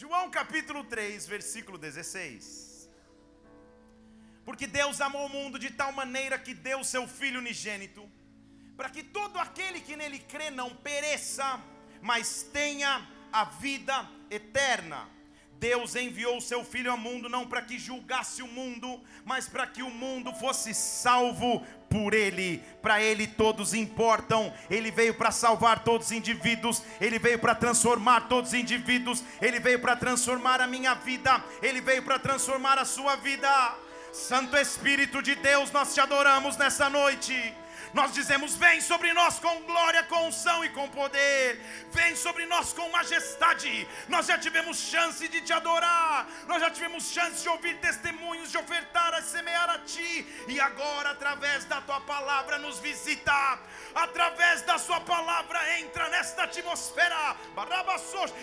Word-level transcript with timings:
João 0.00 0.30
capítulo 0.30 0.84
3, 0.84 1.26
versículo 1.26 1.76
16. 1.76 2.88
Porque 4.44 4.64
Deus 4.64 5.00
amou 5.00 5.26
o 5.26 5.28
mundo 5.28 5.58
de 5.58 5.70
tal 5.70 5.90
maneira 5.90 6.38
que 6.38 6.54
deu 6.54 6.84
seu 6.84 7.08
Filho 7.08 7.40
unigênito, 7.40 8.08
para 8.76 8.90
que 8.90 9.02
todo 9.02 9.40
aquele 9.40 9.80
que 9.80 9.96
nele 9.96 10.20
crê 10.20 10.50
não 10.50 10.70
pereça, 10.72 11.60
mas 12.00 12.44
tenha 12.44 13.10
a 13.32 13.42
vida 13.46 14.08
eterna. 14.30 15.10
Deus 15.58 15.96
enviou 15.96 16.36
o 16.36 16.40
seu 16.40 16.64
Filho 16.64 16.90
ao 16.90 16.96
mundo 16.96 17.28
não 17.28 17.44
para 17.44 17.62
que 17.62 17.78
julgasse 17.78 18.42
o 18.42 18.46
mundo, 18.46 19.00
mas 19.24 19.48
para 19.48 19.66
que 19.66 19.82
o 19.82 19.90
mundo 19.90 20.32
fosse 20.34 20.72
salvo 20.72 21.66
por 21.90 22.14
Ele. 22.14 22.62
Para 22.80 23.02
Ele 23.02 23.26
todos 23.26 23.74
importam. 23.74 24.52
Ele 24.70 24.90
veio 24.90 25.14
para 25.14 25.32
salvar 25.32 25.82
todos 25.82 26.08
os 26.08 26.12
indivíduos. 26.12 26.82
Ele 27.00 27.18
veio 27.18 27.40
para 27.40 27.56
transformar 27.56 28.28
todos 28.28 28.52
os 28.52 28.58
indivíduos. 28.58 29.24
Ele 29.40 29.58
veio 29.58 29.80
para 29.80 29.96
transformar 29.96 30.60
a 30.60 30.66
minha 30.66 30.94
vida. 30.94 31.42
Ele 31.60 31.80
veio 31.80 32.04
para 32.04 32.18
transformar 32.20 32.78
a 32.78 32.84
sua 32.84 33.16
vida. 33.16 33.48
Santo 34.12 34.56
Espírito 34.56 35.20
de 35.20 35.34
Deus, 35.34 35.72
nós 35.72 35.92
te 35.92 36.00
adoramos 36.00 36.56
nessa 36.56 36.88
noite. 36.88 37.34
Nós 37.92 38.12
dizemos: 38.12 38.56
Vem 38.56 38.80
sobre 38.80 39.12
nós 39.12 39.38
com 39.38 39.62
glória, 39.62 40.02
com 40.04 40.28
unção 40.28 40.64
e 40.64 40.68
com 40.70 40.88
poder. 40.88 41.60
Vem 41.92 42.14
sobre 42.16 42.46
nós 42.46 42.72
com 42.72 42.88
majestade. 42.90 43.86
Nós 44.08 44.26
já 44.26 44.38
tivemos 44.38 44.78
chance 44.78 45.26
de 45.28 45.40
te 45.40 45.52
adorar. 45.52 46.26
Nós 46.46 46.60
já 46.60 46.70
tivemos 46.70 47.10
chance 47.10 47.42
de 47.42 47.48
ouvir 47.48 47.78
testemunhos, 47.78 48.50
de 48.50 48.58
ofertar, 48.58 49.14
a 49.14 49.22
semear 49.22 49.70
a 49.70 49.78
ti. 49.78 50.26
E 50.48 50.60
agora, 50.60 51.10
através 51.10 51.64
da 51.64 51.80
tua 51.80 52.00
palavra, 52.00 52.58
nos 52.58 52.78
visita. 52.78 53.58
Através 53.98 54.62
da 54.62 54.78
sua 54.78 55.00
palavra, 55.00 55.58
entra 55.80 56.08
nesta 56.08 56.44
atmosfera. 56.44 57.36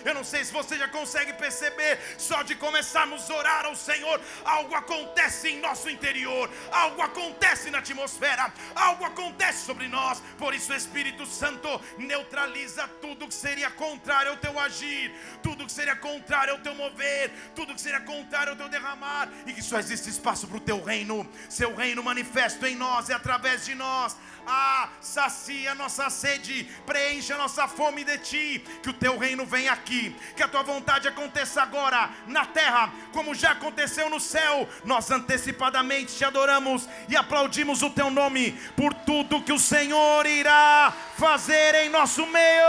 Eu 0.03 0.13
não 0.13 0.23
sei 0.23 0.43
se 0.43 0.51
você 0.51 0.77
já 0.77 0.89
consegue 0.89 1.31
perceber. 1.31 1.97
Só 2.17 2.43
de 2.43 2.55
começarmos 2.55 3.29
a 3.31 3.35
orar 3.35 3.65
ao 3.65 3.75
Senhor, 3.75 4.19
algo 4.43 4.75
acontece 4.75 5.47
em 5.47 5.61
nosso 5.61 5.89
interior. 5.89 6.49
Algo 6.73 7.01
acontece 7.01 7.71
na 7.71 7.77
atmosfera. 7.77 8.51
Algo 8.75 9.05
acontece 9.05 9.65
sobre 9.65 9.87
nós. 9.87 10.21
Por 10.37 10.53
isso, 10.53 10.73
o 10.73 10.75
Espírito 10.75 11.25
Santo 11.25 11.69
neutraliza 11.97 12.89
tudo 13.01 13.25
que 13.25 13.33
seria 13.33 13.71
contrário 13.71 14.31
ao 14.31 14.37
teu 14.37 14.59
agir, 14.59 15.13
tudo 15.41 15.65
que 15.65 15.71
seria 15.71 15.95
contrário 15.95 16.55
ao 16.55 16.59
teu 16.59 16.75
mover, 16.75 17.31
tudo 17.55 17.73
que 17.73 17.79
seria 17.79 18.01
contrário 18.01 18.51
ao 18.51 18.57
teu 18.57 18.67
derramar, 18.67 19.29
e 19.45 19.53
que 19.53 19.61
só 19.61 19.79
existe 19.79 20.09
espaço 20.09 20.47
para 20.49 20.57
o 20.57 20.59
teu 20.59 20.83
reino. 20.83 21.25
Seu 21.47 21.73
reino 21.73 22.03
manifesto 22.03 22.65
em 22.65 22.75
nós 22.75 23.07
e 23.07 23.13
através 23.13 23.65
de 23.65 23.73
nós. 23.73 24.17
Ah, 24.47 24.89
sacia 25.01 25.71
a 25.71 25.75
nossa 25.75 26.09
sede, 26.09 26.65
preenche 26.85 27.33
a 27.33 27.37
nossa 27.37 27.67
fome 27.67 28.03
de 28.03 28.17
ti. 28.19 28.63
Que 28.83 28.89
o 28.89 28.93
teu 28.93 29.17
reino 29.17 29.45
venha 29.45 29.71
aqui, 29.71 30.15
que 30.35 30.43
a 30.43 30.47
tua 30.47 30.63
vontade 30.63 31.07
aconteça 31.07 31.61
agora 31.61 32.09
na 32.27 32.45
terra, 32.45 32.91
como 33.11 33.33
já 33.33 33.51
aconteceu 33.51 34.09
no 34.09 34.19
céu. 34.19 34.67
Nós 34.83 35.09
antecipadamente 35.09 36.15
te 36.15 36.23
adoramos 36.23 36.87
e 37.09 37.15
aplaudimos 37.15 37.81
o 37.81 37.89
teu 37.89 38.09
nome 38.09 38.51
por 38.75 38.93
tudo 38.93 39.41
que 39.41 39.53
o 39.53 39.59
Senhor 39.59 40.25
irá 40.25 40.93
fazer 41.17 41.75
em 41.75 41.89
nosso 41.89 42.25
meio. 42.27 42.65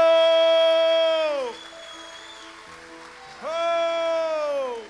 Oh! 3.42 4.82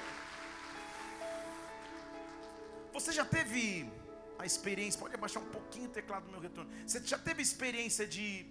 Você 2.92 3.12
já 3.12 3.24
teve 3.24 3.90
a 4.38 4.44
experiência, 4.44 5.00
pode 5.00 5.14
abaixar 5.14 5.42
um 5.42 5.50
pouquinho 5.56 5.88
o 5.88 5.92
teclado 5.92 6.24
do 6.26 6.30
meu 6.30 6.40
retorno. 6.40 6.70
Você 6.86 7.00
já 7.04 7.18
teve 7.18 7.42
experiência 7.42 8.06
de 8.06 8.46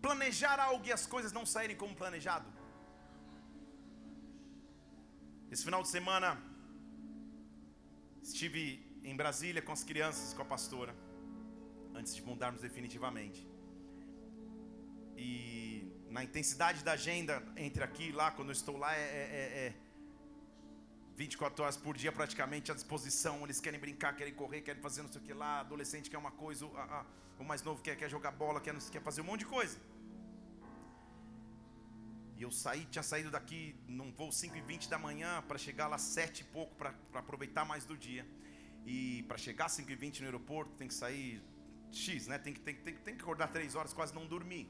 planejar 0.00 0.58
algo 0.60 0.84
e 0.86 0.92
as 0.92 1.06
coisas 1.06 1.32
não 1.32 1.44
saírem 1.46 1.76
como 1.76 1.94
planejado? 1.94 2.48
Esse 5.50 5.64
final 5.64 5.82
de 5.82 5.88
semana 5.88 6.30
estive 8.22 8.64
em 9.04 9.16
Brasília 9.16 9.60
com 9.60 9.72
as 9.72 9.84
crianças, 9.84 10.32
com 10.34 10.42
a 10.42 10.44
pastora, 10.44 10.94
antes 11.94 12.14
de 12.14 12.22
mudarmos 12.22 12.62
definitivamente. 12.62 13.46
E 15.16 15.92
na 16.10 16.22
intensidade 16.24 16.82
da 16.84 16.92
agenda 16.92 17.42
entre 17.56 17.82
aqui 17.82 18.08
e 18.08 18.12
lá, 18.12 18.30
quando 18.30 18.48
eu 18.48 18.52
estou 18.60 18.76
lá, 18.76 18.94
é, 18.96 19.00
é, 19.00 19.66
é 19.66 19.74
24 21.16 21.62
horas 21.62 21.76
por 21.76 21.96
dia 21.96 22.10
praticamente 22.10 22.70
à 22.70 22.74
disposição. 22.74 23.42
Eles 23.44 23.60
querem 23.60 23.78
brincar, 23.78 24.16
querem 24.16 24.34
correr, 24.34 24.62
querem 24.62 24.80
fazer 24.80 25.02
não 25.02 25.12
sei 25.12 25.20
o 25.20 25.24
que 25.24 25.34
lá. 25.34 25.60
Adolescente 25.60 26.10
quer 26.10 26.18
uma 26.18 26.30
coisa, 26.30 26.66
o, 26.66 26.76
a, 26.76 27.06
o 27.38 27.44
mais 27.44 27.62
novo 27.62 27.82
quer, 27.82 27.96
quer 27.96 28.08
jogar 28.08 28.32
bola, 28.32 28.60
quer, 28.60 28.74
quer 28.90 29.02
fazer 29.02 29.20
um 29.20 29.24
monte 29.24 29.40
de 29.40 29.46
coisa. 29.46 29.78
E 32.36 32.42
eu 32.42 32.50
saí, 32.50 32.86
tinha 32.86 33.02
saído 33.02 33.30
daqui 33.30 33.76
num 33.86 34.10
voo 34.12 34.32
5 34.32 34.56
e 34.56 34.60
20 34.60 34.88
da 34.88 34.98
manhã 34.98 35.42
para 35.46 35.58
chegar 35.58 35.86
lá 35.86 35.98
7 35.98 36.40
e 36.40 36.44
pouco 36.44 36.74
para 36.74 36.94
aproveitar 37.14 37.64
mais 37.64 37.84
do 37.84 37.96
dia. 37.96 38.26
E 38.84 39.22
para 39.28 39.38
chegar 39.38 39.68
5 39.68 39.90
e 39.90 39.94
20 39.94 40.20
no 40.20 40.26
aeroporto 40.26 40.72
tem 40.74 40.88
que 40.88 40.94
sair 40.94 41.40
X, 41.92 42.26
né? 42.26 42.38
Tem 42.38 42.52
que, 42.52 42.60
tem, 42.60 42.74
tem, 42.74 42.94
tem 42.96 43.14
que 43.14 43.22
acordar 43.22 43.48
3 43.48 43.74
horas, 43.74 43.92
quase 43.92 44.14
não 44.14 44.26
dormir. 44.26 44.68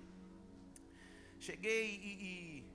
Cheguei 1.38 1.96
e, 1.96 2.10
e 2.28 2.71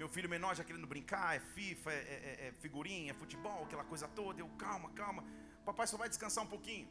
meu 0.00 0.08
filho 0.08 0.28
menor 0.34 0.52
já 0.58 0.64
querendo 0.64 0.86
brincar, 0.86 1.36
é 1.36 1.40
FIFA, 1.54 1.92
é, 1.92 1.94
é, 1.94 2.46
é 2.46 2.52
figurinha, 2.58 3.10
é 3.10 3.14
futebol, 3.22 3.64
aquela 3.64 3.84
coisa 3.84 4.08
toda. 4.08 4.40
Eu, 4.40 4.48
calma, 4.64 4.88
calma. 5.00 5.22
Papai 5.62 5.86
só 5.86 5.98
vai 6.02 6.08
descansar 6.08 6.42
um 6.42 6.46
pouquinho. 6.46 6.88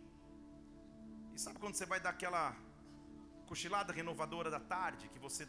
E 1.33 1.39
sabe 1.39 1.57
quando 1.57 1.73
você 1.73 1.87
vai 1.87 1.99
dar 1.99 2.11
aquela 2.11 2.55
cochilada 3.47 3.91
renovadora 3.91 4.51
da 4.51 4.59
tarde, 4.59 5.09
que 5.09 5.17
você 5.17 5.47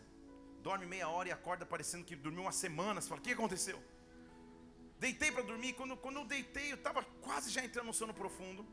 dorme 0.63 0.87
meia 0.87 1.11
hora 1.11 1.29
e 1.29 1.33
acorda 1.33 1.67
parecendo 1.67 2.03
que 2.03 2.17
dormiu 2.17 2.45
uma 2.47 2.53
semana? 2.65 2.99
Você 2.99 3.11
fala, 3.11 3.21
o 3.21 3.25
que 3.25 3.33
aconteceu? 3.33 3.79
Deitei 4.99 5.31
para 5.31 5.43
dormir. 5.43 5.75
Quando, 5.75 5.99
quando 5.99 6.17
eu 6.17 6.25
deitei, 6.25 6.73
eu 6.73 6.77
estava 6.77 7.03
quase 7.21 7.51
já 7.51 7.63
entrando 7.63 7.89
no 7.89 7.93
sono 7.93 8.15
profundo. 8.15 8.67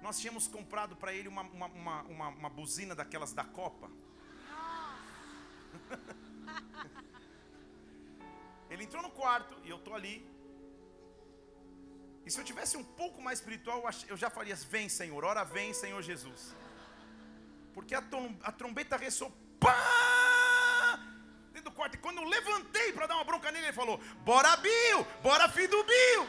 Nós 0.00 0.18
tínhamos 0.18 0.48
comprado 0.48 0.96
para 0.96 1.12
ele 1.12 1.28
uma, 1.28 1.42
uma, 1.42 1.66
uma, 1.66 2.02
uma, 2.04 2.28
uma 2.28 2.48
buzina 2.48 2.94
daquelas 2.94 3.34
da 3.34 3.44
Copa. 3.44 3.90
Ele 8.72 8.84
entrou 8.84 9.02
no 9.02 9.10
quarto 9.10 9.54
e 9.64 9.68
eu 9.68 9.76
estou 9.76 9.94
ali. 9.94 10.26
E 12.24 12.30
se 12.30 12.40
eu 12.40 12.44
tivesse 12.44 12.74
um 12.76 12.84
pouco 12.84 13.20
mais 13.20 13.38
espiritual, 13.38 13.84
eu 14.08 14.16
já 14.16 14.30
faria: 14.30 14.56
Vem, 14.74 14.88
Senhor, 14.88 15.22
ora 15.22 15.44
vem, 15.44 15.74
Senhor 15.74 16.00
Jesus. 16.00 16.54
Porque 17.74 17.94
a, 17.94 18.02
a 18.42 18.52
trombeta 18.52 18.96
ressoou 18.96 19.30
pá, 19.60 20.98
dentro 21.52 21.70
do 21.70 21.76
quarto. 21.76 21.96
E 21.96 21.98
quando 21.98 22.18
eu 22.18 22.24
levantei 22.24 22.92
para 22.94 23.06
dar 23.06 23.16
uma 23.16 23.24
bronca 23.24 23.52
nele, 23.52 23.66
ele 23.66 23.72
falou: 23.74 23.98
Bora, 24.24 24.56
Bill, 24.56 25.06
bora, 25.22 25.50
filho 25.50 25.68
do 25.68 25.84
Bill. 25.84 26.26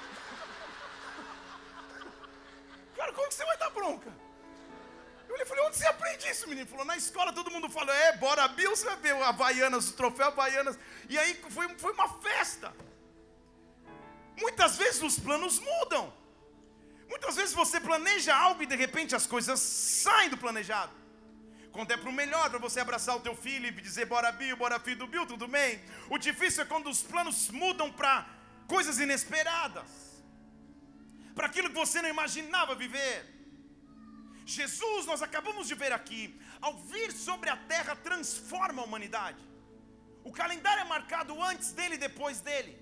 Cara, 2.98 3.14
como 3.14 3.28
que 3.30 3.34
você 3.34 3.46
vai 3.46 3.58
dar 3.58 3.70
bronca? 3.70 4.14
Eu 5.40 5.48
falei, 5.48 5.66
onde 5.66 5.78
você 5.78 5.88
aprende 5.88 6.28
isso, 6.30 6.48
menino? 6.48 6.62
Ele 6.62 6.70
falou, 6.70 6.86
na 6.86 6.96
escola 6.96 7.34
todo 7.34 7.52
mundo 7.52 7.70
fala, 7.70 7.94
é, 7.94 8.18
bora 8.18 8.48
Bill, 8.48 8.76
você 8.76 8.86
vai 8.86 8.96
ver 8.98 9.16
Havaianas, 9.22 9.90
o 9.90 9.94
troféu 9.94 10.28
Havaianas. 10.28 10.78
E 11.10 11.18
aí 11.18 11.34
foi, 11.50 11.68
foi 11.78 11.92
uma 11.94 12.08
festa. 12.20 12.74
Muitas 14.40 14.78
vezes 14.78 15.02
os 15.02 15.20
planos 15.20 15.60
mudam. 15.60 16.14
Muitas 17.10 17.36
vezes 17.36 17.54
você 17.54 17.80
planeja 17.80 18.36
algo 18.36 18.64
e 18.64 18.66
de 18.66 18.76
repente 18.76 19.16
as 19.16 19.28
coisas 19.28 19.60
saem 19.60 20.30
do 20.30 20.38
planejado. 20.38 20.92
Quando 21.72 21.92
é 21.92 21.98
para 21.98 22.10
o 22.10 22.14
melhor, 22.14 22.50
para 22.50 22.60
você 22.60 22.80
abraçar 22.80 23.16
o 23.16 23.20
teu 23.20 23.36
filho 23.36 23.68
e 23.68 23.72
dizer, 23.72 24.06
bora 24.06 24.32
Bill, 24.32 24.56
bora 24.56 24.80
filho 24.80 24.98
do 24.98 25.08
Bill, 25.08 25.26
tudo 25.26 25.48
bem? 25.48 25.82
O 26.10 26.18
difícil 26.18 26.64
é 26.64 26.66
quando 26.66 26.88
os 26.90 27.02
planos 27.02 27.50
mudam 27.50 27.92
para 27.92 28.28
coisas 28.68 29.00
inesperadas. 29.00 29.90
Para 31.34 31.48
aquilo 31.48 31.70
que 31.70 31.76
você 31.76 32.02
não 32.02 32.10
imaginava 32.10 32.76
viver. 32.76 33.33
Jesus, 34.46 35.06
nós 35.06 35.22
acabamos 35.22 35.68
de 35.68 35.76
ver 35.76 35.92
aqui, 35.94 36.38
ao 36.60 36.78
vir 36.78 37.12
sobre 37.12 37.50
a 37.50 37.56
terra, 37.56 37.96
transforma 37.96 38.82
a 38.82 38.86
humanidade. 38.86 39.42
O 40.24 40.32
calendário 40.32 40.82
é 40.82 40.86
marcado 40.86 41.42
antes 41.42 41.72
dele 41.72 41.96
e 41.96 41.98
depois 41.98 42.42
dele. 42.42 42.78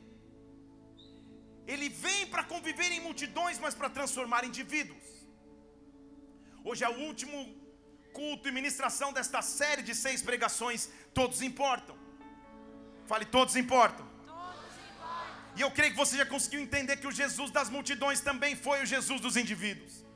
Ele 1.67 1.89
vem 1.89 2.27
para 2.27 2.43
conviver 2.43 2.91
em 2.91 2.99
multidões, 2.99 3.59
mas 3.59 3.75
para 3.75 3.89
transformar 3.89 4.43
indivíduos. 4.43 5.05
Hoje 6.63 6.83
é 6.83 6.89
o 6.89 6.99
último 7.01 7.37
culto 8.13 8.47
e 8.47 8.51
ministração 8.51 9.13
desta 9.13 9.41
série 9.41 9.83
de 9.83 9.95
seis 9.95 10.21
pregações. 10.21 10.89
Todos 11.13 11.41
importam. 11.41 11.95
Fale, 13.05 13.25
todos 13.25 13.55
importam. 13.55 14.05
Todos 14.25 14.75
importam. 14.89 15.53
E 15.55 15.61
eu 15.61 15.71
creio 15.71 15.91
que 15.91 15.97
você 15.97 16.17
já 16.17 16.25
conseguiu 16.25 16.59
entender 16.59 16.97
que 16.97 17.07
o 17.07 17.11
Jesus 17.11 17.51
das 17.51 17.69
multidões 17.69 18.19
também 18.19 18.55
foi 18.55 18.81
o 18.81 18.85
Jesus 18.85 19.21
dos 19.21 19.37
indivíduos 19.37 20.10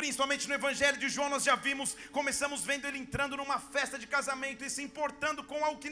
principalmente 0.00 0.48
no 0.48 0.54
Evangelho 0.54 0.98
de 0.98 1.08
João, 1.08 1.28
nós 1.28 1.44
já 1.44 1.54
vimos, 1.54 1.96
começamos 2.10 2.62
vendo 2.64 2.86
ele 2.86 2.98
entrando 2.98 3.36
numa 3.36 3.58
festa 3.58 3.98
de 3.98 4.06
casamento 4.06 4.64
e 4.64 4.70
se 4.70 4.82
importando 4.82 5.42
com 5.44 5.64
algo 5.64 5.80
que 5.80 5.90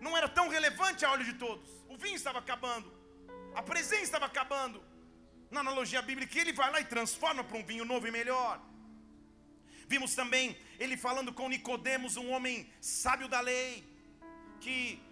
não 0.00 0.16
era 0.16 0.28
tão 0.28 0.48
relevante 0.48 1.04
a 1.04 1.12
olho 1.12 1.24
de 1.24 1.34
todos. 1.34 1.68
O 1.88 1.96
vinho 1.96 2.16
estava 2.16 2.38
acabando, 2.38 2.92
a 3.54 3.62
presença 3.62 4.02
estava 4.02 4.26
acabando. 4.26 4.82
Na 5.50 5.60
analogia 5.60 6.00
bíblica, 6.00 6.38
ele 6.38 6.52
vai 6.52 6.70
lá 6.70 6.80
e 6.80 6.84
transforma 6.84 7.42
para 7.42 7.58
um 7.58 7.64
vinho 7.64 7.84
novo 7.84 8.06
e 8.06 8.10
melhor. 8.12 8.60
Vimos 9.88 10.14
também 10.14 10.56
ele 10.78 10.96
falando 10.96 11.32
com 11.32 11.48
Nicodemos, 11.48 12.16
um 12.16 12.30
homem 12.30 12.72
sábio 12.80 13.26
da 13.26 13.40
lei, 13.40 13.84
que 14.60 15.02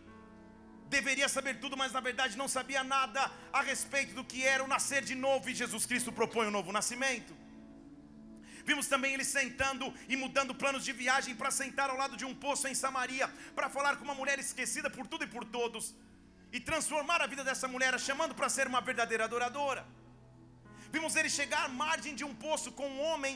deveria 0.88 1.29
saber 1.29 1.58
tudo, 1.58 1.76
mas 1.76 1.93
na 1.93 2.00
verdade 2.00 2.37
não 2.37 2.46
sabia 2.46 2.84
nada 2.84 3.31
a 3.52 3.61
respeito 3.61 4.14
do 4.14 4.25
que 4.25 4.44
era 4.44 4.62
o 4.62 4.69
nascer 4.69 5.02
de 5.05 5.17
novo, 5.17 5.50
e 5.50 5.55
Jesus 5.55 5.84
Cristo 5.84 6.12
propõe 6.12 6.46
um 6.46 6.52
novo 6.52 6.70
nascimento. 6.70 7.34
Vimos 8.69 8.87
também 8.93 9.12
ele 9.15 9.25
sentando 9.25 9.87
e 10.12 10.15
mudando 10.23 10.55
planos 10.62 10.82
de 10.87 10.93
viagem 11.03 11.35
para 11.35 11.50
sentar 11.59 11.88
ao 11.91 11.97
lado 12.00 12.17
de 12.20 12.25
um 12.31 12.35
poço 12.43 12.65
em 12.70 12.75
Samaria, 12.81 13.26
para 13.56 13.69
falar 13.76 13.93
com 13.97 14.05
uma 14.09 14.17
mulher 14.19 14.38
esquecida 14.38 14.88
por 14.97 15.06
tudo 15.12 15.25
e 15.25 15.31
por 15.35 15.44
todos, 15.56 15.85
e 16.56 16.61
transformar 16.61 17.23
a 17.23 17.29
vida 17.32 17.43
dessa 17.49 17.67
mulher, 17.75 17.99
chamando 18.09 18.35
para 18.38 18.50
ser 18.56 18.67
uma 18.73 18.82
verdadeira 18.88 19.25
adoradora. 19.29 19.82
Vimos 20.93 21.17
ele 21.17 21.31
chegar 21.38 21.62
à 21.65 21.70
margem 21.85 22.15
de 22.15 22.25
um 22.29 22.35
poço 22.35 22.70
com 22.81 22.87
um 22.97 23.00
homem 23.06 23.35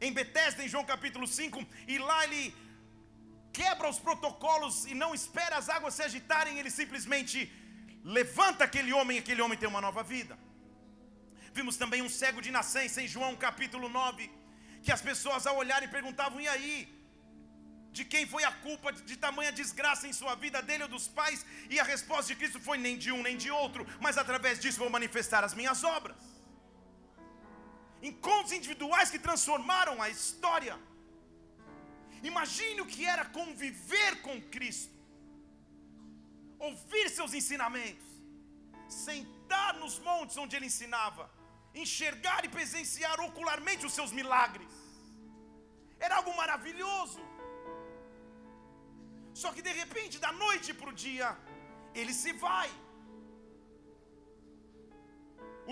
em 0.00 0.12
Betesda, 0.18 0.64
em 0.64 0.72
João 0.74 0.84
capítulo 0.84 1.28
5, 1.28 1.64
e 1.86 1.98
lá 2.08 2.18
ele 2.24 2.42
quebra 3.52 3.88
os 3.88 4.00
protocolos 4.00 4.84
e 4.84 4.94
não 4.94 5.12
espera 5.20 5.56
as 5.58 5.68
águas 5.68 5.94
se 5.94 6.02
agitarem, 6.08 6.58
ele 6.58 6.72
simplesmente 6.80 7.38
levanta 8.18 8.64
aquele 8.64 8.92
homem 8.98 9.16
e 9.16 9.20
aquele 9.20 9.42
homem 9.42 9.56
tem 9.62 9.68
uma 9.68 9.86
nova 9.88 10.02
vida. 10.02 10.36
Vimos 11.54 11.76
também 11.76 12.02
um 12.02 12.08
cego 12.08 12.42
de 12.42 12.50
nascença 12.50 13.00
em 13.00 13.08
João 13.14 13.32
capítulo 13.36 13.88
9, 13.88 14.39
que 14.84 14.92
as 14.96 15.02
pessoas 15.10 15.46
ao 15.46 15.56
olharem 15.62 15.88
perguntavam: 15.98 16.40
e 16.40 16.48
aí? 16.54 16.74
De 17.98 18.04
quem 18.12 18.24
foi 18.32 18.42
a 18.48 18.52
culpa 18.66 18.88
de 18.92 19.16
tamanha 19.24 19.52
desgraça 19.60 20.04
em 20.08 20.12
sua 20.18 20.34
vida, 20.42 20.58
dele 20.68 20.84
ou 20.84 20.92
dos 20.96 21.06
pais? 21.20 21.40
E 21.72 21.78
a 21.82 21.86
resposta 21.94 22.28
de 22.30 22.36
Cristo 22.40 22.60
foi: 22.68 22.76
nem 22.86 22.96
de 23.04 23.10
um 23.16 23.22
nem 23.28 23.36
de 23.44 23.50
outro, 23.62 23.84
mas 24.04 24.16
através 24.22 24.60
disso 24.60 24.82
vou 24.84 24.90
manifestar 24.98 25.42
as 25.48 25.54
minhas 25.60 25.82
obras. 25.96 26.22
Encontros 28.10 28.52
individuais 28.58 29.10
que 29.10 29.18
transformaram 29.18 29.96
a 30.04 30.08
história. 30.08 30.76
Imagine 32.22 32.80
o 32.82 32.86
que 32.92 33.04
era 33.14 33.24
conviver 33.24 34.12
com 34.22 34.40
Cristo, 34.54 34.94
ouvir 36.58 37.06
seus 37.08 37.32
ensinamentos, 37.40 38.08
sentar 38.88 39.72
nos 39.82 39.98
montes 39.98 40.36
onde 40.36 40.54
ele 40.56 40.66
ensinava, 40.66 41.24
enxergar 41.74 42.44
e 42.44 42.48
presenciar 42.58 43.16
ocularmente 43.28 43.86
os 43.86 43.94
seus 43.98 44.12
milagres. 44.20 44.72
Era 45.98 46.16
algo 46.16 46.34
maravilhoso. 46.36 47.20
Só 49.34 49.52
que 49.52 49.62
de 49.62 49.72
repente, 49.82 50.18
da 50.18 50.32
noite 50.32 50.72
para 50.74 50.90
o 50.90 50.98
dia, 51.06 51.28
ele 51.94 52.14
se 52.22 52.32
vai. 52.32 52.70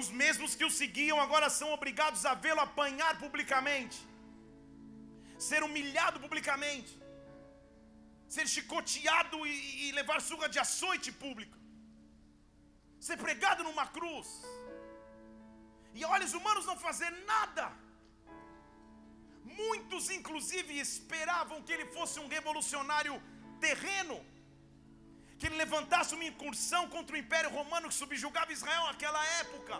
Os 0.01 0.11
mesmos 0.23 0.55
que 0.55 0.65
o 0.65 0.71
seguiam 0.71 1.19
agora 1.21 1.49
são 1.51 1.73
obrigados 1.73 2.25
a 2.25 2.35
vê-lo 2.35 2.61
apanhar 2.61 3.19
publicamente 3.25 3.99
ser 5.39 5.63
humilhado 5.63 6.19
publicamente, 6.25 6.93
ser 8.29 8.47
chicoteado 8.55 9.47
e, 9.47 9.89
e 9.89 9.93
levar 9.93 10.21
surra 10.21 10.49
de 10.49 10.59
açoite 10.59 11.11
público, 11.13 11.57
ser 13.01 13.17
pregado 13.17 13.63
numa 13.63 13.87
cruz, 13.87 14.29
e 15.99 16.05
olhos 16.15 16.33
humanos 16.39 16.69
não 16.71 16.79
fazer 16.87 17.11
nada. 17.33 17.65
Muitos, 19.61 20.05
inclusive, 20.17 20.73
esperavam 20.87 21.63
que 21.65 21.73
ele 21.75 21.87
fosse 21.97 22.17
um 22.23 22.29
revolucionário 22.37 23.15
terreno, 23.67 24.17
que 25.39 25.47
ele 25.47 25.63
levantasse 25.65 26.15
uma 26.17 26.29
incursão 26.33 26.83
contra 26.95 27.15
o 27.17 27.23
Império 27.25 27.51
Romano 27.59 27.89
que 27.91 28.01
subjugava 28.03 28.57
Israel 28.59 28.85
naquela 28.91 29.23
época. 29.43 29.77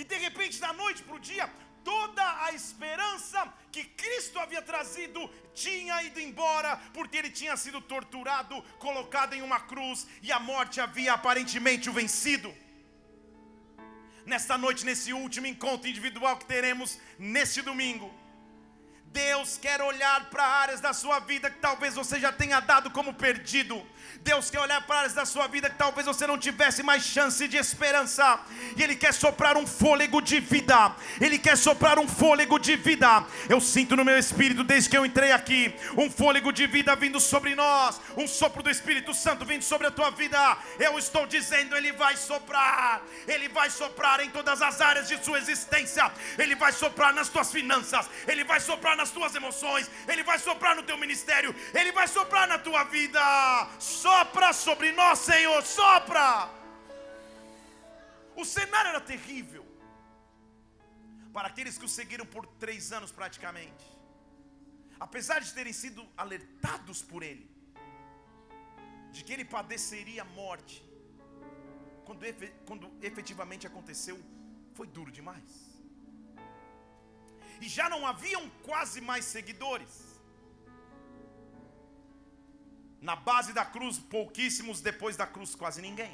E 0.00 0.04
de 0.12 0.16
repente, 0.26 0.62
da 0.64 0.72
noite 0.82 1.02
para 1.06 1.16
o 1.18 1.24
dia, 1.30 1.46
toda 1.90 2.24
a 2.46 2.52
esperança 2.60 3.40
que 3.74 3.84
Cristo 4.02 4.38
havia 4.44 4.62
trazido 4.70 5.20
tinha 5.64 6.02
ido 6.08 6.20
embora, 6.28 6.76
porque 6.96 7.16
ele 7.16 7.30
tinha 7.30 7.56
sido 7.56 7.80
torturado, 7.80 8.62
colocado 8.86 9.34
em 9.34 9.42
uma 9.48 9.60
cruz 9.72 10.06
e 10.22 10.30
a 10.32 10.40
morte 10.40 10.80
havia 10.80 11.12
aparentemente 11.14 11.88
o 11.90 11.92
vencido. 11.92 12.50
Nesta 14.26 14.56
noite, 14.56 14.86
nesse 14.86 15.12
último 15.12 15.46
encontro 15.46 15.88
individual 15.88 16.36
que 16.38 16.46
teremos 16.46 16.98
neste 17.18 17.60
domingo, 17.60 18.12
Deus 19.06 19.56
quer 19.56 19.80
olhar 19.82 20.30
para 20.30 20.44
áreas 20.44 20.80
da 20.80 20.92
sua 20.92 21.20
vida 21.20 21.50
que 21.50 21.58
talvez 21.58 21.94
você 21.94 22.18
já 22.18 22.32
tenha 22.32 22.58
dado 22.58 22.90
como 22.90 23.14
perdido. 23.14 23.80
Deus 24.24 24.50
quer 24.50 24.60
olhar 24.60 24.80
para 24.86 25.00
áreas 25.00 25.12
da 25.12 25.26
sua 25.26 25.46
vida 25.46 25.68
que 25.68 25.76
talvez 25.76 26.06
você 26.06 26.26
não 26.26 26.38
tivesse 26.38 26.82
mais 26.82 27.02
chance 27.04 27.46
de 27.46 27.58
esperança. 27.58 28.40
E 28.74 28.82
Ele 28.82 28.96
quer 28.96 29.12
soprar 29.12 29.56
um 29.56 29.66
fôlego 29.66 30.22
de 30.22 30.40
vida. 30.40 30.94
Ele 31.20 31.38
quer 31.38 31.58
soprar 31.58 31.98
um 31.98 32.08
fôlego 32.08 32.58
de 32.58 32.74
vida. 32.74 33.22
Eu 33.48 33.60
sinto 33.60 33.94
no 33.94 34.04
meu 34.04 34.18
espírito, 34.18 34.64
desde 34.64 34.88
que 34.88 34.96
eu 34.96 35.04
entrei 35.04 35.30
aqui, 35.30 35.74
um 35.96 36.10
fôlego 36.10 36.52
de 36.52 36.66
vida 36.66 36.96
vindo 36.96 37.20
sobre 37.20 37.54
nós. 37.54 38.00
Um 38.16 38.26
sopro 38.26 38.62
do 38.62 38.70
Espírito 38.70 39.12
Santo 39.12 39.44
vindo 39.44 39.62
sobre 39.62 39.86
a 39.86 39.90
tua 39.90 40.10
vida. 40.10 40.56
Eu 40.78 40.98
estou 40.98 41.26
dizendo, 41.26 41.76
Ele 41.76 41.92
vai 41.92 42.16
soprar. 42.16 43.02
Ele 43.28 43.48
vai 43.48 43.68
soprar 43.68 44.20
em 44.20 44.30
todas 44.30 44.62
as 44.62 44.80
áreas 44.80 45.06
de 45.06 45.22
sua 45.22 45.38
existência. 45.38 46.10
Ele 46.38 46.54
vai 46.54 46.72
soprar 46.72 47.12
nas 47.12 47.28
tuas 47.28 47.52
finanças. 47.52 48.08
Ele 48.26 48.42
vai 48.42 48.58
soprar 48.58 48.96
nas 48.96 49.10
tuas 49.10 49.34
emoções. 49.34 49.90
Ele 50.08 50.22
vai 50.22 50.38
soprar 50.38 50.74
no 50.74 50.82
teu 50.82 50.96
ministério. 50.96 51.54
Ele 51.74 51.92
vai 51.92 52.08
soprar 52.08 52.48
na 52.48 52.58
tua 52.58 52.84
vida. 52.84 53.20
Sopra 54.02 54.52
sobre 54.52 54.90
nós, 54.92 55.18
Senhor, 55.30 55.62
sopra. 55.62 56.28
O 58.36 58.44
cenário 58.44 58.90
era 58.90 59.00
terrível 59.00 59.64
para 61.32 61.48
aqueles 61.48 61.76
que 61.78 61.84
o 61.88 61.88
seguiram 61.88 62.26
por 62.34 62.46
três 62.64 62.92
anos 62.92 63.12
praticamente. 63.12 63.84
Apesar 64.98 65.38
de 65.40 65.52
terem 65.58 65.72
sido 65.72 66.06
alertados 66.16 67.02
por 67.02 67.22
ele, 67.22 67.46
de 69.12 69.22
que 69.24 69.32
ele 69.32 69.44
padeceria 69.44 70.22
a 70.22 70.24
morte, 70.24 70.76
quando, 72.06 72.20
quando 72.66 72.92
efetivamente 73.02 73.66
aconteceu, 73.66 74.18
foi 74.74 74.86
duro 74.86 75.10
demais. 75.10 75.52
E 77.60 77.68
já 77.68 77.88
não 77.88 78.06
haviam 78.06 78.48
quase 78.62 79.00
mais 79.00 79.24
seguidores. 79.24 80.13
Na 83.08 83.14
base 83.28 83.52
da 83.58 83.64
cruz, 83.74 83.96
pouquíssimos, 84.16 84.80
depois 84.90 85.14
da 85.20 85.26
cruz, 85.34 85.50
quase 85.62 85.80
ninguém. 85.86 86.12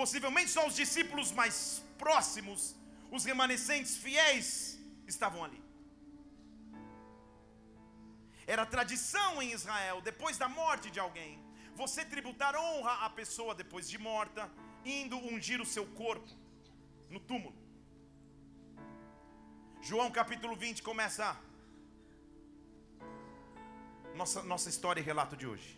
Possivelmente 0.00 0.50
só 0.56 0.62
os 0.70 0.74
discípulos 0.80 1.28
mais 1.40 1.56
próximos, 2.02 2.60
os 3.16 3.24
remanescentes 3.30 3.96
fiéis, 4.04 4.48
estavam 5.12 5.42
ali. 5.46 5.62
Era 8.46 8.66
tradição 8.74 9.30
em 9.40 9.50
Israel, 9.58 10.02
depois 10.10 10.36
da 10.42 10.48
morte 10.60 10.90
de 10.90 11.00
alguém, 11.06 11.32
você 11.74 12.04
tributar 12.04 12.54
honra 12.54 12.94
à 13.06 13.08
pessoa 13.20 13.54
depois 13.62 13.88
de 13.88 13.98
morta, 14.10 14.42
indo 14.84 15.16
ungir 15.32 15.60
o 15.62 15.70
seu 15.74 15.86
corpo 16.02 16.28
no 17.08 17.20
túmulo. 17.30 17.56
João 19.80 20.10
capítulo 20.10 20.54
20 20.54 20.82
começa 20.82 21.24
nossa, 24.14 24.42
nossa 24.42 24.68
história 24.68 25.00
e 25.00 25.04
relato 25.04 25.36
de 25.36 25.46
hoje. 25.46 25.70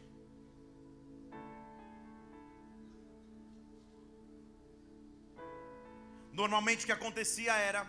Normalmente 6.32 6.84
o 6.84 6.86
que 6.86 6.92
acontecia 6.92 7.54
era, 7.54 7.86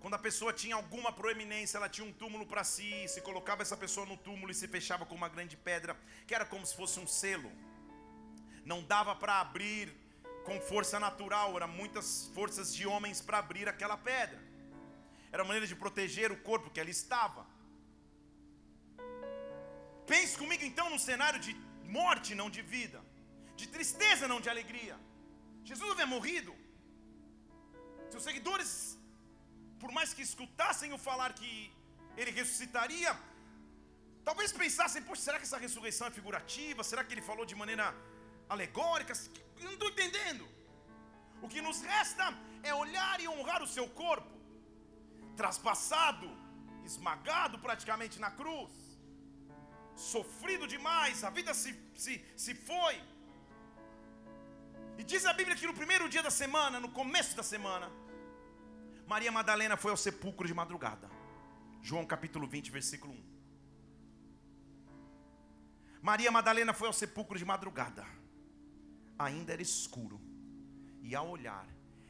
quando 0.00 0.14
a 0.14 0.18
pessoa 0.18 0.52
tinha 0.52 0.76
alguma 0.76 1.10
proeminência, 1.10 1.78
ela 1.78 1.88
tinha 1.88 2.06
um 2.06 2.12
túmulo 2.12 2.44
para 2.44 2.62
si, 2.62 3.08
se 3.08 3.22
colocava 3.22 3.62
essa 3.62 3.76
pessoa 3.76 4.04
no 4.04 4.18
túmulo 4.18 4.50
e 4.52 4.54
se 4.54 4.68
fechava 4.68 5.06
com 5.06 5.14
uma 5.14 5.30
grande 5.30 5.56
pedra, 5.56 5.96
que 6.26 6.34
era 6.34 6.44
como 6.44 6.66
se 6.66 6.76
fosse 6.76 7.00
um 7.00 7.06
selo. 7.06 7.50
Não 8.66 8.82
dava 8.82 9.14
para 9.16 9.40
abrir 9.40 9.86
com 10.44 10.60
força 10.60 11.00
natural, 11.00 11.56
eram 11.56 11.68
muitas 11.68 12.30
forças 12.34 12.74
de 12.74 12.86
homens 12.86 13.22
para 13.22 13.38
abrir 13.38 13.66
aquela 13.66 13.96
pedra. 13.96 14.38
Era 15.32 15.44
maneira 15.44 15.66
de 15.66 15.74
proteger 15.74 16.30
o 16.30 16.36
corpo 16.36 16.68
que 16.68 16.80
ali 16.80 16.90
estava. 16.90 17.46
Pense 20.06 20.36
comigo 20.36 20.64
então 20.64 20.90
num 20.90 20.98
cenário 20.98 21.40
de 21.46 21.52
morte, 21.98 22.34
não 22.34 22.48
de 22.56 22.62
vida, 22.74 23.00
de 23.60 23.66
tristeza, 23.74 24.26
não 24.32 24.40
de 24.40 24.48
alegria. 24.54 24.96
Jesus 25.64 25.90
havia 25.90 26.06
morrido. 26.06 26.52
Seus 28.10 28.24
seguidores, 28.28 28.98
por 29.82 29.90
mais 29.96 30.12
que 30.12 30.22
escutassem 30.22 30.92
o 30.92 30.98
falar 30.98 31.32
que 31.32 31.52
ele 32.16 32.30
ressuscitaria, 32.30 33.12
talvez 34.28 34.52
pensassem: 34.52 35.02
poxa, 35.02 35.22
será 35.22 35.38
que 35.38 35.48
essa 35.48 35.62
ressurreição 35.66 36.06
é 36.08 36.10
figurativa? 36.10 36.84
Será 36.90 37.04
que 37.04 37.14
ele 37.14 37.28
falou 37.30 37.46
de 37.46 37.54
maneira 37.54 37.86
alegórica? 38.48 39.14
Eu 39.60 39.64
não 39.64 39.74
estou 39.74 39.90
entendendo. 39.90 40.46
O 41.40 41.48
que 41.48 41.62
nos 41.66 41.80
resta 41.80 42.26
é 42.62 42.74
olhar 42.74 43.20
e 43.20 43.28
honrar 43.28 43.62
o 43.62 43.72
seu 43.76 43.88
corpo, 44.02 44.34
traspassado, 45.36 46.28
esmagado 46.84 47.58
praticamente 47.58 48.18
na 48.24 48.30
cruz 48.30 48.81
sofrido 49.96 50.66
demais, 50.66 51.24
a 51.24 51.30
vida 51.30 51.52
se, 51.54 51.74
se, 51.94 52.24
se 52.36 52.54
foi. 52.54 53.00
E 54.98 55.04
diz 55.04 55.24
a 55.26 55.32
Bíblia 55.32 55.56
que 55.56 55.66
no 55.66 55.74
primeiro 55.74 56.08
dia 56.08 56.22
da 56.22 56.30
semana, 56.30 56.78
no 56.78 56.90
começo 56.90 57.36
da 57.36 57.42
semana, 57.42 57.90
Maria 59.06 59.32
Madalena 59.32 59.76
foi 59.76 59.90
ao 59.90 59.96
sepulcro 59.96 60.46
de 60.46 60.54
madrugada. 60.54 61.10
João 61.82 62.06
capítulo 62.06 62.46
20, 62.46 62.70
versículo 62.70 63.12
1. 63.12 63.32
Maria 66.00 66.30
Madalena 66.30 66.72
foi 66.72 66.88
ao 66.88 66.92
sepulcro 66.92 67.38
de 67.38 67.44
madrugada, 67.44 68.04
ainda 69.16 69.52
era 69.52 69.62
escuro, 69.62 70.20
e 71.00 71.14
ao 71.14 71.28
olhar, 71.28 71.66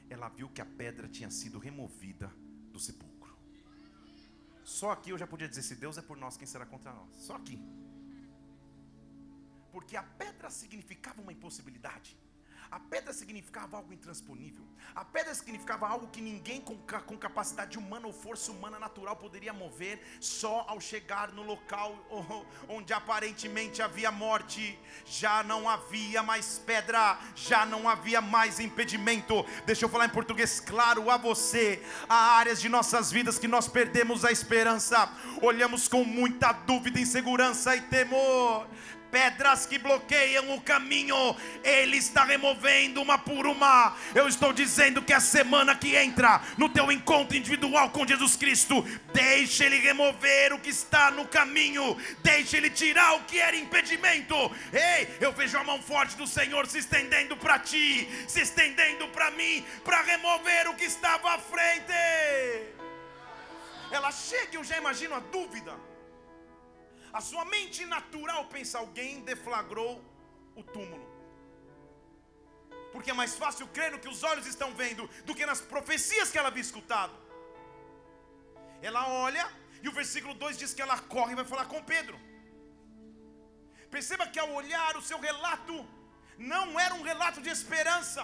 ela 0.09 0.29
viu 0.31 0.49
que 0.49 0.63
a 0.63 0.67
pedra 0.67 1.09
tinha 1.09 1.31
sido 1.31 1.59
removida 1.59 2.33
do 2.71 2.79
sepulcro. 2.79 3.12
Só 4.65 4.91
aqui 4.93 5.11
eu 5.11 5.19
já 5.19 5.27
podia 5.27 5.49
dizer: 5.49 5.63
se 5.63 5.75
Deus 5.75 5.99
é 5.99 6.03
por 6.03 6.17
nós, 6.17 6.37
quem 6.37 6.47
será 6.47 6.65
contra 6.65 6.93
nós? 6.93 7.15
Só 7.17 7.37
aqui. 7.37 7.59
Porque 9.71 9.97
a 9.97 10.03
pedra 10.03 10.51
significava 10.51 11.21
uma 11.21 11.33
impossibilidade. 11.33 12.17
A 12.73 12.81
pedra 12.81 13.13
significava 13.13 13.77
algo 13.77 13.93
intransponível. 13.93 14.65
A 14.95 15.05
pedra 15.05 15.35
significava 15.35 15.87
algo 15.87 16.07
que 16.07 16.23
ninguém 16.23 16.59
com, 16.59 16.75
com 17.07 17.19
capacidade 17.19 17.79
humana 17.79 18.07
ou 18.07 18.15
força 18.15 18.51
humana 18.51 18.79
natural 18.79 19.15
poderia 19.15 19.53
mover, 19.53 20.01
só 20.19 20.65
ao 20.67 20.81
chegar 20.81 21.33
no 21.33 21.43
local 21.43 21.95
onde 22.67 22.95
aparentemente 22.95 23.83
havia 23.83 24.11
morte, 24.11 24.79
já 25.05 25.43
não 25.43 25.69
havia 25.69 26.23
mais 26.23 26.59
pedra, 26.61 27.19
já 27.35 27.67
não 27.67 27.87
havia 27.87 28.23
mais 28.23 28.59
impedimento. 28.59 29.45
Deixa 29.67 29.85
eu 29.85 29.91
falar 29.91 30.07
em 30.07 30.17
português 30.19 30.59
claro 30.59 31.11
a 31.11 31.19
você. 31.19 31.85
Há 32.09 32.39
áreas 32.39 32.59
de 32.59 32.71
nossas 32.71 33.13
vidas 33.13 33.39
que 33.39 33.47
nós 33.47 33.69
perdemos 33.69 34.25
a 34.25 34.33
esperança, 34.33 35.13
olhamos 35.43 35.89
com 35.89 36.05
muita 36.05 36.53
dúvida, 36.53 36.99
insegurança 36.99 37.77
e 37.77 37.83
temor 37.83 38.67
pedras 39.13 39.67
que 39.67 39.79
bloqueiam 39.79 40.55
o 40.55 40.61
caminho, 40.63 41.37
Ele 41.63 41.99
está 41.99 42.25
removendo 42.25 43.03
uma 43.03 43.19
por 43.19 43.47
uma. 43.47 43.95
Eu 44.15 44.27
estou 44.27 44.55
dizendo 44.55 45.03
que 45.03 45.13
a 45.13 45.21
semana 45.21 45.77
que 45.77 45.95
entra 45.95 46.41
no 46.57 46.71
teu 46.71 46.91
encontro 46.91 47.37
individual 47.37 47.91
com 47.91 48.07
Jesus 48.07 48.37
Cristo, 48.37 48.83
deixe 49.13 49.65
Ele 49.65 49.77
remover 49.77 50.55
o 50.55 50.59
que 50.59 50.71
está 50.71 51.11
no 51.11 51.29
caminho, 51.29 51.95
deixe 52.23 52.57
Ele 52.57 52.71
tirar 52.71 53.17
o 53.17 53.25
que 53.25 53.39
era 53.39 53.55
impedimento. 53.55 54.35
Ei, 54.73 55.15
eu 55.21 55.31
vejo 55.33 55.59
a 55.59 55.65
mão 55.65 55.81
forte 55.83 56.17
do 56.17 56.27
Senhor 56.27 56.67
se 56.67 56.79
estendendo 56.79 57.37
para 57.37 57.59
ti, 57.59 58.09
se 58.27 58.41
estendendo 58.41 59.07
para 59.09 59.31
mim, 59.33 59.63
para 59.85 60.01
remover 60.01 60.69
o 60.69 60.75
que 60.75 60.85
estava 60.85 61.35
à 61.35 61.39
frente. 61.39 61.93
Ela 63.91 64.11
chega 64.11 64.57
eu 64.57 64.65
já 64.65 64.79
imagino 64.79 65.15
a 65.15 65.21
dúvida. 65.21 65.92
A 67.13 67.21
sua 67.21 67.45
mente 67.45 67.85
natural 67.85 68.47
pensa: 68.47 68.79
alguém 68.79 69.21
deflagrou 69.31 69.93
o 70.57 70.63
túmulo. 70.63 71.07
Porque 72.93 73.11
é 73.11 73.15
mais 73.15 73.35
fácil 73.43 73.67
crer 73.77 73.91
no 73.93 73.99
que 73.99 74.09
os 74.15 74.23
olhos 74.23 74.47
estão 74.47 74.71
vendo 74.75 75.09
do 75.27 75.35
que 75.35 75.47
nas 75.51 75.61
profecias 75.61 76.31
que 76.31 76.39
ela 76.39 76.49
havia 76.49 76.67
escutado. 76.69 77.15
Ela 78.89 79.03
olha 79.09 79.45
e 79.83 79.89
o 79.89 79.93
versículo 80.01 80.35
2 80.35 80.59
diz 80.59 80.75
que 80.75 80.83
ela 80.87 80.99
corre 81.15 81.33
e 81.33 81.41
vai 81.41 81.45
falar 81.45 81.67
com 81.67 81.83
Pedro. 81.95 82.19
Perceba 83.91 84.27
que 84.27 84.39
ao 84.39 84.51
olhar 84.61 84.97
o 84.97 85.03
seu 85.03 85.19
relato 85.29 85.75
não 86.39 86.79
era 86.81 86.95
um 86.95 87.03
relato 87.03 87.41
de 87.47 87.51
esperança. 87.51 88.23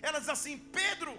Ela 0.00 0.18
diz 0.18 0.28
assim: 0.28 0.58
Pedro, 0.80 1.12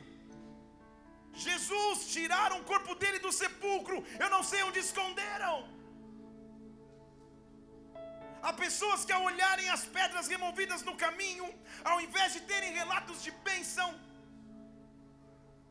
Jesus 1.34 2.08
tiraram 2.14 2.60
o 2.60 2.64
corpo 2.64 2.94
dele 2.96 3.20
do 3.20 3.32
sepulcro, 3.32 3.98
eu 4.20 4.30
não 4.36 4.44
sei 4.44 4.64
onde 4.64 4.80
esconderam. 4.80 5.77
Há 8.42 8.54
pessoas 8.54 9.04
que, 9.06 9.12
ao 9.12 9.24
olharem 9.24 9.70
as 9.70 9.86
pedras 9.86 10.28
removidas 10.28 10.82
no 10.84 10.96
caminho, 10.96 11.48
ao 11.84 12.00
invés 12.02 12.34
de 12.34 12.42
terem 12.42 12.74
relatos 12.74 13.24
de 13.24 13.32
bênção, 13.50 13.90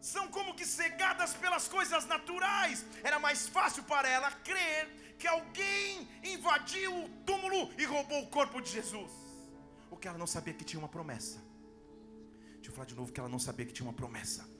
são 0.00 0.28
como 0.28 0.54
que 0.54 0.64
cegadas 0.64 1.34
pelas 1.34 1.66
coisas 1.68 2.06
naturais. 2.06 2.84
Era 3.02 3.18
mais 3.18 3.48
fácil 3.48 3.82
para 3.84 4.08
ela 4.08 4.30
crer 4.30 5.14
que 5.18 5.26
alguém 5.26 6.08
invadiu 6.22 7.04
o 7.04 7.08
túmulo 7.24 7.72
e 7.78 7.84
roubou 7.84 8.22
o 8.22 8.28
corpo 8.28 8.60
de 8.60 8.70
Jesus. 8.70 9.12
O 9.90 9.96
que 9.96 10.08
ela 10.08 10.18
não 10.18 10.26
sabia 10.26 10.54
que 10.54 10.64
tinha 10.64 10.78
uma 10.78 10.88
promessa. 10.88 11.38
Deixa 12.56 12.70
eu 12.70 12.74
falar 12.74 12.86
de 12.86 12.94
novo 12.94 13.12
que 13.12 13.20
ela 13.20 13.28
não 13.28 13.38
sabia 13.38 13.66
que 13.66 13.72
tinha 13.72 13.88
uma 13.88 13.94
promessa 13.94 14.55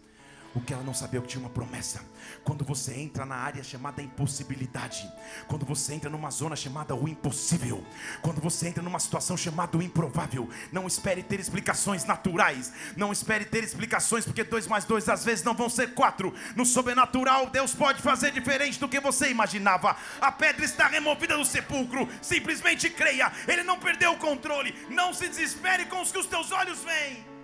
o 0.56 0.60
que 0.62 0.72
ela 0.72 0.82
não 0.82 0.94
sabia 0.94 1.20
que 1.20 1.28
tinha 1.28 1.40
uma 1.40 1.50
promessa. 1.50 2.00
Quando 2.42 2.64
você 2.64 2.94
entra 2.94 3.26
na 3.26 3.36
área 3.36 3.62
chamada 3.62 4.00
impossibilidade, 4.00 5.06
quando 5.46 5.66
você 5.66 5.92
entra 5.92 6.08
numa 6.08 6.30
zona 6.30 6.56
chamada 6.56 6.94
o 6.94 7.06
impossível, 7.06 7.84
quando 8.22 8.40
você 8.40 8.68
entra 8.68 8.82
numa 8.82 8.98
situação 8.98 9.36
chamada 9.36 9.76
o 9.76 9.82
improvável, 9.82 10.48
não 10.72 10.86
espere 10.86 11.22
ter 11.22 11.38
explicações 11.38 12.06
naturais, 12.06 12.72
não 12.96 13.12
espere 13.12 13.44
ter 13.44 13.62
explicações, 13.62 14.24
porque 14.24 14.42
dois 14.44 14.66
mais 14.66 14.86
dois 14.86 15.08
às 15.10 15.24
vezes 15.24 15.44
não 15.44 15.54
vão 15.54 15.68
ser 15.68 15.92
quatro. 15.92 16.32
No 16.56 16.64
sobrenatural, 16.64 17.50
Deus 17.50 17.74
pode 17.74 18.00
fazer 18.00 18.30
diferente 18.30 18.80
do 18.80 18.88
que 18.88 18.98
você 18.98 19.30
imaginava. 19.30 19.94
A 20.20 20.32
pedra 20.32 20.64
está 20.64 20.88
removida 20.88 21.36
do 21.36 21.44
sepulcro, 21.44 22.08
simplesmente 22.22 22.88
creia, 22.88 23.30
Ele 23.46 23.62
não 23.62 23.78
perdeu 23.78 24.12
o 24.12 24.18
controle. 24.18 24.74
Não 24.88 25.12
se 25.12 25.28
desespere 25.28 25.84
com 25.84 26.00
os 26.00 26.10
que 26.10 26.18
os 26.18 26.26
teus 26.26 26.50
olhos 26.50 26.82
veem. 26.82 27.35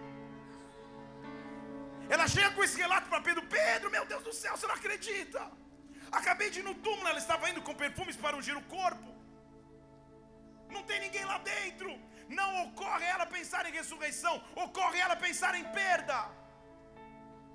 Ela 2.14 2.26
chega 2.34 2.50
com 2.56 2.62
esse 2.66 2.78
relato 2.84 3.08
para 3.12 3.24
Pedro: 3.28 3.42
Pedro, 3.58 3.90
meu 3.96 4.04
Deus 4.12 4.22
do 4.28 4.34
céu, 4.40 4.54
você 4.54 4.66
não 4.70 4.78
acredita? 4.80 5.42
Acabei 6.20 6.48
de 6.54 6.58
ir 6.60 6.66
no 6.68 6.74
túmulo, 6.86 7.08
ela 7.12 7.22
estava 7.24 7.48
indo 7.50 7.62
com 7.66 7.82
perfumes 7.84 8.16
para 8.24 8.36
ungir 8.38 8.56
o 8.62 8.66
corpo. 8.76 9.08
Não 10.74 10.82
tem 10.90 10.98
ninguém 11.04 11.24
lá 11.32 11.38
dentro. 11.52 11.90
Não 12.40 12.50
ocorre 12.64 13.06
ela 13.14 13.26
pensar 13.36 13.62
em 13.68 13.74
ressurreição, 13.78 14.34
ocorre 14.66 14.98
ela 15.04 15.16
pensar 15.24 15.52
em 15.60 15.64
perda. 15.80 16.18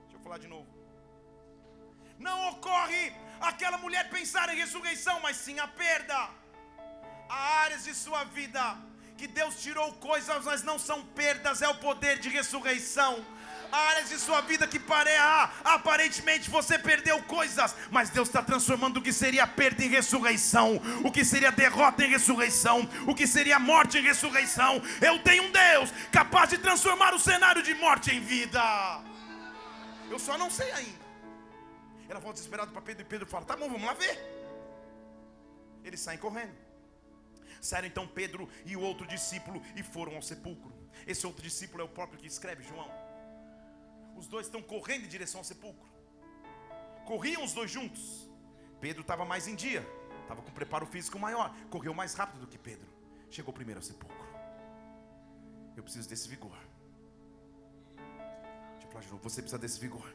Deixa 0.02 0.18
eu 0.18 0.24
falar 0.26 0.40
de 0.46 0.50
novo. 0.56 0.68
Não 2.28 2.38
ocorre 2.50 3.04
aquela 3.52 3.78
mulher 3.86 4.04
pensar 4.18 4.46
em 4.54 4.60
ressurreição, 4.64 5.16
mas 5.26 5.38
sim 5.46 5.58
a 5.66 5.70
perda. 5.84 6.20
Há 7.30 7.42
áreas 7.66 7.84
de 7.88 7.94
sua 8.04 8.24
vida 8.40 8.64
que 9.20 9.28
Deus 9.40 9.56
tirou 9.66 9.88
coisas, 10.10 10.46
mas 10.50 10.64
não 10.70 10.78
são 10.90 11.00
perdas, 11.22 11.62
é 11.68 11.70
o 11.76 11.80
poder 11.88 12.16
de 12.26 12.30
ressurreição 12.40 13.14
áreas 13.72 14.10
de 14.10 14.18
sua 14.18 14.42
vida 14.42 14.68
que 14.68 14.80
pare, 14.80 15.12
ah, 15.18 15.52
aparentemente 15.64 16.50
você 16.50 16.78
perdeu 16.78 17.22
coisas, 17.24 17.76
mas 17.92 18.10
Deus 18.10 18.28
está 18.28 18.42
transformando 18.42 18.98
o 18.98 19.02
que 19.02 19.14
seria 19.14 19.46
perda 19.48 19.84
em 19.84 19.90
ressurreição, 19.90 20.82
o 21.04 21.12
que 21.12 21.24
seria 21.24 21.52
derrota 21.52 22.04
em 22.06 22.10
ressurreição, 22.10 22.88
o 23.08 23.16
que 23.16 23.28
seria 23.28 23.60
morte 23.60 23.98
em 23.98 24.04
ressurreição. 24.04 24.82
Eu 25.02 25.20
tenho 25.20 25.44
um 25.44 25.52
Deus 25.52 25.92
capaz 26.12 26.50
de 26.50 26.58
transformar 26.58 27.14
o 27.14 27.20
cenário 27.20 27.62
de 27.62 27.74
morte 27.76 28.12
em 28.12 28.20
vida. 28.20 28.62
Eu 30.10 30.20
só 30.20 30.38
não 30.38 30.50
sei 30.50 30.72
ainda. 30.72 31.08
Ela 32.10 32.20
volta 32.20 32.36
desesperada 32.36 32.72
para 32.72 32.82
Pedro 32.82 33.04
e 33.04 33.06
Pedro 33.06 33.28
fala: 33.28 33.46
Tá 33.46 33.56
bom, 33.56 33.70
vamos 33.70 33.86
lá 33.86 33.94
ver. 33.94 34.18
Eles 35.84 36.00
saem 36.00 36.18
correndo. 36.18 36.56
Saíram 37.62 37.88
então 37.88 38.08
Pedro 38.08 38.50
e 38.66 38.76
o 38.76 38.82
outro 38.82 39.06
discípulo 39.08 39.62
e 39.76 39.84
foram 39.84 40.16
ao 40.16 40.22
sepulcro. 40.22 40.74
Esse 41.06 41.26
outro 41.26 41.44
discípulo 41.44 41.82
é 41.82 41.86
o 41.86 41.90
próprio 41.90 42.20
que 42.20 42.28
escreve 42.28 42.64
João. 42.64 43.07
Os 44.18 44.28
dois 44.28 44.48
estão 44.48 44.62
correndo 44.62 45.06
em 45.06 45.08
direção 45.08 45.40
ao 45.40 45.46
sepulcro. 45.46 45.88
Corriam 47.06 47.44
os 47.44 47.54
dois 47.54 47.70
juntos. 47.70 48.28
Pedro 48.82 49.02
estava 49.02 49.24
mais 49.24 49.48
em 49.48 49.56
dia, 49.56 49.88
estava 50.22 50.42
com 50.42 50.52
preparo 50.52 50.86
físico 50.86 51.18
maior, 51.18 51.56
correu 51.70 51.94
mais 51.94 52.14
rápido 52.14 52.42
do 52.42 52.48
que 52.48 52.58
Pedro. 52.58 52.88
Chegou 53.30 53.54
primeiro 53.54 53.80
ao 53.80 53.84
sepulcro. 53.84 54.18
Eu 55.76 55.84
preciso 55.84 56.10
desse 56.10 56.28
vigor. 56.28 56.58
Deixa 58.74 58.88
falar 58.88 59.04
de 59.04 59.12
novo, 59.12 59.24
você 59.24 59.42
precisa 59.42 59.60
desse 59.60 59.80
vigor. 59.80 60.14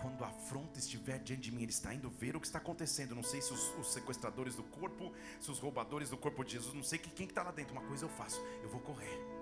Quando 0.00 0.22
a 0.24 0.28
afronta 0.28 0.78
estiver 0.78 1.18
diante 1.18 1.42
de 1.42 1.52
mim, 1.52 1.62
ele 1.62 1.72
está 1.72 1.92
indo 1.92 2.10
ver 2.10 2.36
o 2.36 2.40
que 2.40 2.46
está 2.46 2.58
acontecendo. 2.58 3.14
Não 3.14 3.22
sei 3.22 3.40
se 3.40 3.52
os, 3.52 3.74
os 3.78 3.92
sequestradores 3.92 4.54
do 4.54 4.62
corpo, 4.62 5.12
se 5.40 5.50
os 5.50 5.58
roubadores 5.58 6.10
do 6.10 6.18
corpo 6.18 6.44
de 6.44 6.52
Jesus, 6.52 6.74
não 6.74 6.82
sei 6.82 6.98
quem 6.98 7.26
está 7.26 7.42
lá 7.42 7.50
dentro. 7.50 7.72
Uma 7.72 7.86
coisa 7.86 8.04
eu 8.04 8.10
faço, 8.10 8.38
eu 8.62 8.68
vou 8.68 8.80
correr. 8.80 9.35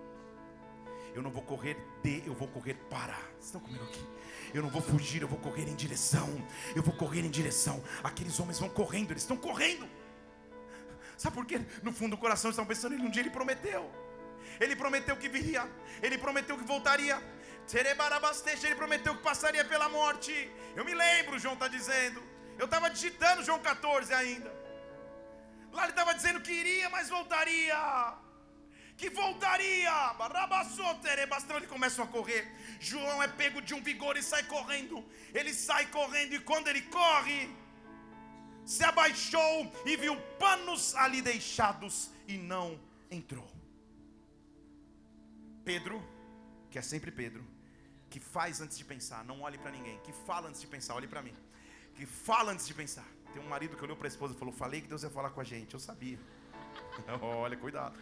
Eu 1.14 1.22
não 1.22 1.30
vou 1.30 1.42
correr 1.42 1.76
de, 2.02 2.22
eu 2.26 2.34
vou 2.34 2.48
correr 2.48 2.74
para. 2.90 3.14
Vocês 3.14 3.46
estão 3.46 3.60
comigo 3.60 3.84
aqui? 3.84 4.04
Eu 4.52 4.62
não 4.62 4.68
vou 4.68 4.82
fugir, 4.82 5.22
eu 5.22 5.28
vou 5.28 5.38
correr 5.38 5.68
em 5.68 5.74
direção. 5.74 6.28
Eu 6.74 6.82
vou 6.82 6.94
correr 6.94 7.20
em 7.20 7.30
direção. 7.30 7.82
Aqueles 8.02 8.38
homens 8.40 8.58
vão 8.58 8.68
correndo, 8.68 9.12
eles 9.12 9.22
estão 9.22 9.36
correndo. 9.36 9.88
Sabe 11.16 11.36
por 11.36 11.46
quê? 11.46 11.60
No 11.82 11.92
fundo 11.92 12.16
do 12.16 12.18
coração 12.18 12.50
estão 12.50 12.66
pensando, 12.66 12.94
ele 12.94 13.04
um 13.04 13.10
dia 13.10 13.22
ele 13.22 13.30
prometeu. 13.30 13.88
Ele 14.60 14.74
prometeu 14.76 15.16
que 15.16 15.28
viria, 15.28 15.68
ele 16.02 16.18
prometeu 16.18 16.58
que 16.58 16.64
voltaria. 16.64 17.22
Ele 17.72 18.74
prometeu 18.74 19.16
que 19.16 19.22
passaria 19.22 19.64
pela 19.64 19.88
morte. 19.88 20.50
Eu 20.76 20.84
me 20.84 20.94
lembro, 20.94 21.38
João 21.38 21.54
está 21.54 21.66
dizendo. 21.66 22.22
Eu 22.58 22.66
estava 22.66 22.90
digitando 22.90 23.42
João 23.42 23.58
14 23.58 24.12
ainda. 24.12 24.52
Lá 25.72 25.84
ele 25.84 25.92
estava 25.92 26.14
dizendo 26.14 26.40
que 26.40 26.52
iria, 26.52 26.90
mas 26.90 27.08
voltaria 27.08 27.74
que 28.96 29.10
voltaria. 29.10 29.92
Bastão, 30.14 31.56
ele 31.56 31.66
começa 31.66 32.02
a 32.02 32.06
correr. 32.06 32.46
João 32.80 33.22
é 33.22 33.28
pego 33.28 33.60
de 33.60 33.74
um 33.74 33.82
vigor 33.82 34.16
e 34.16 34.22
sai 34.22 34.42
correndo. 34.44 35.04
Ele 35.32 35.52
sai 35.52 35.86
correndo 35.86 36.34
e 36.34 36.40
quando 36.40 36.68
ele 36.68 36.82
corre, 36.82 37.50
se 38.64 38.84
abaixou 38.84 39.72
e 39.84 39.96
viu 39.96 40.16
panos 40.38 40.94
ali 40.94 41.20
deixados 41.20 42.10
e 42.26 42.36
não 42.36 42.80
entrou. 43.10 43.50
Pedro, 45.64 46.02
que 46.70 46.78
é 46.78 46.82
sempre 46.82 47.10
Pedro, 47.10 47.44
que 48.10 48.20
faz 48.20 48.60
antes 48.60 48.76
de 48.76 48.84
pensar, 48.84 49.24
não 49.24 49.40
olhe 49.40 49.58
para 49.58 49.70
ninguém, 49.70 49.98
que 50.00 50.12
fala 50.12 50.48
antes 50.48 50.60
de 50.60 50.66
pensar, 50.66 50.94
olhe 50.94 51.08
para 51.08 51.22
mim. 51.22 51.34
Que 51.94 52.06
fala 52.06 52.52
antes 52.52 52.66
de 52.66 52.74
pensar. 52.74 53.06
Tem 53.32 53.42
um 53.42 53.48
marido 53.48 53.76
que 53.76 53.84
olhou 53.84 53.96
para 53.96 54.06
a 54.06 54.08
esposa 54.08 54.34
e 54.34 54.36
falou: 54.36 54.52
Falei 54.52 54.80
que 54.80 54.88
Deus 54.88 55.02
ia 55.02 55.10
falar 55.10 55.30
com 55.30 55.40
a 55.40 55.44
gente. 55.44 55.74
Eu 55.74 55.80
sabia. 55.80 56.18
Olha, 57.22 57.56
cuidado. 57.56 57.96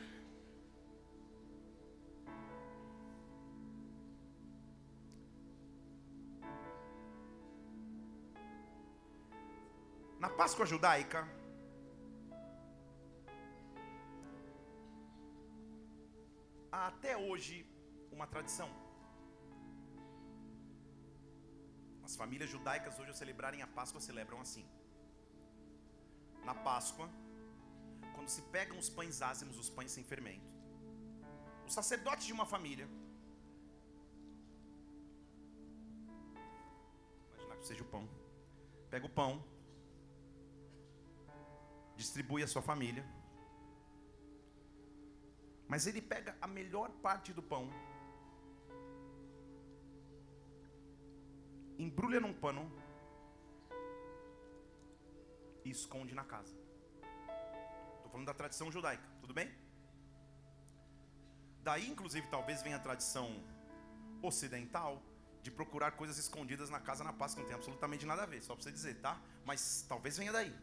Na 10.23 10.29
Páscoa 10.41 10.65
judaica, 10.73 11.21
há 16.71 16.87
até 16.91 17.17
hoje 17.17 17.57
uma 18.13 18.27
tradição. 18.33 18.69
As 22.05 22.15
famílias 22.15 22.49
judaicas 22.55 23.01
hoje 23.01 23.11
ao 23.11 23.17
celebrarem 23.17 23.63
a 23.63 23.67
Páscoa 23.67 24.01
celebram 24.01 24.41
assim. 24.41 24.65
Na 26.45 26.55
Páscoa, 26.55 27.09
quando 28.15 28.29
se 28.29 28.43
pegam 28.57 28.79
os 28.79 28.89
pães 28.89 29.21
ázimos, 29.23 29.59
os 29.59 29.69
pães 29.69 29.91
sem 29.91 30.05
fermento, 30.05 30.49
o 31.67 31.71
sacerdote 31.79 32.27
de 32.29 32.33
uma 32.33 32.47
família, 32.47 32.89
imaginar 37.33 37.57
que 37.57 37.67
seja 37.67 37.83
o 37.83 37.91
pão, 37.97 38.09
pega 38.89 39.05
o 39.05 39.17
pão, 39.21 39.33
distribui 41.97 42.43
a 42.43 42.49
sua 42.49 42.63
família, 42.63 43.05
mas 45.69 45.87
ele 45.87 46.03
pega 46.03 46.37
a 46.41 46.47
melhor 46.47 46.91
parte 47.07 47.33
do 47.33 47.43
pão, 47.43 47.71
embrulha 51.79 52.21
num 52.21 52.33
pano 52.33 52.71
e 55.65 55.71
esconde 55.71 56.15
na 56.15 56.25
casa. 56.25 56.55
Estou 57.97 58.11
falando 58.11 58.27
da 58.27 58.35
tradição 58.35 58.71
judaica, 58.71 59.09
tudo 59.21 59.33
bem? 59.33 59.51
Daí, 61.63 61.89
inclusive, 61.89 62.27
talvez 62.29 62.61
venha 62.63 62.77
a 62.77 62.81
tradição 62.81 63.43
ocidental 64.21 65.01
de 65.43 65.51
procurar 65.51 65.93
coisas 65.93 66.19
escondidas 66.19 66.71
na 66.71 66.81
casa 66.81 67.03
na 67.03 67.13
Páscoa, 67.13 67.41
não 67.43 67.49
tem 67.49 67.57
absolutamente 67.57 68.07
nada 68.07 68.23
a 68.23 68.27
ver, 68.27 68.43
só 68.43 68.55
para 68.55 68.63
você 68.63 68.73
dizer, 68.73 69.01
tá? 69.01 69.21
Mas 69.45 69.85
talvez 69.89 70.17
venha 70.17 70.33
daí. 70.33 70.55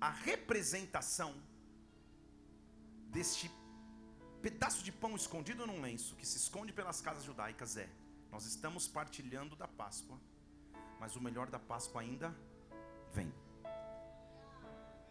A 0.00 0.08
representação 0.08 1.34
deste 3.08 3.50
pedaço 4.40 4.82
de 4.82 4.90
pão 4.90 5.14
escondido 5.14 5.66
num 5.66 5.82
lenço 5.82 6.16
que 6.16 6.26
se 6.26 6.38
esconde 6.38 6.72
pelas 6.72 7.02
casas 7.02 7.22
judaicas 7.22 7.76
é: 7.76 7.88
nós 8.30 8.46
estamos 8.46 8.88
partilhando 8.88 9.54
da 9.54 9.68
Páscoa, 9.68 10.18
mas 10.98 11.16
o 11.16 11.20
melhor 11.20 11.50
da 11.50 11.58
Páscoa 11.58 12.00
ainda 12.00 12.34
vem. 13.12 13.30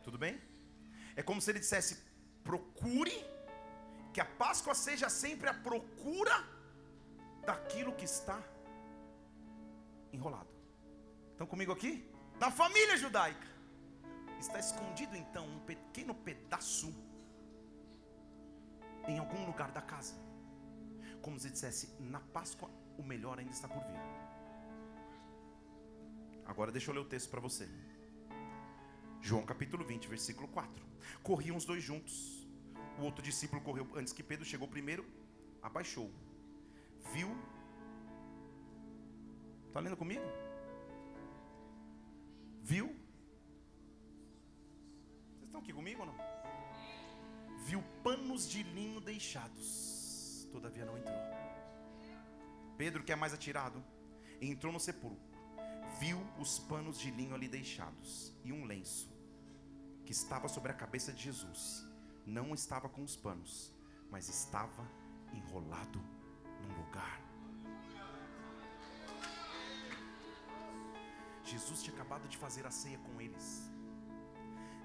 Tudo 0.03 0.17
bem? 0.17 0.41
É 1.15 1.21
como 1.21 1.39
se 1.39 1.51
ele 1.51 1.59
dissesse: 1.59 2.03
procure 2.43 3.13
que 4.11 4.19
a 4.19 4.25
Páscoa 4.25 4.73
seja 4.73 5.07
sempre 5.07 5.49
a 5.49 5.53
procura 5.53 6.37
daquilo 7.45 7.93
que 7.93 8.05
está 8.05 8.41
enrolado. 10.11 10.49
Estão 11.31 11.45
comigo 11.45 11.71
aqui? 11.71 12.11
Na 12.39 12.49
família 12.49 12.97
judaica 12.97 13.58
está 14.39 14.59
escondido 14.59 15.15
então 15.15 15.45
um 15.47 15.59
pequeno 15.59 16.15
pedaço 16.15 16.93
em 19.07 19.17
algum 19.17 19.45
lugar 19.45 19.71
da 19.71 19.81
casa. 19.81 20.15
Como 21.21 21.39
se 21.39 21.49
dissesse, 21.49 21.95
na 21.99 22.19
Páscoa 22.19 22.69
o 22.97 23.03
melhor 23.03 23.39
ainda 23.39 23.51
está 23.51 23.67
por 23.67 23.83
vir. 23.83 23.99
Agora 26.45 26.71
deixa 26.71 26.89
eu 26.89 26.95
ler 26.95 27.01
o 27.01 27.05
texto 27.05 27.29
para 27.29 27.39
você. 27.39 27.69
João 29.21 29.45
capítulo 29.45 29.83
20, 29.85 30.07
versículo 30.07 30.47
4. 30.47 30.85
Corriam 31.21 31.57
os 31.57 31.65
dois 31.65 31.83
juntos. 31.83 32.47
O 32.97 33.03
outro 33.03 33.21
discípulo 33.21 33.61
correu 33.61 33.87
antes 33.95 34.13
que 34.13 34.23
Pedro 34.23 34.45
chegou 34.45 34.67
primeiro, 34.67 35.05
abaixou. 35.61 36.11
Viu? 37.13 37.29
Está 39.67 39.79
lendo 39.79 39.95
comigo? 39.97 40.23
Viu? 42.61 42.95
Aqui 45.69 45.75
comigo 45.75 46.01
ou 46.01 46.07
não? 46.07 46.15
viu 47.59 47.83
panos 48.03 48.49
de 48.49 48.63
linho 48.63 48.99
deixados, 48.99 50.47
todavia 50.51 50.83
não 50.83 50.97
entrou. 50.97 51.15
Pedro, 52.75 53.03
que 53.03 53.11
é 53.11 53.15
mais 53.15 53.35
atirado, 53.35 53.83
entrou 54.41 54.73
no 54.73 54.79
sepulcro, 54.79 55.21
viu 55.99 56.19
os 56.39 56.57
panos 56.57 56.99
de 56.99 57.11
linho 57.11 57.35
ali 57.35 57.47
deixados 57.47 58.33
e 58.43 58.51
um 58.51 58.65
lenço 58.65 59.13
que 60.07 60.11
estava 60.11 60.47
sobre 60.47 60.71
a 60.71 60.73
cabeça 60.73 61.13
de 61.13 61.21
Jesus. 61.21 61.85
Não 62.25 62.51
estava 62.55 62.89
com 62.89 63.03
os 63.03 63.15
panos, 63.15 63.71
mas 64.09 64.27
estava 64.27 64.89
enrolado 65.31 66.01
num 66.63 66.83
lugar. 66.83 67.21
Jesus 71.43 71.83
tinha 71.83 71.93
acabado 71.93 72.27
de 72.27 72.37
fazer 72.37 72.65
a 72.65 72.71
ceia 72.71 72.97
com 72.97 73.21
eles. 73.21 73.69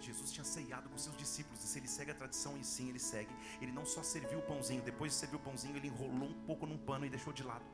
Jesus 0.06 0.32
tinha 0.32 0.44
ceiado 0.44 0.88
com 0.88 0.98
seus 0.98 1.16
discípulos, 1.16 1.62
e 1.64 1.66
se 1.66 1.78
ele 1.78 1.88
segue 1.88 2.10
a 2.10 2.14
tradição, 2.14 2.56
e 2.56 2.64
sim, 2.64 2.88
ele 2.88 2.98
segue. 2.98 3.34
Ele 3.60 3.72
não 3.72 3.84
só 3.84 4.02
serviu 4.02 4.38
o 4.38 4.42
pãozinho, 4.42 4.82
depois 4.82 5.12
de 5.12 5.18
servir 5.18 5.36
o 5.36 5.40
pãozinho, 5.40 5.76
ele 5.76 5.88
enrolou 5.88 6.28
um 6.28 6.46
pouco 6.46 6.66
num 6.66 6.78
pano 6.78 7.06
e 7.06 7.08
deixou 7.08 7.32
de 7.32 7.42
lado. 7.42 7.64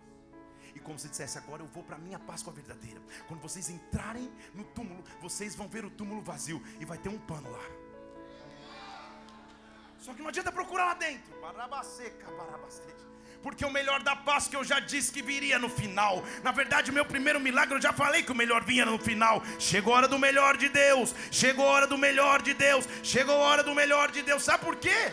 E 0.74 0.78
como 0.78 0.98
se 0.98 1.08
dissesse, 1.08 1.36
agora 1.36 1.62
eu 1.62 1.66
vou 1.66 1.82
para 1.82 1.96
a 1.96 1.98
minha 1.98 2.18
Páscoa 2.18 2.52
verdadeira. 2.52 3.00
Quando 3.26 3.40
vocês 3.40 3.68
entrarem 3.68 4.30
no 4.54 4.64
túmulo, 4.64 5.02
vocês 5.20 5.54
vão 5.54 5.68
ver 5.68 5.84
o 5.84 5.90
túmulo 5.90 6.22
vazio 6.22 6.62
e 6.78 6.84
vai 6.84 6.98
ter 6.98 7.08
um 7.08 7.18
pano 7.18 7.50
lá. 7.50 7.64
Só 9.98 10.14
que 10.14 10.22
não 10.22 10.28
adianta 10.28 10.52
procurar 10.52 10.84
lá 10.86 10.94
dentro. 10.94 11.38
Barabaseca, 11.40 12.30
barabasteja 12.30 13.10
porque 13.42 13.64
o 13.64 13.70
melhor 13.70 14.02
da 14.02 14.14
Páscoa 14.14 14.58
eu 14.58 14.64
já 14.64 14.80
disse 14.80 15.10
que 15.10 15.22
viria 15.22 15.58
no 15.58 15.68
final. 15.68 16.22
Na 16.42 16.52
verdade, 16.52 16.90
o 16.90 16.94
meu 16.94 17.04
primeiro 17.04 17.40
milagre 17.40 17.74
eu 17.74 17.80
já 17.80 17.92
falei 17.92 18.22
que 18.22 18.32
o 18.32 18.34
melhor 18.34 18.62
vinha 18.64 18.84
no 18.84 18.98
final. 18.98 19.42
Chegou 19.58 19.94
a 19.94 19.98
hora 19.98 20.08
do 20.08 20.18
melhor 20.18 20.56
de 20.56 20.68
Deus. 20.68 21.14
Chegou 21.30 21.66
a 21.66 21.70
hora 21.70 21.86
do 21.86 21.96
melhor 21.96 22.42
de 22.42 22.52
Deus. 22.52 22.86
Chegou 23.02 23.36
a 23.36 23.48
hora 23.48 23.62
do 23.62 23.74
melhor 23.74 24.10
de 24.10 24.22
Deus. 24.22 24.42
Sabe 24.42 24.64
por 24.64 24.76
quê? 24.76 25.12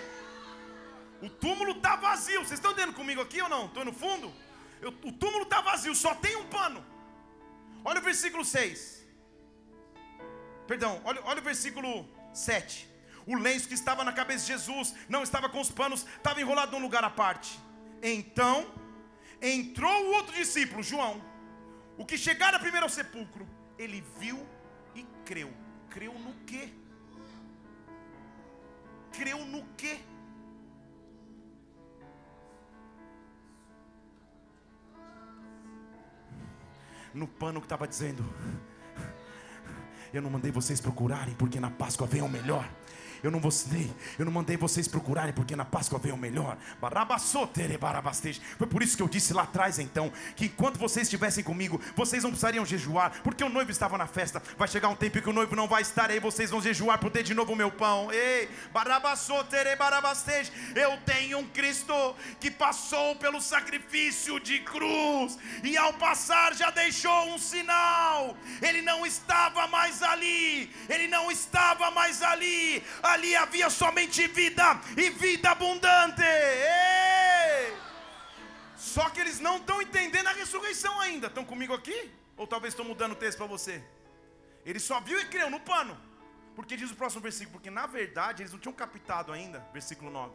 O 1.22 1.30
túmulo 1.30 1.72
está 1.72 1.96
vazio. 1.96 2.42
Vocês 2.42 2.60
estão 2.60 2.74
dentro 2.74 2.94
comigo 2.94 3.22
aqui 3.22 3.42
ou 3.42 3.50
não? 3.50 3.66
Estou 3.68 3.86
no 3.86 3.94
fundo? 3.94 4.34
Eu, 4.82 4.90
o 4.90 5.12
túmulo 5.12 5.44
está 5.44 5.62
vazio, 5.62 5.96
só 5.96 6.14
tem 6.14 6.36
um 6.36 6.46
pano. 6.46 6.86
Olha 7.84 8.00
o 8.00 8.04
versículo 8.04 8.44
6. 8.44 9.06
Perdão, 10.68 11.02
olha, 11.06 11.22
olha 11.24 11.40
o 11.40 11.44
versículo 11.44 12.08
7. 12.34 12.88
O 13.26 13.36
lenço 13.36 13.68
que 13.68 13.74
estava 13.74 14.04
na 14.04 14.12
cabeça 14.12 14.46
de 14.46 14.52
Jesus 14.54 14.94
não 15.08 15.24
estava 15.24 15.50
com 15.50 15.60
os 15.60 15.72
panos, 15.72 16.06
estava 16.18 16.42
enrolado 16.42 16.74
num 16.74 16.82
lugar 16.82 17.04
à 17.04 17.10
parte. 17.10 17.60
Então 18.02 18.66
entrou 19.42 20.06
o 20.06 20.14
outro 20.16 20.36
discípulo, 20.36 20.82
João, 20.84 21.22
o 21.98 22.06
que 22.06 22.18
chegara 22.18 22.60
primeiro 22.60 22.86
ao 22.86 22.90
sepulcro, 22.90 23.48
ele 23.78 24.04
viu 24.20 24.46
e 24.96 25.04
creu. 25.26 25.52
Creu 25.90 26.14
no 26.14 26.34
quê? 26.46 26.70
Creu 29.12 29.46
no 29.46 29.66
quê? 29.76 30.00
No 37.14 37.28
pano 37.28 37.60
que 37.60 37.66
estava 37.66 37.88
dizendo: 37.88 38.24
Eu 40.14 40.22
não 40.22 40.30
mandei 40.30 40.52
vocês 40.52 40.80
procurarem, 40.80 41.34
porque 41.34 41.60
na 41.60 41.72
Páscoa 41.72 42.06
vem 42.06 42.22
o 42.22 42.30
melhor. 42.30 42.70
Eu 43.24 43.32
não 43.32 43.40
você, 43.40 43.90
eu 44.18 44.26
não 44.26 44.32
mandei 44.32 44.58
vocês 44.58 44.88
procurarem, 44.88 45.34
porque 45.34 45.56
na 45.56 45.66
Páscoa 45.66 46.00
veio 46.00 46.16
o 46.16 46.18
melhor. 46.18 46.58
Foi 48.58 48.68
por 48.68 48.84
isso 48.84 48.98
que 48.98 49.04
eu 49.04 49.08
disse 49.08 49.34
lá 49.34 49.44
atrás, 49.44 49.80
então, 49.80 50.12
que 50.36 50.46
enquanto 50.46 50.78
vocês 50.78 51.08
estivessem 51.08 51.44
comigo, 51.44 51.82
vocês 51.96 52.24
não 52.24 52.30
precisariam 52.30 52.66
jejuar, 52.66 53.22
porque 53.24 53.44
o 53.44 53.50
noivo 53.50 53.72
estava 53.72 53.98
na 53.98 54.08
festa. 54.08 54.42
Vai 54.58 54.68
chegar 54.68 54.90
um 54.90 54.96
tempo 54.96 55.22
que 55.22 55.30
o 55.30 55.34
noivo 55.34 55.56
não 55.56 55.68
vai 55.68 55.82
estar 55.82 56.10
aí, 56.10 56.20
vocês 56.20 56.52
vão 56.52 56.62
jejuar 56.62 57.00
por 57.00 57.12
ter 57.12 57.24
de 57.24 57.34
novo 57.34 57.54
o 57.54 57.56
meu 57.56 57.72
pão. 57.72 58.12
Ei, 58.12 58.50
eu 60.76 60.98
tenho 61.06 61.40
um 61.40 61.48
Cristo 61.48 62.16
que 62.40 62.52
passou 62.52 63.16
pelo 63.16 63.42
sacrifício 63.42 64.40
de 64.40 64.60
cruz, 64.60 65.38
e 65.64 65.78
ao 65.78 65.94
passar 65.94 66.54
já 66.54 66.70
deixou 66.70 67.34
um 67.34 67.38
sinal. 67.38 68.36
Ele 68.62 68.82
não 68.82 69.06
estava 69.06 69.68
mais 69.68 70.04
ali, 70.04 70.72
ele 70.90 71.08
não 71.08 71.32
estava 71.32 71.92
mais 71.92 72.22
ali 72.22 72.84
ali 73.08 73.36
havia 73.36 73.70
somente 73.70 74.28
vida 74.28 74.80
e 74.96 75.10
vida 75.10 75.52
abundante. 75.52 76.22
Só 78.76 79.10
que 79.10 79.20
eles 79.20 79.40
não 79.40 79.58
estão 79.58 79.82
entendendo 79.82 80.28
a 80.28 80.32
ressurreição 80.32 81.00
ainda. 81.00 81.28
Estão 81.28 81.46
comigo 81.46 81.74
aqui? 81.74 82.12
Ou 82.36 82.46
talvez 82.46 82.74
estou 82.74 82.86
mudando 82.86 83.14
o 83.14 83.16
texto 83.16 83.38
para 83.38 83.48
você? 83.48 83.84
Ele 84.66 84.80
só 84.80 85.00
viu 85.00 85.20
e 85.20 85.26
creu 85.26 85.50
no 85.50 85.60
pano. 85.60 85.98
Porque 86.56 86.76
diz 86.76 86.92
o 86.92 86.96
próximo 86.96 87.22
versículo: 87.22 87.54
Porque 87.54 87.70
na 87.70 87.86
verdade 87.86 88.42
eles 88.42 88.52
não 88.52 88.60
tinham 88.60 88.74
captado 88.74 89.32
ainda, 89.32 89.60
versículo 89.72 90.10
9. 90.10 90.34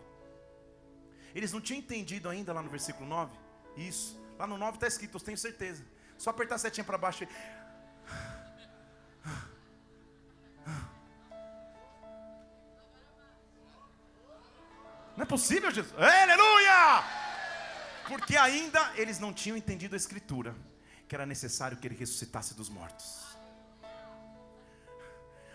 Eles 1.34 1.52
não 1.52 1.60
tinham 1.60 1.78
entendido 1.78 2.28
ainda 2.28 2.52
lá 2.52 2.62
no 2.62 2.70
versículo 2.70 3.08
9. 3.08 3.36
Isso. 3.76 4.20
Lá 4.38 4.46
no 4.46 4.58
9 4.58 4.76
está 4.76 4.86
escrito, 4.86 5.16
eu 5.16 5.20
tenho 5.20 5.38
certeza. 5.38 5.84
Só 6.18 6.30
apertar 6.30 6.56
a 6.56 6.58
setinha 6.58 6.84
para 6.84 6.98
baixo. 6.98 7.26
Não 15.16 15.24
é 15.24 15.26
possível, 15.26 15.70
Jesus. 15.70 15.94
Aleluia! 15.98 17.04
Porque 18.08 18.36
ainda 18.36 18.92
eles 18.96 19.18
não 19.18 19.32
tinham 19.32 19.56
entendido 19.56 19.94
a 19.94 19.96
Escritura, 19.96 20.54
que 21.06 21.14
era 21.14 21.26
necessário 21.26 21.76
que 21.76 21.86
ele 21.86 21.94
ressuscitasse 21.94 22.54
dos 22.54 22.68
mortos. 22.68 23.36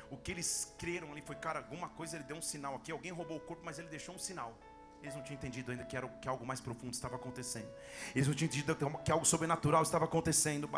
O 0.10 0.18
que 0.18 0.32
eles 0.32 0.74
creram 0.78 1.12
ali 1.12 1.22
foi, 1.22 1.36
cara, 1.36 1.60
alguma 1.60 1.90
coisa 1.90 2.16
ele 2.16 2.24
deu 2.24 2.38
um 2.38 2.42
sinal 2.42 2.76
aqui, 2.76 2.92
alguém 2.92 3.12
roubou 3.12 3.38
o 3.38 3.42
corpo, 3.42 3.64
mas 3.66 3.78
ele 3.78 3.90
deixou 3.90 4.16
um 4.16 4.20
sinal. 4.20 4.58
Eles 5.02 5.16
não 5.16 5.22
tinham 5.24 5.38
entendido 5.38 5.72
ainda 5.72 5.86
que, 5.86 5.96
era, 5.96 6.08
que 6.22 6.28
algo 6.28 6.46
mais 6.46 6.60
profundo 6.60 6.94
estava 6.94 7.16
acontecendo. 7.16 7.68
Eles 8.16 8.28
não 8.28 8.36
tinham 8.36 8.48
entendido 8.48 8.76
que 9.04 9.12
algo 9.12 9.26
sobrenatural 9.26 9.84
estava 9.84 10.06
acontecendo. 10.06 10.70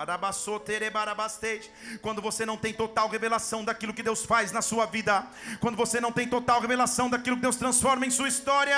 Quando 2.01 2.21
você 2.21 2.45
não 2.45 2.57
tem 2.57 2.73
total 2.73 3.09
revelação 3.09 3.63
daquilo 3.63 3.93
que 3.93 4.03
Deus 4.03 4.25
faz 4.25 4.51
na 4.51 4.61
sua 4.61 4.85
vida. 4.85 5.25
Quando 5.59 5.75
você 5.75 5.99
não 5.99 6.11
tem 6.11 6.27
total 6.27 6.59
revelação 6.61 7.09
daquilo 7.09 7.37
que 7.37 7.41
Deus 7.41 7.55
transforma 7.55 8.05
em 8.05 8.11
sua 8.11 8.27
história. 8.27 8.77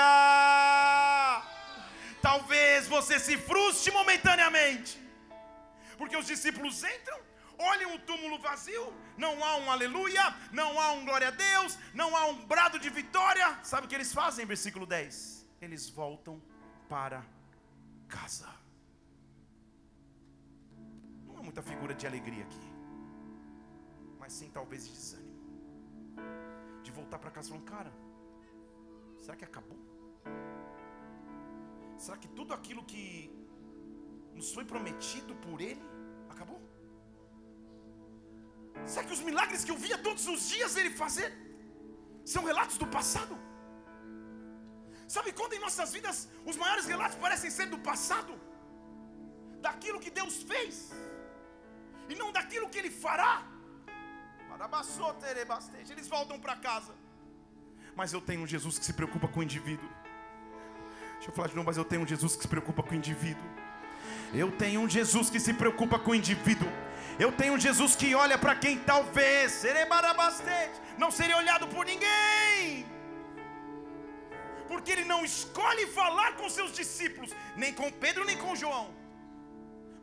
Talvez 2.22 2.86
você 2.86 3.18
se 3.18 3.36
frustre 3.36 3.92
momentaneamente. 3.92 5.02
Porque 5.98 6.16
os 6.16 6.26
discípulos 6.26 6.82
entram, 6.82 7.18
olham 7.62 7.94
o 7.94 7.98
túmulo 7.98 8.38
vazio, 8.38 8.92
não 9.16 9.44
há 9.44 9.56
um 9.56 9.70
aleluia, 9.70 10.24
não 10.52 10.80
há 10.80 10.92
um 10.92 11.04
glória 11.04 11.28
a 11.28 11.30
Deus, 11.30 11.78
não 11.94 12.16
há 12.16 12.26
um 12.26 12.44
brado 12.46 12.78
de 12.78 12.90
vitória. 12.90 13.58
Sabe 13.62 13.86
o 13.86 13.88
que 13.88 13.94
eles 13.94 14.12
fazem? 14.12 14.46
Versículo 14.46 14.86
10 14.86 15.42
eles 15.64 15.88
voltam 15.88 16.42
para 16.88 17.24
casa. 18.08 18.48
Não 21.26 21.38
há 21.38 21.42
muita 21.42 21.62
figura 21.62 21.94
de 21.94 22.06
alegria 22.06 22.44
aqui, 22.44 22.72
mas 24.18 24.32
sim 24.32 24.50
talvez 24.50 24.86
de 24.86 24.92
desânimo. 24.92 25.32
De 26.82 26.90
voltar 26.90 27.18
para 27.18 27.30
casa 27.30 27.48
falando, 27.48 27.64
cara, 27.64 27.92
será 29.18 29.36
que 29.36 29.44
acabou? 29.44 29.78
Será 31.96 32.16
que 32.16 32.28
tudo 32.28 32.52
aquilo 32.52 32.84
que 32.84 33.30
nos 34.34 34.52
foi 34.52 34.64
prometido 34.64 35.34
por 35.36 35.60
Ele? 35.60 35.91
Será 38.86 39.04
que 39.06 39.12
os 39.12 39.20
milagres 39.20 39.64
que 39.64 39.70
eu 39.70 39.76
via 39.76 39.98
todos 39.98 40.26
os 40.26 40.48
dias 40.48 40.76
Ele 40.76 40.90
fazer 40.90 41.30
são 42.24 42.44
relatos 42.44 42.76
do 42.82 42.86
passado? 42.86 43.36
Sabe 45.14 45.32
quando 45.38 45.52
em 45.54 45.60
nossas 45.66 45.92
vidas 45.92 46.28
os 46.50 46.56
maiores 46.56 46.86
relatos 46.86 47.16
parecem 47.24 47.50
ser 47.50 47.66
do 47.66 47.78
passado? 47.78 48.34
Daquilo 49.66 50.00
que 50.04 50.10
Deus 50.10 50.36
fez, 50.50 50.90
e 52.08 52.14
não 52.14 52.32
daquilo 52.32 52.68
que 52.68 52.78
Ele 52.78 52.90
fará. 52.90 53.34
Eles 55.90 56.08
voltam 56.08 56.38
para 56.38 56.56
casa. 56.56 56.94
Mas 57.94 58.12
eu 58.12 58.20
tenho 58.20 58.42
um 58.42 58.46
Jesus 58.46 58.78
que 58.78 58.84
se 58.84 58.92
preocupa 58.92 59.28
com 59.28 59.40
o 59.40 59.42
indivíduo. 59.42 59.88
Deixa 61.14 61.30
eu 61.30 61.34
falar 61.34 61.48
de 61.48 61.54
novo, 61.54 61.66
mas 61.66 61.76
eu 61.76 61.84
tenho 61.84 62.02
um 62.02 62.06
Jesus 62.06 62.34
que 62.36 62.42
se 62.42 62.48
preocupa 62.48 62.82
com 62.82 62.90
o 62.90 62.94
indivíduo. 62.94 63.44
Eu 64.34 64.50
tenho 64.50 64.80
um 64.80 64.88
Jesus 64.88 65.30
que 65.30 65.38
se 65.38 65.52
preocupa 65.54 65.98
com 65.98 66.10
o 66.10 66.14
indivíduo. 66.14 66.68
Eu 67.24 67.30
tenho 67.40 67.54
um 67.54 67.64
Jesus 67.66 67.92
que 68.00 68.08
olha 68.24 68.36
para 68.44 68.54
quem 68.62 68.78
talvez 68.92 69.62
não 71.02 71.10
seria 71.18 71.36
olhado 71.42 71.66
por 71.74 71.84
ninguém 71.92 72.92
porque 74.72 74.92
ele 74.94 75.04
não 75.12 75.20
escolhe 75.30 75.84
falar 75.98 76.30
com 76.38 76.48
seus 76.56 76.72
discípulos, 76.80 77.30
nem 77.62 77.72
com 77.78 77.88
Pedro, 78.04 78.24
nem 78.28 78.38
com 78.44 78.56
João. 78.62 78.86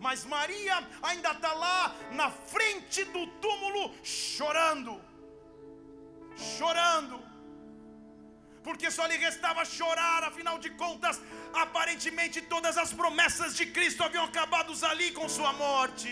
Mas 0.06 0.26
Maria 0.34 0.76
ainda 1.10 1.32
está 1.38 1.52
lá 1.66 1.96
na 2.20 2.30
frente 2.54 3.04
do 3.16 3.24
túmulo, 3.46 3.84
chorando, 4.04 4.94
chorando, 6.58 7.18
porque 8.64 8.90
só 8.98 9.06
lhe 9.12 9.18
restava 9.18 9.66
chorar, 9.66 10.24
afinal 10.24 10.58
de 10.66 10.70
contas, 10.84 11.20
aparentemente 11.66 12.40
todas 12.56 12.78
as 12.84 12.94
promessas 13.02 13.56
de 13.60 13.66
Cristo 13.78 14.04
haviam 14.04 14.26
acabado 14.32 14.74
ali 14.92 15.10
com 15.12 15.28
sua 15.38 15.52
morte. 15.66 16.12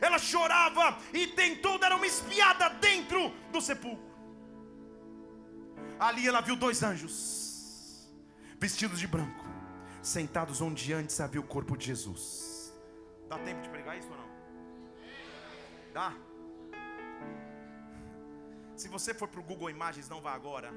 Ela 0.00 0.18
chorava 0.18 0.98
e 1.12 1.26
tentou 1.28 1.78
dar 1.78 1.92
uma 1.92 2.06
espiada 2.06 2.68
dentro 2.70 3.30
do 3.52 3.60
sepulcro. 3.60 4.12
Ali 5.98 6.26
ela 6.26 6.40
viu 6.40 6.56
dois 6.56 6.82
anjos 6.82 8.10
vestidos 8.58 8.98
de 8.98 9.06
branco, 9.06 9.44
sentados 10.02 10.60
onde 10.60 10.92
antes 10.92 11.20
havia 11.20 11.40
o 11.40 11.44
corpo 11.44 11.76
de 11.76 11.86
Jesus. 11.86 12.72
Dá 13.28 13.38
tempo 13.38 13.60
de 13.62 13.68
pregar 13.68 13.98
isso 13.98 14.08
ou 14.10 14.16
não? 14.16 14.28
Dá? 15.92 16.14
Se 18.74 18.88
você 18.88 19.14
for 19.14 19.28
para 19.28 19.40
o 19.40 19.42
Google 19.44 19.70
Imagens, 19.70 20.08
não 20.08 20.20
vá 20.20 20.32
agora, 20.32 20.72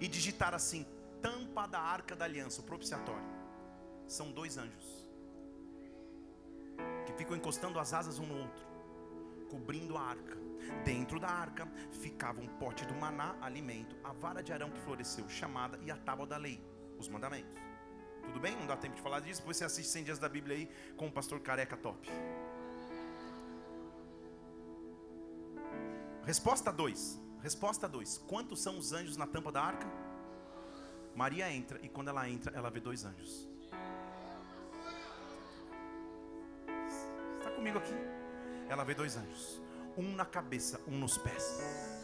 e 0.00 0.08
digitar 0.08 0.54
assim: 0.54 0.86
tampa 1.22 1.66
da 1.66 1.80
arca 1.80 2.16
da 2.16 2.24
aliança, 2.24 2.60
o 2.60 2.64
propiciatório, 2.64 3.28
são 4.06 4.32
dois 4.32 4.56
anjos 4.58 4.97
que 7.08 7.14
ficam 7.14 7.34
encostando 7.34 7.78
as 7.78 7.94
asas 7.94 8.18
um 8.18 8.26
no 8.26 8.36
outro, 8.38 8.66
cobrindo 9.50 9.96
a 9.96 10.02
arca. 10.02 10.36
Dentro 10.84 11.18
da 11.18 11.28
arca 11.28 11.66
ficava 11.90 12.38
um 12.38 12.46
pote 12.46 12.84
do 12.84 12.94
maná, 12.94 13.34
alimento, 13.40 13.96
a 14.04 14.12
vara 14.12 14.42
de 14.42 14.52
Arão 14.52 14.70
que 14.70 14.78
floresceu, 14.80 15.26
chamada, 15.26 15.78
e 15.82 15.90
a 15.90 15.96
tábua 15.96 16.26
da 16.26 16.36
lei, 16.36 16.62
os 16.98 17.08
mandamentos. 17.08 17.58
Tudo 18.24 18.38
bem? 18.38 18.54
Não 18.56 18.66
dá 18.66 18.76
tempo 18.76 18.94
de 18.94 19.00
falar 19.00 19.20
disso. 19.20 19.40
Depois 19.40 19.56
você 19.56 19.64
assiste 19.64 19.88
100 19.88 20.04
dias 20.04 20.18
da 20.18 20.28
Bíblia 20.28 20.54
aí 20.54 20.70
com 20.98 21.06
o 21.06 21.10
pastor 21.10 21.40
careca 21.40 21.78
top. 21.78 22.06
Resposta 26.24 26.70
2. 26.70 27.18
Resposta 27.40 27.88
2. 27.88 28.18
Quantos 28.28 28.60
são 28.60 28.76
os 28.76 28.92
anjos 28.92 29.16
na 29.16 29.26
tampa 29.26 29.50
da 29.50 29.62
arca? 29.62 29.86
Maria 31.14 31.50
entra 31.50 31.80
e 31.82 31.88
quando 31.88 32.08
ela 32.08 32.28
entra, 32.28 32.54
ela 32.54 32.68
vê 32.68 32.80
dois 32.80 33.06
anjos. 33.06 33.47
Comigo 37.58 37.78
aqui? 37.78 37.94
Ela 38.68 38.84
vê 38.84 38.94
dois 38.94 39.16
anjos 39.16 39.60
um 39.96 40.14
na 40.14 40.24
cabeça, 40.24 40.80
um 40.86 40.96
nos 40.96 41.18
pés. 41.18 41.97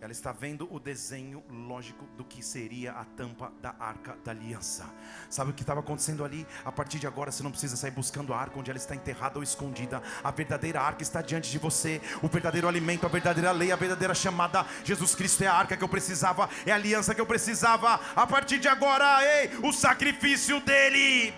Ela 0.00 0.12
está 0.12 0.30
vendo 0.30 0.72
o 0.72 0.78
desenho 0.78 1.42
lógico 1.50 2.04
do 2.16 2.24
que 2.24 2.40
seria 2.42 2.92
a 2.92 3.04
tampa 3.04 3.52
da 3.60 3.74
arca 3.80 4.16
da 4.24 4.30
aliança. 4.30 4.86
Sabe 5.28 5.50
o 5.50 5.54
que 5.54 5.62
estava 5.62 5.80
acontecendo 5.80 6.24
ali? 6.24 6.46
A 6.64 6.70
partir 6.70 7.00
de 7.00 7.06
agora 7.06 7.32
você 7.32 7.42
não 7.42 7.50
precisa 7.50 7.76
sair 7.76 7.90
buscando 7.90 8.32
a 8.32 8.38
arca 8.38 8.58
onde 8.58 8.70
ela 8.70 8.78
está 8.78 8.94
enterrada 8.94 9.38
ou 9.38 9.42
escondida. 9.42 10.00
A 10.22 10.30
verdadeira 10.30 10.80
arca 10.80 11.02
está 11.02 11.20
diante 11.20 11.50
de 11.50 11.58
você. 11.58 12.00
O 12.22 12.28
verdadeiro 12.28 12.68
alimento, 12.68 13.06
a 13.06 13.08
verdadeira 13.08 13.50
lei, 13.50 13.72
a 13.72 13.76
verdadeira 13.76 14.14
chamada. 14.14 14.64
Jesus 14.84 15.14
Cristo 15.16 15.42
é 15.42 15.48
a 15.48 15.54
arca 15.54 15.76
que 15.76 15.82
eu 15.82 15.88
precisava, 15.88 16.48
é 16.64 16.70
a 16.70 16.76
aliança 16.76 17.14
que 17.14 17.20
eu 17.20 17.26
precisava. 17.26 18.00
A 18.14 18.26
partir 18.26 18.60
de 18.60 18.68
agora, 18.68 19.18
ei, 19.24 19.50
o 19.64 19.72
sacrifício 19.72 20.60
dele. 20.60 21.32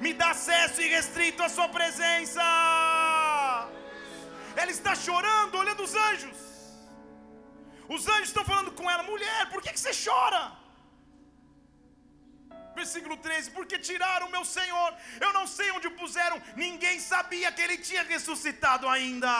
Me 0.00 0.12
dá 0.12 0.30
acesso 0.32 0.82
irrestrito 0.82 1.42
à 1.42 1.48
sua 1.48 1.68
presença. 1.68 2.42
Ela 4.56 4.70
está 4.70 4.94
chorando, 4.94 5.58
olhando 5.62 5.82
os 5.82 5.94
anjos. 6.08 6.38
Os 7.88 8.06
anjos 8.08 8.28
estão 8.28 8.44
falando 8.44 8.72
com 8.72 8.90
ela: 8.90 9.02
mulher, 9.02 9.50
por 9.50 9.60
que, 9.62 9.76
você 9.76 9.92
chora? 10.04 10.42
Versículo 12.74 13.16
13: 13.16 13.50
Porque 13.50 13.78
tiraram 13.78 14.28
meu 14.30 14.44
Senhor, 14.44 14.90
eu 15.20 15.32
não 15.32 15.46
sei 15.46 15.70
onde 15.70 15.88
o 15.88 15.96
puseram, 16.02 16.40
ninguém 16.56 16.98
sabia 16.98 17.52
que 17.52 17.62
ele 17.62 17.78
tinha 17.78 18.02
ressuscitado 18.02 18.88
ainda. 18.88 19.34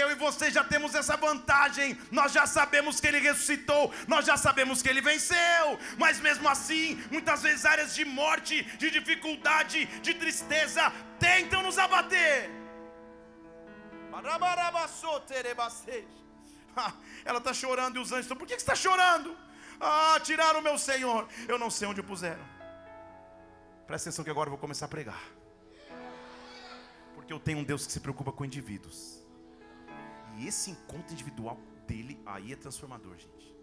Eu 0.00 0.10
e 0.10 0.14
você 0.14 0.50
já 0.50 0.64
temos 0.64 0.94
essa 0.94 1.16
vantagem. 1.16 1.98
Nós 2.10 2.32
já 2.32 2.46
sabemos 2.46 2.98
que 2.98 3.06
ele 3.06 3.18
ressuscitou, 3.18 3.92
nós 4.08 4.24
já 4.24 4.36
sabemos 4.36 4.80
que 4.80 4.88
ele 4.88 5.02
venceu. 5.02 5.78
Mas 5.98 6.18
mesmo 6.18 6.48
assim, 6.48 7.02
muitas 7.10 7.42
vezes 7.42 7.66
áreas 7.66 7.94
de 7.94 8.04
morte, 8.04 8.62
de 8.78 8.90
dificuldade, 8.90 9.84
de 10.00 10.14
tristeza 10.14 10.90
tentam 11.18 11.62
nos 11.62 11.78
abater. 11.78 12.61
Ela 17.24 17.38
está 17.38 17.54
chorando 17.54 17.96
e 17.96 17.98
os 17.98 18.12
anjos 18.12 18.26
estão, 18.26 18.36
por 18.36 18.46
que, 18.46 18.54
você 18.54 18.60
está 18.60 18.74
chorando? 18.74 19.36
Ah, 19.80 20.20
tiraram 20.22 20.60
o 20.60 20.62
meu 20.62 20.78
Senhor. 20.78 21.26
Eu 21.48 21.58
não 21.58 21.70
sei 21.70 21.88
onde 21.88 22.00
o 22.00 22.04
puseram. 22.04 22.44
Presta 23.86 24.08
atenção 24.08 24.24
que 24.24 24.30
agora 24.30 24.48
eu 24.48 24.52
vou 24.52 24.58
começar 24.58 24.86
a 24.86 24.88
pregar. 24.88 25.22
Porque 27.14 27.32
eu 27.32 27.40
tenho 27.40 27.58
um 27.58 27.64
Deus 27.64 27.86
que 27.86 27.92
se 27.92 28.00
preocupa 28.00 28.32
com 28.32 28.44
indivíduos. 28.44 29.22
E 30.36 30.46
esse 30.46 30.70
encontro 30.70 31.12
individual 31.12 31.58
dele 31.86 32.20
aí 32.24 32.52
é 32.52 32.56
transformador, 32.56 33.16
gente. 33.18 33.54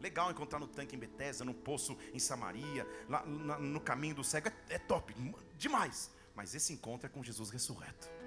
Legal 0.00 0.30
encontrar 0.30 0.58
no 0.58 0.68
tanque 0.68 0.94
em 0.94 0.98
Betesda, 0.98 1.44
no 1.44 1.52
poço 1.52 1.98
em 2.14 2.18
Samaria, 2.18 2.86
lá, 3.08 3.24
no 3.26 3.80
caminho 3.80 4.14
do 4.14 4.22
cego, 4.22 4.48
é, 4.48 4.74
é 4.74 4.78
top, 4.78 5.14
demais. 5.56 6.10
Mas 6.36 6.54
esse 6.54 6.72
encontro 6.72 7.06
é 7.06 7.10
com 7.10 7.22
Jesus 7.22 7.50
ressurreto. 7.50 8.17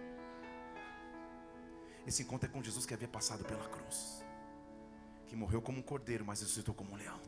Esse 2.05 2.23
encontro 2.23 2.49
é 2.49 2.51
com 2.51 2.63
Jesus 2.63 2.85
que 2.85 2.93
havia 2.93 3.07
passado 3.07 3.43
pela 3.43 3.67
cruz, 3.69 4.23
que 5.27 5.35
morreu 5.35 5.61
como 5.61 5.79
um 5.79 5.81
cordeiro, 5.81 6.25
mas 6.25 6.41
ressuscitou 6.41 6.73
como 6.73 6.93
um 6.93 6.95
leão. 6.95 7.19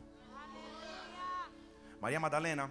Maria 2.00 2.20
Madalena, 2.20 2.70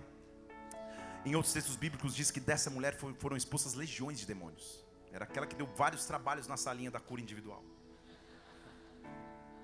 em 1.26 1.36
outros 1.36 1.54
textos 1.54 1.76
bíblicos, 1.76 2.13
diz 2.13 2.30
que 2.30 2.39
dessa 2.39 2.70
mulher 2.70 2.96
foram 2.96 3.36
expulsas 3.36 3.74
legiões 3.74 4.20
de 4.20 4.26
demônios. 4.26 4.84
Era 5.12 5.26
aquela 5.26 5.48
que 5.48 5.56
deu 5.56 5.66
vários 5.66 6.06
trabalhos 6.06 6.48
na 6.48 6.58
salinha 6.58 6.92
da 6.92 7.00
cura 7.00 7.22
individual. 7.22 7.63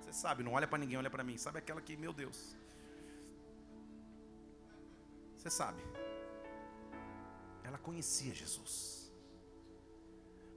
Você 0.00 0.12
sabe, 0.12 0.42
não 0.42 0.52
olha 0.52 0.66
para 0.66 0.78
ninguém, 0.78 0.96
olha 0.96 1.10
para 1.10 1.22
mim. 1.22 1.36
Sabe 1.36 1.58
aquela 1.58 1.80
que, 1.80 1.96
meu 1.96 2.12
Deus. 2.12 2.56
Você 5.36 5.50
sabe. 5.50 5.82
Ela 7.62 7.78
conhecia 7.78 8.34
Jesus. 8.34 8.99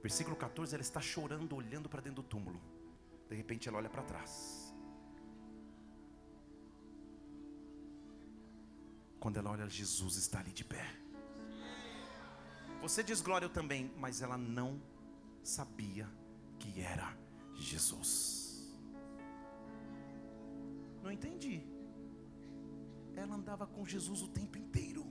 Versículo 0.04 0.36
14, 0.36 0.74
ela 0.74 0.82
está 0.82 1.00
chorando, 1.00 1.56
olhando 1.56 1.88
para 1.88 2.02
dentro 2.02 2.22
do 2.22 2.28
túmulo. 2.28 2.60
De 3.26 3.34
repente 3.34 3.70
ela 3.70 3.78
olha 3.78 3.88
para 3.88 4.02
trás. 4.02 4.70
Quando 9.18 9.38
ela 9.38 9.50
olha, 9.50 9.66
Jesus 9.66 10.16
está 10.16 10.40
ali 10.40 10.52
de 10.52 10.62
pé. 10.62 10.84
Você 12.82 13.02
diz 13.02 13.22
glória 13.22 13.46
eu 13.46 13.50
também, 13.50 13.90
mas 13.96 14.20
ela 14.20 14.36
não 14.36 14.78
sabia 15.42 16.06
que 16.58 16.82
era 16.82 17.16
Jesus. 17.54 18.76
Não 21.02 21.10
entendi. 21.10 21.62
Ela 23.16 23.36
andava 23.36 23.66
com 23.66 23.86
Jesus 23.86 24.20
o 24.20 24.28
tempo 24.28 24.58
inteiro. 24.58 25.06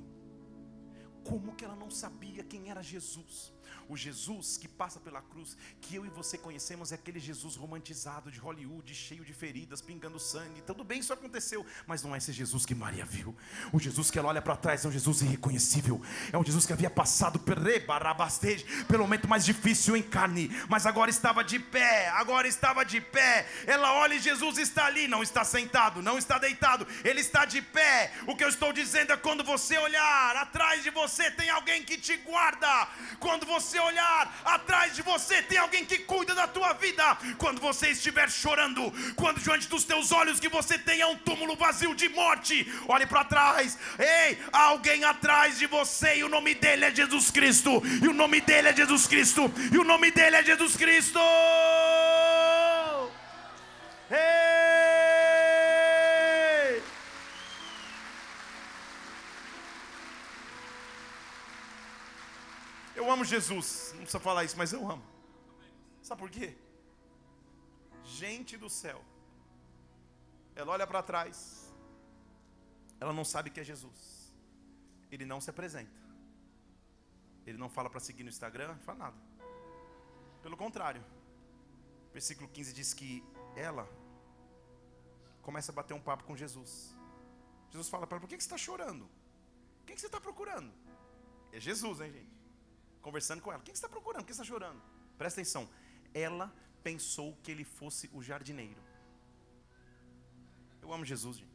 Como 1.23 1.55
que 1.55 1.65
ela 1.65 1.75
não 1.75 1.89
sabia 1.89 2.43
quem 2.43 2.69
era 2.69 2.83
Jesus? 2.83 3.52
O 3.87 3.97
Jesus 3.97 4.57
que 4.57 4.67
passa 4.67 4.99
pela 4.99 5.21
cruz, 5.21 5.57
que 5.81 5.95
eu 5.95 6.05
e 6.05 6.09
você 6.09 6.37
conhecemos, 6.37 6.91
é 6.91 6.95
aquele 6.95 7.19
Jesus 7.19 7.55
romantizado 7.55 8.31
de 8.31 8.39
Hollywood, 8.39 8.93
cheio 8.93 9.23
de 9.23 9.33
feridas, 9.33 9.81
pingando 9.81 10.19
sangue. 10.19 10.61
Tudo 10.61 10.83
bem, 10.83 10.99
isso 10.99 11.13
aconteceu, 11.13 11.65
mas 11.85 12.03
não 12.03 12.15
é 12.15 12.17
esse 12.17 12.31
Jesus 12.31 12.65
que 12.65 12.75
Maria 12.75 13.05
viu. 13.05 13.35
O 13.71 13.79
Jesus 13.79 14.09
que 14.09 14.19
ela 14.19 14.29
olha 14.29 14.41
para 14.41 14.55
trás 14.55 14.85
é 14.85 14.87
um 14.87 14.91
Jesus 14.91 15.21
irreconhecível. 15.21 16.01
É 16.31 16.37
um 16.37 16.43
Jesus 16.43 16.65
que 16.65 16.73
havia 16.73 16.89
passado 16.89 17.39
pelo 17.39 19.03
momento 19.03 19.27
mais 19.27 19.45
difícil 19.45 19.95
em 19.95 20.03
carne, 20.03 20.49
mas 20.69 20.85
agora 20.85 21.09
estava 21.09 21.43
de 21.43 21.59
pé. 21.59 22.09
Agora 22.09 22.47
estava 22.47 22.83
de 22.83 22.99
pé. 23.01 23.47
Ela 23.65 23.93
olha 23.93 24.15
e 24.15 24.19
Jesus 24.19 24.57
está 24.57 24.85
ali, 24.85 25.07
não 25.07 25.23
está 25.23 25.43
sentado, 25.43 26.01
não 26.01 26.17
está 26.17 26.37
deitado, 26.37 26.87
ele 27.03 27.21
está 27.21 27.45
de 27.45 27.61
pé. 27.61 28.11
O 28.27 28.35
que 28.35 28.43
eu 28.43 28.49
estou 28.49 28.71
dizendo 28.73 29.11
é 29.11 29.17
quando 29.17 29.43
você 29.43 29.77
olhar 29.77 30.35
atrás 30.37 30.83
de 30.83 30.89
você 30.89 31.29
tem 31.31 31.49
alguém 31.49 31.83
que 31.83 31.97
te 31.97 32.17
guarda. 32.17 32.87
Quando 33.19 33.45
você 33.53 33.79
olhar 33.79 34.21
atrás 34.43 34.95
de 34.95 35.01
você, 35.01 35.41
tem 35.43 35.57
alguém 35.57 35.85
que 35.85 35.99
cuida 35.99 36.33
da 36.33 36.47
tua 36.47 36.73
vida. 36.73 37.03
Quando 37.37 37.59
você 37.61 37.89
estiver 37.89 38.29
chorando, 38.29 38.91
quando 39.15 39.39
diante 39.39 39.67
dos 39.67 39.83
teus 39.83 40.11
olhos 40.11 40.39
que 40.39 40.49
você 40.49 40.77
tenha 40.77 41.07
um 41.07 41.17
túmulo 41.17 41.55
vazio 41.55 41.93
de 41.95 42.09
morte, 42.09 42.55
olhe 42.87 43.05
para 43.05 43.23
trás. 43.23 43.77
Ei, 43.99 44.39
há 44.51 44.63
alguém 44.73 45.03
atrás 45.03 45.59
de 45.59 45.67
você 45.67 46.17
e 46.17 46.23
o 46.23 46.29
nome 46.29 46.55
dele 46.55 46.85
é 46.85 46.95
Jesus 46.95 47.29
Cristo. 47.29 47.81
E 48.01 48.07
o 48.07 48.13
nome 48.13 48.41
dele 48.41 48.69
é 48.69 48.75
Jesus 48.75 49.05
Cristo. 49.07 49.51
E 49.71 49.77
o 49.77 49.83
nome 49.83 50.09
dele 50.11 50.37
é 50.37 50.43
Jesus 50.43 50.75
Cristo. 50.75 51.19
Ei! 54.09 54.52
Eu 63.03 63.11
amo 63.11 63.25
Jesus. 63.25 63.67
Não 63.91 64.03
precisa 64.03 64.19
falar 64.19 64.45
isso, 64.45 64.57
mas 64.57 64.71
eu 64.71 64.89
amo. 64.89 65.03
Sabe 66.01 66.19
por 66.21 66.29
quê? 66.29 66.55
Gente 68.05 68.55
do 68.57 68.69
céu. 68.69 69.03
Ela 70.55 70.71
olha 70.71 70.87
para 70.87 71.03
trás. 71.03 71.37
Ela 73.01 73.11
não 73.11 73.25
sabe 73.25 73.49
que 73.49 73.59
é 73.59 73.63
Jesus. 73.63 74.31
Ele 75.11 75.25
não 75.25 75.41
se 75.41 75.49
apresenta. 75.49 76.01
Ele 77.45 77.57
não 77.57 77.69
fala 77.69 77.89
para 77.89 77.99
seguir 77.99 78.23
no 78.23 78.29
Instagram, 78.29 78.69
não 78.69 78.79
fala 78.79 78.99
nada. 78.99 79.17
Pelo 80.41 80.55
contrário. 80.55 81.03
Versículo 82.13 82.47
15 82.47 82.73
diz 82.73 82.93
que 82.93 83.21
ela 83.57 83.85
começa 85.41 85.73
a 85.73 85.75
bater 85.75 85.93
um 85.93 85.99
papo 86.09 86.23
com 86.23 86.37
Jesus. 86.37 86.95
Jesus 87.69 87.89
fala 87.89 88.07
para 88.07 88.15
ela: 88.15 88.21
Por 88.21 88.29
que 88.29 88.35
você 88.35 88.47
está 88.47 88.57
chorando? 88.57 89.09
Quem 89.85 89.93
que 89.93 90.01
você 90.01 90.07
está 90.07 90.21
procurando? 90.21 90.71
É 91.51 91.59
Jesus, 91.59 91.99
hein, 91.99 92.13
gente? 92.13 92.42
Conversando 93.03 93.41
com 93.41 93.51
ela. 93.51 93.61
Quem 93.61 93.73
está 93.73 93.87
procurando? 93.87 94.23
Quem 94.23 94.31
está 94.31 94.43
chorando? 94.43 94.81
Presta 95.17 95.41
atenção. 95.41 95.69
Ela 96.13 96.51
pensou 96.81 97.37
que 97.43 97.51
ele 97.51 97.63
fosse 97.63 98.09
o 98.13 98.23
jardineiro. 98.23 98.81
Eu 100.81 100.91
amo 100.91 101.05
Jesus, 101.05 101.37
gente. 101.37 101.51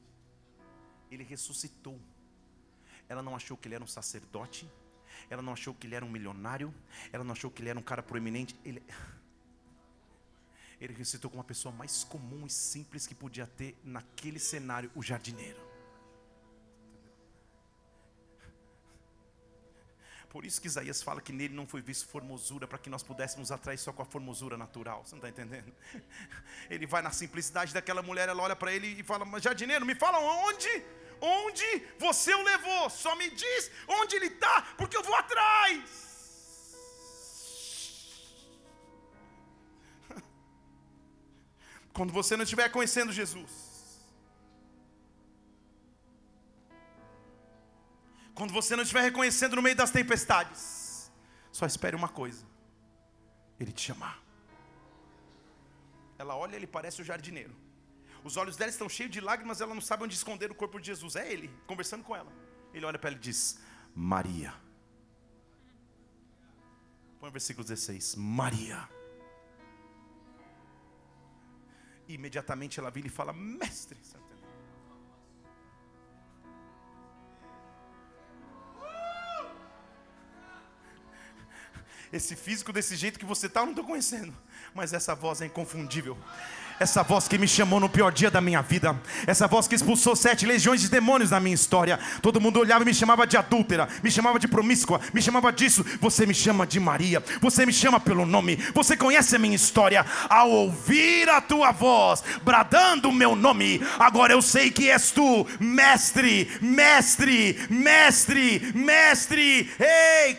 Ele 1.11 1.24
ressuscitou. 1.24 1.98
Ela 3.08 3.22
não 3.22 3.34
achou 3.34 3.56
que 3.56 3.66
ele 3.66 3.74
era 3.74 3.82
um 3.82 3.88
sacerdote. 3.88 4.70
Ela 5.30 5.42
não 5.42 5.54
achou 5.54 5.74
que 5.74 5.87
ele 5.87 5.94
era 5.94 6.04
um 6.04 6.11
milionário. 6.11 6.72
Ela 7.12 7.24
não 7.24 7.32
achou 7.32 7.50
que 7.50 7.62
ele 7.62 7.70
era 7.70 7.78
um 7.78 7.82
cara 7.82 8.02
proeminente. 8.02 8.54
Ele, 8.64 8.82
ele 10.80 10.92
ressuscitou 10.92 11.30
com 11.30 11.38
uma 11.38 11.44
pessoa 11.44 11.74
mais 11.74 12.04
comum 12.04 12.46
e 12.46 12.50
simples 12.50 13.06
que 13.06 13.14
podia 13.14 13.46
ter 13.46 13.76
naquele 13.82 14.38
cenário, 14.38 14.90
o 14.94 15.02
jardineiro. 15.02 15.67
Por 20.30 20.44
isso 20.44 20.60
que 20.60 20.66
Isaías 20.66 21.02
fala 21.02 21.22
que 21.22 21.32
nele 21.32 21.54
não 21.54 21.66
foi 21.66 21.80
visto 21.80 22.06
formosura, 22.06 22.66
para 22.68 22.78
que 22.78 22.90
nós 22.90 23.02
pudéssemos 23.02 23.50
atrair 23.50 23.78
só 23.78 23.92
com 23.92 24.02
a 24.02 24.04
formosura 24.04 24.58
natural. 24.58 25.04
Você 25.04 25.12
não 25.12 25.18
está 25.18 25.30
entendendo? 25.30 25.72
Ele 26.68 26.86
vai 26.86 27.00
na 27.00 27.10
simplicidade 27.10 27.72
daquela 27.72 28.02
mulher, 28.02 28.28
ela 28.28 28.42
olha 28.42 28.54
para 28.54 28.70
ele 28.72 28.88
e 29.00 29.02
fala: 29.02 29.24
Mas 29.24 29.42
jardineiro, 29.42 29.86
me 29.86 29.94
fala 29.94 30.18
onde? 30.18 30.84
Onde 31.20 31.82
você 31.98 32.34
o 32.34 32.42
levou? 32.42 32.90
Só 32.90 33.16
me 33.16 33.30
diz 33.30 33.70
onde 33.88 34.16
ele 34.16 34.26
está, 34.26 34.62
porque 34.76 34.96
eu 34.96 35.02
vou 35.02 35.14
atrás. 35.14 35.80
Quando 41.92 42.12
você 42.12 42.36
não 42.36 42.44
estiver 42.44 42.68
conhecendo 42.68 43.12
Jesus, 43.12 43.67
Quando 48.38 48.53
você 48.53 48.77
não 48.77 48.85
estiver 48.85 49.03
reconhecendo 49.03 49.57
no 49.57 49.62
meio 49.62 49.74
das 49.74 49.90
tempestades, 49.90 51.11
só 51.51 51.66
espere 51.66 51.96
uma 51.96 52.09
coisa: 52.09 52.46
Ele 53.59 53.72
te 53.72 53.83
chamar. 53.83 54.22
Ela 56.16 56.37
olha, 56.37 56.55
ele 56.55 56.66
parece 56.66 57.03
o 57.03 57.05
jardineiro. 57.05 57.55
Os 58.22 58.37
olhos 58.37 58.57
dela 58.57 58.70
estão 58.70 58.88
cheios 58.88 59.11
de 59.11 59.20
lágrimas, 59.20 59.61
ela 59.61 59.74
não 59.74 59.81
sabe 59.81 60.05
onde 60.05 60.14
esconder 60.14 60.53
o 60.53 60.55
corpo 60.55 60.79
de 60.79 60.87
Jesus. 60.87 61.16
É 61.16 61.33
ele, 61.33 61.51
conversando 61.66 62.05
com 62.05 62.14
ela. 62.14 62.33
Ele 62.72 62.87
olha 62.87 62.98
para 62.98 63.11
ela 63.11 63.18
e 63.18 63.20
diz: 63.20 63.61
Maria. 63.92 64.55
Põe 67.18 67.31
o 67.31 67.33
versículo 67.33 67.66
16: 67.66 68.14
Maria. 68.14 68.88
E 72.07 72.14
imediatamente 72.14 72.79
ela 72.79 72.88
vira 72.88 73.09
e 73.09 73.11
fala: 73.11 73.33
Mestre. 73.33 73.98
Esse 82.12 82.35
físico 82.35 82.73
desse 82.73 82.97
jeito 82.97 83.18
que 83.18 83.25
você 83.25 83.47
está, 83.47 83.61
eu 83.61 83.66
não 83.66 83.73
estou 83.73 83.85
conhecendo. 83.85 84.35
Mas 84.75 84.92
essa 84.92 85.14
voz 85.14 85.40
é 85.40 85.47
inconfundível. 85.47 86.16
Essa 86.80 87.02
voz 87.02 87.26
que 87.26 87.36
me 87.36 87.48
chamou 87.48 87.80
no 87.80 87.88
pior 87.88 88.12
dia 88.12 88.30
da 88.30 88.40
minha 88.40 88.62
vida. 88.62 88.94
Essa 89.26 89.48
voz 89.48 89.66
que 89.66 89.74
expulsou 89.74 90.14
sete 90.14 90.46
legiões 90.46 90.80
de 90.80 90.88
demônios 90.88 91.30
na 91.30 91.40
minha 91.40 91.54
história. 91.54 91.98
Todo 92.22 92.40
mundo 92.40 92.60
olhava 92.60 92.84
e 92.84 92.86
me 92.86 92.94
chamava 92.94 93.26
de 93.26 93.36
adúltera, 93.36 93.88
me 94.02 94.10
chamava 94.10 94.38
de 94.38 94.46
promíscua, 94.46 95.00
me 95.12 95.20
chamava 95.20 95.52
disso. 95.52 95.84
Você 96.00 96.24
me 96.24 96.34
chama 96.34 96.66
de 96.66 96.78
Maria. 96.78 97.22
Você 97.40 97.66
me 97.66 97.72
chama 97.72 97.98
pelo 97.98 98.24
nome. 98.24 98.56
Você 98.74 98.96
conhece 98.96 99.34
a 99.34 99.38
minha 99.40 99.56
história. 99.56 100.06
Ao 100.28 100.48
ouvir 100.48 101.28
a 101.28 101.40
tua 101.40 101.72
voz, 101.72 102.22
bradando 102.44 103.08
o 103.08 103.12
meu 103.12 103.34
nome, 103.34 103.82
agora 103.98 104.32
eu 104.32 104.40
sei 104.40 104.70
que 104.70 104.88
és 104.88 105.10
tu, 105.10 105.46
mestre, 105.58 106.48
mestre, 106.60 107.58
mestre, 107.68 108.72
mestre. 108.74 109.68
Ei, 109.80 110.38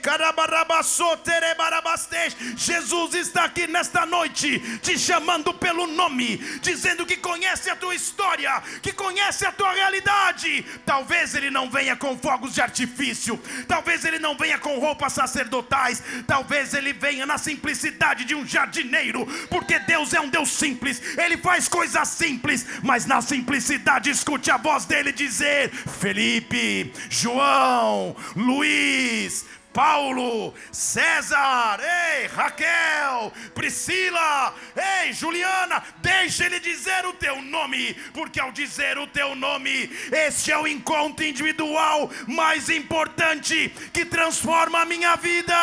Jesus 2.55 3.13
está 3.13 3.43
aqui 3.43 3.67
nesta 3.67 4.05
noite, 4.05 4.59
te 4.81 4.97
chamando 4.97 5.53
pelo 5.53 5.85
nome 5.85 6.28
dizendo 6.61 7.05
que 7.05 7.17
conhece 7.17 7.69
a 7.69 7.75
tua 7.75 7.95
história, 7.95 8.61
que 8.81 8.91
conhece 8.91 9.45
a 9.45 9.51
tua 9.51 9.71
realidade. 9.71 10.65
Talvez 10.85 11.35
ele 11.35 11.49
não 11.49 11.69
venha 11.69 11.95
com 11.95 12.17
fogos 12.17 12.53
de 12.53 12.61
artifício, 12.61 13.37
talvez 13.67 14.05
ele 14.05 14.19
não 14.19 14.37
venha 14.37 14.57
com 14.57 14.79
roupas 14.79 15.13
sacerdotais, 15.13 16.01
talvez 16.27 16.73
ele 16.73 16.93
venha 16.93 17.25
na 17.25 17.37
simplicidade 17.37 18.25
de 18.25 18.35
um 18.35 18.45
jardineiro, 18.45 19.25
porque 19.49 19.79
Deus 19.79 20.13
é 20.13 20.19
um 20.19 20.29
Deus 20.29 20.49
simples, 20.49 21.01
ele 21.17 21.37
faz 21.37 21.67
coisas 21.67 22.07
simples, 22.07 22.65
mas 22.83 23.05
na 23.05 23.21
simplicidade 23.21 24.09
escute 24.09 24.51
a 24.51 24.57
voz 24.57 24.85
dele 24.85 25.11
dizer: 25.11 25.71
Felipe, 25.71 26.91
João, 27.09 28.15
Luiz, 28.35 29.45
Paulo, 29.73 30.53
César, 30.71 31.79
ei, 31.79 32.27
Raquel, 32.27 33.31
Priscila, 33.53 34.53
ei, 34.75 35.13
Juliana, 35.13 35.83
deixa 35.97 36.45
ele 36.45 36.59
dizer 36.59 37.05
o 37.05 37.13
teu 37.13 37.41
nome, 37.41 37.93
porque 38.13 38.39
ao 38.39 38.51
dizer 38.51 38.97
o 38.97 39.07
teu 39.07 39.35
nome, 39.35 39.89
este 40.11 40.51
é 40.51 40.57
o 40.57 40.67
encontro 40.67 41.23
individual 41.23 42.09
mais 42.27 42.69
importante 42.69 43.69
que 43.93 44.05
transforma 44.05 44.81
a 44.81 44.85
minha 44.85 45.15
vida. 45.15 45.55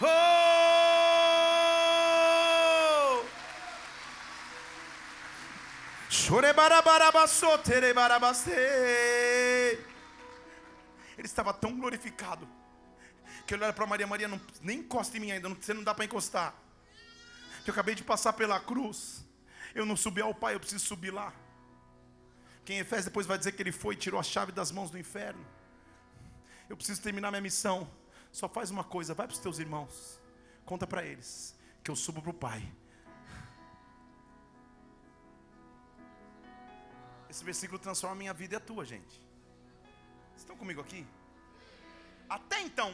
Oh! 0.00 0.52
Chorebarabarabassoterebarabaste. 6.32 8.50
Ele 11.22 11.28
estava 11.28 11.54
tão 11.54 11.78
glorificado 11.78 12.48
que 13.46 13.54
ele 13.54 13.62
olha 13.62 13.72
para 13.72 13.86
Maria, 13.86 14.08
Maria, 14.08 14.26
não, 14.26 14.40
nem 14.60 14.80
encosta 14.80 15.16
em 15.16 15.20
mim 15.20 15.30
ainda, 15.30 15.48
você 15.48 15.72
não 15.72 15.84
dá 15.84 15.94
para 15.94 16.04
encostar. 16.04 16.52
Que 17.62 17.70
eu 17.70 17.72
acabei 17.72 17.94
de 17.94 18.02
passar 18.02 18.32
pela 18.32 18.58
cruz. 18.58 19.24
Eu 19.72 19.86
não 19.86 19.96
subi 19.96 20.20
ao 20.20 20.34
Pai, 20.34 20.56
eu 20.56 20.58
preciso 20.58 20.84
subir 20.84 21.12
lá. 21.12 21.32
Quem 22.64 22.80
Efésios 22.80 23.04
depois 23.04 23.24
vai 23.24 23.38
dizer 23.38 23.52
que 23.52 23.62
ele 23.62 23.70
foi 23.70 23.94
e 23.94 23.98
tirou 23.98 24.18
a 24.18 24.22
chave 24.24 24.50
das 24.50 24.72
mãos 24.72 24.90
do 24.90 24.98
inferno. 24.98 25.46
Eu 26.68 26.76
preciso 26.76 27.00
terminar 27.00 27.30
minha 27.30 27.40
missão. 27.40 27.88
Só 28.32 28.48
faz 28.48 28.72
uma 28.72 28.82
coisa, 28.82 29.14
vai 29.14 29.28
para 29.28 29.34
os 29.34 29.40
teus 29.40 29.60
irmãos. 29.60 30.20
Conta 30.64 30.88
para 30.88 31.04
eles 31.04 31.56
que 31.84 31.90
eu 31.92 31.94
subo 31.94 32.20
para 32.20 32.30
o 32.30 32.34
Pai. 32.34 32.68
Esse 37.30 37.44
versículo 37.44 37.78
transforma 37.78 38.16
a 38.16 38.18
minha 38.18 38.34
vida 38.34 38.54
e 38.54 38.56
a 38.56 38.60
tua, 38.60 38.84
gente. 38.84 39.31
Estão 40.42 40.56
comigo 40.56 40.80
aqui? 40.80 41.06
Até 42.28 42.60
então, 42.68 42.90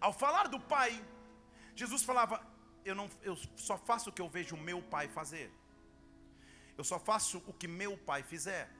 ao 0.00 0.12
falar 0.12 0.46
do 0.54 0.60
Pai, 0.74 0.90
Jesus 1.74 2.02
falava: 2.10 2.40
eu, 2.84 2.94
não, 2.94 3.08
eu 3.22 3.36
só 3.56 3.76
faço 3.76 4.10
o 4.10 4.12
que 4.12 4.22
eu 4.22 4.28
vejo 4.28 4.56
meu 4.56 4.80
Pai 4.82 5.08
fazer. 5.08 5.50
Eu 6.78 6.84
só 6.84 6.98
faço 6.98 7.42
o 7.46 7.52
que 7.52 7.66
meu 7.66 7.96
Pai 7.98 8.22
fizer. 8.22 8.70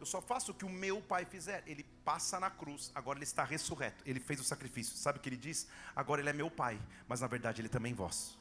Eu 0.00 0.06
só 0.06 0.20
faço 0.20 0.52
o 0.52 0.54
que 0.54 0.64
o 0.64 0.68
meu 0.68 1.00
Pai 1.00 1.24
fizer. 1.24 1.62
Ele 1.66 1.84
passa 2.04 2.40
na 2.40 2.50
cruz, 2.50 2.90
agora 2.94 3.18
ele 3.18 3.24
está 3.24 3.44
ressurreto. 3.44 4.02
Ele 4.04 4.18
fez 4.18 4.40
o 4.40 4.44
sacrifício. 4.44 4.96
Sabe 4.96 5.18
o 5.18 5.22
que 5.22 5.28
ele 5.28 5.36
diz? 5.36 5.68
Agora 5.94 6.20
ele 6.20 6.30
é 6.30 6.32
meu 6.32 6.50
Pai, 6.50 6.80
mas 7.06 7.20
na 7.20 7.26
verdade 7.26 7.60
ele 7.60 7.68
também 7.68 7.92
é 7.92 7.94
vosso 7.94 8.39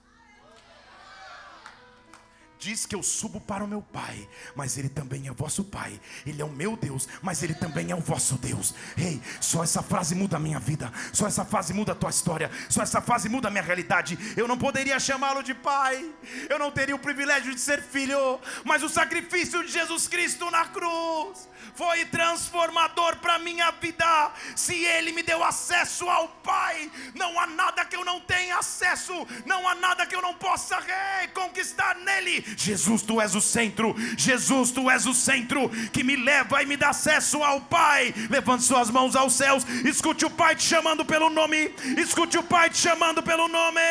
diz 2.60 2.86
que 2.86 2.94
eu 2.94 3.02
subo 3.02 3.40
para 3.40 3.64
o 3.64 3.68
meu 3.68 3.82
Pai, 3.82 4.28
mas 4.54 4.78
Ele 4.78 4.90
também 4.90 5.28
é 5.28 5.32
vosso 5.32 5.64
Pai. 5.64 6.00
Ele 6.26 6.42
é 6.42 6.46
o 6.46 6.50
meu 6.50 6.76
Deus, 6.76 7.08
mas 7.22 7.42
Ele 7.42 7.54
também 7.54 7.90
é 7.90 7.96
o 7.96 8.02
vosso 8.02 8.36
Deus. 8.36 8.76
Ei, 8.98 9.06
hey, 9.06 9.22
só 9.40 9.64
essa 9.64 9.82
frase 9.82 10.14
muda 10.14 10.36
a 10.36 10.40
minha 10.40 10.60
vida, 10.60 10.92
só 11.14 11.26
essa 11.26 11.46
frase 11.46 11.74
muda 11.74 11.94
a 11.94 11.96
tua 11.96 12.10
história, 12.10 12.52
só 12.68 12.82
essa 12.82 13.02
frase 13.02 13.30
muda 13.30 13.48
a 13.48 13.52
minha 13.52 13.64
realidade. 13.64 14.20
Eu 14.36 14.48
não 14.48 14.58
poderia 14.58 15.00
chamá-lo 15.00 15.42
de 15.42 15.54
Pai, 15.54 16.06
eu 16.50 16.60
não 16.60 16.70
teria 16.70 16.96
o 16.96 17.00
privilégio 17.00 17.56
de 17.56 17.62
ser 17.62 17.82
filho, 17.82 18.40
mas 18.66 18.84
o 18.84 18.90
sacrifício 18.90 19.66
de 19.66 19.72
Jesus 19.72 20.08
Cristo 20.08 20.52
na 20.52 20.66
cruz 20.66 21.48
foi 21.76 22.04
transformador 22.06 23.18
para 23.18 23.40
minha 23.40 23.72
vida. 23.72 24.34
Se 24.56 24.76
Ele 24.84 25.14
me 25.14 25.24
deu 25.24 25.42
acesso 25.44 26.10
ao 26.10 26.28
Pai, 26.28 26.92
não 27.16 27.40
há 27.40 27.48
nada 27.48 27.86
que 27.86 27.96
eu 27.96 28.04
não 28.04 28.20
tenha 28.20 28.58
acesso, 28.58 29.14
não 29.46 29.66
há 29.66 29.76
nada 29.76 30.06
que 30.06 30.16
eu 30.16 30.22
não 30.22 30.34
possa 30.34 30.78
reconquistar 31.22 31.96
nele. 31.96 32.49
Jesus, 32.58 33.02
tu 33.02 33.22
és 33.22 33.36
o 33.36 33.42
centro, 33.42 33.96
Jesus, 34.18 34.72
tu 34.72 34.90
és 34.90 35.06
o 35.06 35.14
centro 35.14 35.70
que 35.92 36.04
me 36.04 36.16
leva 36.16 36.62
e 36.62 36.66
me 36.66 36.78
dá 36.78 36.90
acesso 36.90 37.44
ao 37.44 37.62
Pai. 37.62 38.14
Levante 38.30 38.64
suas 38.64 38.90
mãos 38.90 39.16
aos 39.16 39.34
céus, 39.34 39.64
escute 39.86 40.26
o 40.26 40.30
Pai 40.30 40.56
te 40.56 40.64
chamando 40.64 41.06
pelo 41.06 41.30
nome, 41.30 41.74
escute 41.98 42.38
o 42.38 42.44
Pai 42.44 42.70
te 42.70 42.78
chamando 42.78 43.22
pelo 43.24 43.48
nome. 43.48 43.82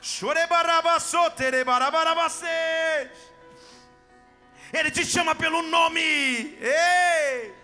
Chore 0.00 0.46
barabasotere 0.46 1.64
barabarabase. 1.64 2.46
Ele 4.72 4.90
te 4.90 5.04
chama 5.04 5.34
pelo 5.34 5.62
nome. 5.62 6.00
Ei! 6.00 7.58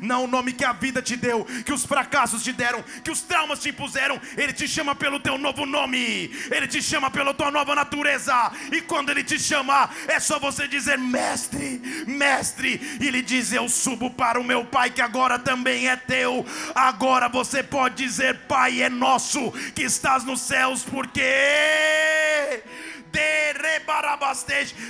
Não 0.00 0.24
o 0.24 0.26
nome 0.26 0.52
que 0.52 0.64
a 0.64 0.72
vida 0.72 1.02
te 1.02 1.16
deu, 1.16 1.44
que 1.64 1.72
os 1.72 1.84
fracassos 1.84 2.42
te 2.42 2.52
deram, 2.52 2.82
que 3.02 3.10
os 3.10 3.20
traumas 3.20 3.58
te 3.60 3.70
impuseram. 3.70 4.20
Ele 4.36 4.52
te 4.52 4.66
chama 4.68 4.94
pelo 4.94 5.18
teu 5.18 5.36
novo 5.36 5.66
nome. 5.66 6.30
Ele 6.50 6.68
te 6.68 6.80
chama 6.80 7.10
pela 7.10 7.34
tua 7.34 7.50
nova 7.50 7.74
natureza. 7.74 8.52
E 8.72 8.80
quando 8.80 9.10
ele 9.10 9.24
te 9.24 9.38
chamar, 9.38 9.94
é 10.06 10.20
só 10.20 10.38
você 10.38 10.68
dizer: 10.68 10.96
Mestre, 10.98 11.80
Mestre. 12.06 12.98
E 13.00 13.08
ele 13.08 13.22
diz: 13.22 13.52
Eu 13.52 13.68
subo 13.68 14.10
para 14.10 14.40
o 14.40 14.44
meu 14.44 14.64
Pai, 14.64 14.90
que 14.90 15.02
agora 15.02 15.38
também 15.38 15.88
é 15.88 15.96
teu. 15.96 16.46
Agora 16.74 17.28
você 17.28 17.62
pode 17.62 17.96
dizer: 17.96 18.46
Pai 18.46 18.82
é 18.82 18.88
nosso, 18.88 19.50
que 19.74 19.82
estás 19.82 20.24
nos 20.24 20.40
céus, 20.40 20.84
porque 20.84 21.22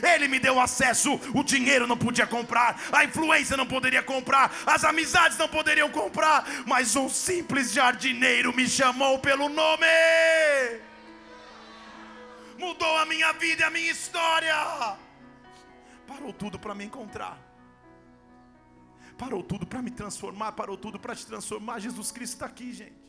ele 0.03 0.29
me 0.29 0.39
deu 0.39 0.61
acesso, 0.61 1.15
o 1.35 1.43
dinheiro 1.43 1.87
não 1.87 1.97
podia 1.97 2.27
comprar, 2.27 2.81
a 2.93 3.05
influência 3.05 3.57
não 3.57 3.67
poderia 3.67 4.03
comprar, 4.03 4.53
as 4.67 4.85
amizades 4.85 5.39
não 5.39 5.49
poderiam 5.49 5.91
comprar, 5.91 6.45
mas 6.67 6.97
um 6.97 7.09
simples 7.09 7.73
jardineiro 7.73 8.55
me 8.55 8.69
chamou 8.69 9.19
pelo 9.19 9.49
nome. 9.49 9.87
Mudou 12.59 12.97
a 12.99 13.07
minha 13.07 13.33
vida 13.33 13.63
e 13.63 13.65
a 13.65 13.71
minha 13.71 13.91
história. 13.91 14.97
Parou 16.07 16.33
tudo 16.33 16.59
para 16.59 16.75
me 16.75 16.85
encontrar. 16.85 17.39
Parou 19.19 19.43
tudo 19.43 19.67
para 19.67 19.81
me 19.81 19.91
transformar, 19.91 20.53
parou 20.53 20.77
tudo 20.77 20.99
para 20.99 21.15
te 21.15 21.27
transformar. 21.27 21.81
Jesus 21.81 22.11
Cristo 22.11 22.35
está 22.35 22.47
aqui, 22.47 22.73
gente. 22.73 23.07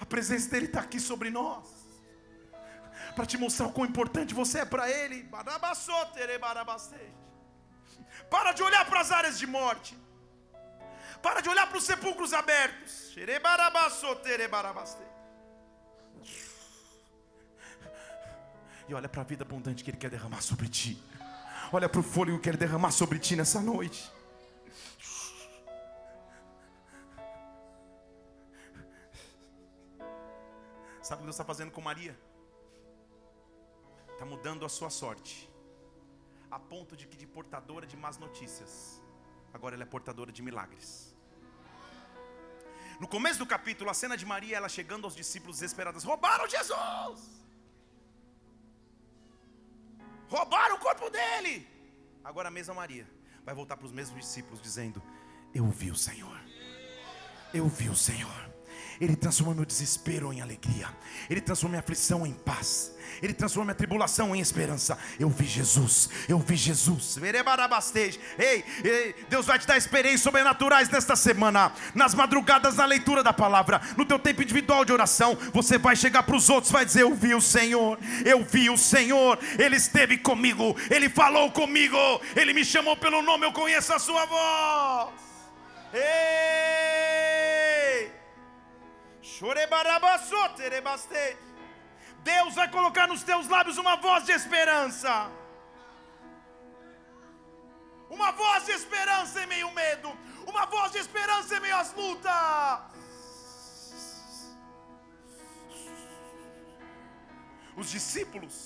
A 0.00 0.06
presença 0.06 0.50
dele 0.50 0.66
está 0.66 0.80
aqui 0.80 0.98
sobre 0.98 1.30
nós 1.30 1.83
para 3.14 3.26
te 3.26 3.36
mostrar 3.38 3.66
o 3.66 3.72
quão 3.72 3.86
importante 3.86 4.34
você 4.34 4.60
é 4.60 4.64
para 4.64 4.90
Ele. 4.90 5.22
Para 8.30 8.52
de 8.52 8.62
olhar 8.62 8.84
para 8.86 9.00
as 9.00 9.10
áreas 9.10 9.38
de 9.38 9.46
morte. 9.46 9.96
Para 11.22 11.40
de 11.40 11.48
olhar 11.48 11.66
para 11.68 11.78
os 11.78 11.84
sepulcros 11.84 12.32
abertos. 12.32 13.12
E 18.88 18.94
olha 18.94 19.08
para 19.08 19.22
a 19.22 19.24
vida 19.24 19.44
abundante 19.44 19.82
que 19.82 19.90
Ele 19.90 19.96
quer 19.96 20.10
derramar 20.10 20.42
sobre 20.42 20.68
ti. 20.68 21.02
Olha 21.72 21.88
para 21.88 22.00
o 22.00 22.02
fôlego 22.02 22.38
que 22.38 22.48
Ele 22.48 22.58
quer 22.58 22.66
derramar 22.66 22.90
sobre 22.90 23.18
ti 23.18 23.34
nessa 23.36 23.60
noite. 23.60 24.12
Sabe 31.02 31.16
o 31.16 31.18
que 31.18 31.24
Deus 31.24 31.36
está 31.36 31.44
fazendo 31.44 31.70
com 31.70 31.80
Maria? 31.80 32.16
Está 34.14 34.24
mudando 34.24 34.64
a 34.64 34.68
sua 34.68 34.90
sorte, 34.90 35.50
a 36.50 36.58
ponto 36.58 36.96
de 36.96 37.06
que 37.06 37.16
de 37.16 37.26
portadora 37.26 37.86
de 37.86 37.96
más 37.96 38.16
notícias, 38.16 39.02
agora 39.52 39.74
ela 39.74 39.82
é 39.82 39.86
portadora 39.86 40.30
de 40.32 40.40
milagres. 40.40 41.14
No 43.00 43.08
começo 43.08 43.40
do 43.40 43.46
capítulo, 43.46 43.90
a 43.90 43.94
cena 43.94 44.16
de 44.16 44.24
Maria, 44.24 44.56
ela 44.56 44.68
chegando 44.68 45.04
aos 45.04 45.16
discípulos 45.16 45.56
desesperados: 45.58 46.04
roubaram 46.04 46.48
Jesus, 46.48 47.20
roubaram 50.28 50.76
o 50.76 50.78
corpo 50.78 51.10
dele. 51.10 51.68
Agora 52.22 52.48
a 52.48 52.52
mesma 52.52 52.72
Maria 52.72 53.06
vai 53.44 53.54
voltar 53.54 53.76
para 53.76 53.86
os 53.86 53.92
mesmos 53.92 54.20
discípulos, 54.20 54.62
dizendo: 54.62 55.02
Eu 55.52 55.68
vi 55.68 55.90
o 55.90 55.96
Senhor, 55.96 56.40
eu 57.52 57.66
vi 57.66 57.88
o 57.88 57.96
Senhor. 57.96 58.53
Ele 59.00 59.16
transforma 59.16 59.54
meu 59.54 59.64
desespero 59.64 60.32
em 60.32 60.40
alegria. 60.40 60.88
Ele 61.28 61.40
transforma 61.40 61.72
minha 61.72 61.80
aflição 61.80 62.26
em 62.26 62.32
paz. 62.32 62.92
Ele 63.22 63.32
transforma 63.32 63.66
minha 63.66 63.74
tribulação 63.74 64.34
em 64.34 64.40
esperança. 64.40 64.98
Eu 65.18 65.28
vi 65.28 65.44
Jesus. 65.44 66.08
Eu 66.28 66.38
vi 66.38 66.56
Jesus. 66.56 67.16
Ei, 68.38 68.64
ei, 68.84 69.14
Deus 69.28 69.46
vai 69.46 69.58
te 69.58 69.66
dar 69.66 69.76
experiências 69.76 70.22
sobrenaturais 70.22 70.88
nesta 70.88 71.16
semana. 71.16 71.72
Nas 71.94 72.14
madrugadas, 72.14 72.76
na 72.76 72.84
leitura 72.84 73.22
da 73.22 73.32
palavra. 73.32 73.80
No 73.96 74.04
teu 74.04 74.18
tempo 74.18 74.42
individual 74.42 74.84
de 74.84 74.92
oração. 74.92 75.36
Você 75.52 75.78
vai 75.78 75.96
chegar 75.96 76.22
para 76.22 76.36
os 76.36 76.48
outros. 76.48 76.72
Vai 76.72 76.84
dizer: 76.84 77.02
Eu 77.02 77.14
vi 77.14 77.34
o 77.34 77.40
Senhor. 77.40 77.98
Eu 78.24 78.44
vi 78.44 78.70
o 78.70 78.76
Senhor. 78.76 79.38
Ele 79.58 79.76
esteve 79.76 80.18
comigo. 80.18 80.76
Ele 80.90 81.08
falou 81.08 81.50
comigo. 81.50 81.96
Ele 82.36 82.52
me 82.52 82.64
chamou 82.64 82.96
pelo 82.96 83.22
nome. 83.22 83.46
Eu 83.46 83.52
conheço 83.52 83.92
a 83.92 83.98
sua 83.98 84.26
voz. 84.26 85.14
Ei. 85.92 87.33
Deus 92.22 92.54
vai 92.54 92.68
colocar 92.70 93.06
nos 93.12 93.22
teus 93.22 93.48
lábios 93.48 93.78
uma 93.78 93.96
voz 93.96 94.24
de 94.28 94.32
esperança. 94.32 95.14
Uma 98.16 98.30
voz 98.32 98.66
de 98.66 98.72
esperança 98.72 99.42
em 99.42 99.46
meio 99.46 99.66
ao 99.68 99.74
medo. 99.74 100.10
Uma 100.46 100.66
voz 100.66 100.92
de 100.92 100.98
esperança 100.98 101.56
em 101.56 101.60
meio 101.60 101.76
às 101.76 101.92
lutas. 101.94 102.82
Os 107.76 107.90
discípulos 107.90 108.56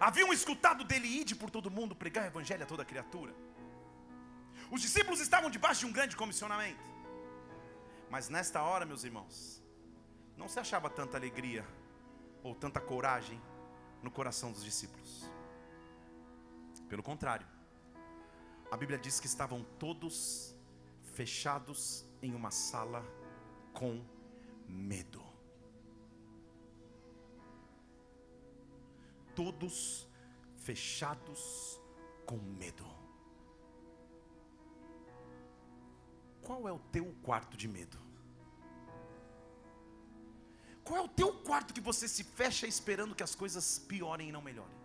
haviam 0.00 0.32
escutado 0.32 0.82
dele 0.82 1.08
ir 1.20 1.34
por 1.36 1.50
todo 1.50 1.70
mundo 1.70 1.94
pregar 1.94 2.24
o 2.24 2.26
evangelho 2.26 2.64
a 2.64 2.66
toda 2.66 2.84
criatura. 2.84 3.34
Os 4.70 4.80
discípulos 4.80 5.20
estavam 5.20 5.50
debaixo 5.50 5.80
de 5.80 5.86
um 5.86 5.92
grande 5.92 6.16
comissionamento. 6.16 6.89
Mas 8.10 8.28
nesta 8.28 8.62
hora, 8.62 8.84
meus 8.84 9.04
irmãos, 9.04 9.62
não 10.36 10.48
se 10.48 10.58
achava 10.58 10.90
tanta 10.90 11.16
alegria 11.16 11.64
ou 12.42 12.54
tanta 12.54 12.80
coragem 12.80 13.40
no 14.02 14.10
coração 14.10 14.52
dos 14.52 14.64
discípulos. 14.64 15.30
Pelo 16.88 17.02
contrário, 17.02 17.46
a 18.70 18.76
Bíblia 18.76 18.98
diz 18.98 19.20
que 19.20 19.26
estavam 19.26 19.64
todos 19.78 20.54
fechados 21.14 22.04
em 22.20 22.34
uma 22.34 22.50
sala 22.50 23.02
com 23.72 24.04
medo. 24.66 25.30
todos 29.40 30.06
fechados 30.58 31.80
com 32.26 32.36
medo. 32.36 32.99
Qual 36.50 36.66
é 36.68 36.72
o 36.72 36.80
teu 36.94 37.06
quarto 37.26 37.56
de 37.56 37.68
medo? 37.74 37.96
Qual 40.82 40.98
é 41.00 41.02
o 41.08 41.12
teu 41.20 41.32
quarto 41.48 41.72
que 41.76 41.80
você 41.88 42.08
se 42.14 42.24
fecha 42.24 42.66
esperando 42.66 43.14
que 43.14 43.22
as 43.22 43.36
coisas 43.42 43.78
piorem 43.90 44.30
e 44.30 44.32
não 44.36 44.42
melhorem? 44.42 44.78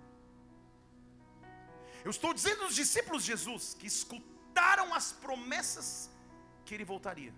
Eu 2.04 2.12
estou 2.12 2.36
dizendo 2.36 2.62
aos 2.66 2.76
discípulos 2.76 3.24
de 3.24 3.32
Jesus 3.32 3.74
que 3.80 3.88
escutaram 3.88 4.94
as 4.94 5.12
promessas 5.12 6.12
que 6.64 6.76
ele 6.76 6.86
voltaria. 6.86 7.34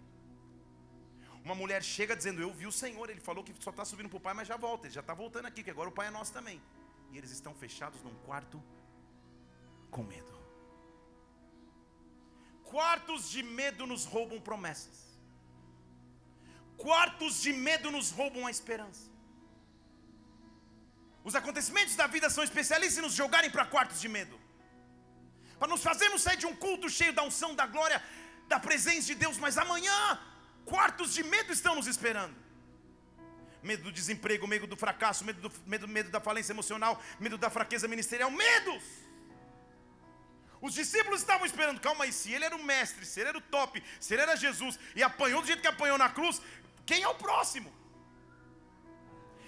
Uma 1.45 1.55
mulher 1.55 1.81
chega 1.81 2.13
dizendo: 2.13 2.41
Eu 2.41 2.53
vi 2.53 2.67
o 2.67 2.77
Senhor, 2.83 3.09
ele 3.09 3.21
falou 3.21 3.45
que 3.45 3.55
só 3.63 3.69
está 3.69 3.85
subindo 3.85 4.09
para 4.09 4.17
o 4.17 4.25
Pai, 4.27 4.33
mas 4.33 4.49
já 4.49 4.57
volta, 4.57 4.87
ele 4.87 4.93
já 4.93 5.05
está 5.05 5.13
voltando 5.13 5.45
aqui, 5.45 5.63
que 5.63 5.71
agora 5.71 5.87
o 5.87 5.97
Pai 5.99 6.07
é 6.07 6.11
nosso 6.11 6.33
também. 6.33 6.61
E 7.13 7.17
eles 7.17 7.31
estão 7.31 7.55
fechados 7.55 8.03
num 8.03 8.17
quarto 8.25 8.61
com 9.89 10.03
medo. 10.03 10.36
Quartos 12.71 13.29
de 13.33 13.41
medo 13.59 13.85
nos 13.91 14.03
roubam 14.13 14.39
promessas. 14.47 14.97
Quartos 16.85 17.41
de 17.41 17.51
medo 17.67 17.89
nos 17.95 18.09
roubam 18.11 18.45
a 18.45 18.51
esperança. 18.51 19.05
Os 21.27 21.35
acontecimentos 21.35 21.95
da 21.95 22.07
vida 22.07 22.29
são 22.29 22.43
especialistas 22.43 22.97
em 22.99 23.05
nos 23.05 23.15
jogarem 23.21 23.49
para 23.49 23.65
quartos 23.65 23.99
de 23.99 24.09
medo. 24.17 24.35
Para 25.59 25.67
nos 25.67 25.81
fazermos 25.81 26.21
sair 26.21 26.37
de 26.37 26.45
um 26.45 26.55
culto 26.55 26.89
cheio 26.89 27.13
da 27.13 27.23
unção, 27.23 27.55
da 27.55 27.65
glória, 27.65 28.01
da 28.47 28.59
presença 28.59 29.07
de 29.07 29.15
Deus, 29.15 29.37
mas 29.37 29.57
amanhã, 29.57 29.99
quartos 30.65 31.13
de 31.13 31.23
medo 31.23 31.51
estão 31.51 31.75
nos 31.75 31.87
esperando. 31.87 32.35
Medo 33.63 33.83
do 33.83 33.91
desemprego, 33.91 34.45
medo 34.45 34.67
do 34.67 34.77
fracasso, 34.77 35.25
medo, 35.25 35.41
do, 35.41 35.51
medo, 35.65 35.87
medo 35.87 36.09
da 36.09 36.21
falência 36.21 36.53
emocional, 36.53 37.01
medo 37.19 37.37
da 37.37 37.49
fraqueza 37.49 37.87
ministerial, 37.87 38.29
medos. 38.29 38.83
Os 40.67 40.73
discípulos 40.73 41.21
estavam 41.21 41.45
esperando, 41.45 41.79
calma 41.79 42.03
aí, 42.03 42.11
se 42.11 42.29
ele 42.33 42.43
era 42.43 42.55
o 42.55 42.63
mestre, 42.71 43.05
se 43.05 43.19
ele 43.21 43.29
era 43.29 43.37
o 43.37 43.41
top, 43.55 43.81
se 44.01 44.13
ele 44.13 44.23
era 44.23 44.35
Jesus 44.35 44.77
e 44.97 45.01
apanhou 45.01 45.41
do 45.41 45.47
jeito 45.47 45.61
que 45.61 45.67
apanhou 45.67 45.97
na 45.97 46.09
cruz, 46.09 46.41
quem 46.85 47.03
é 47.03 47.07
o 47.07 47.15
próximo? 47.15 47.71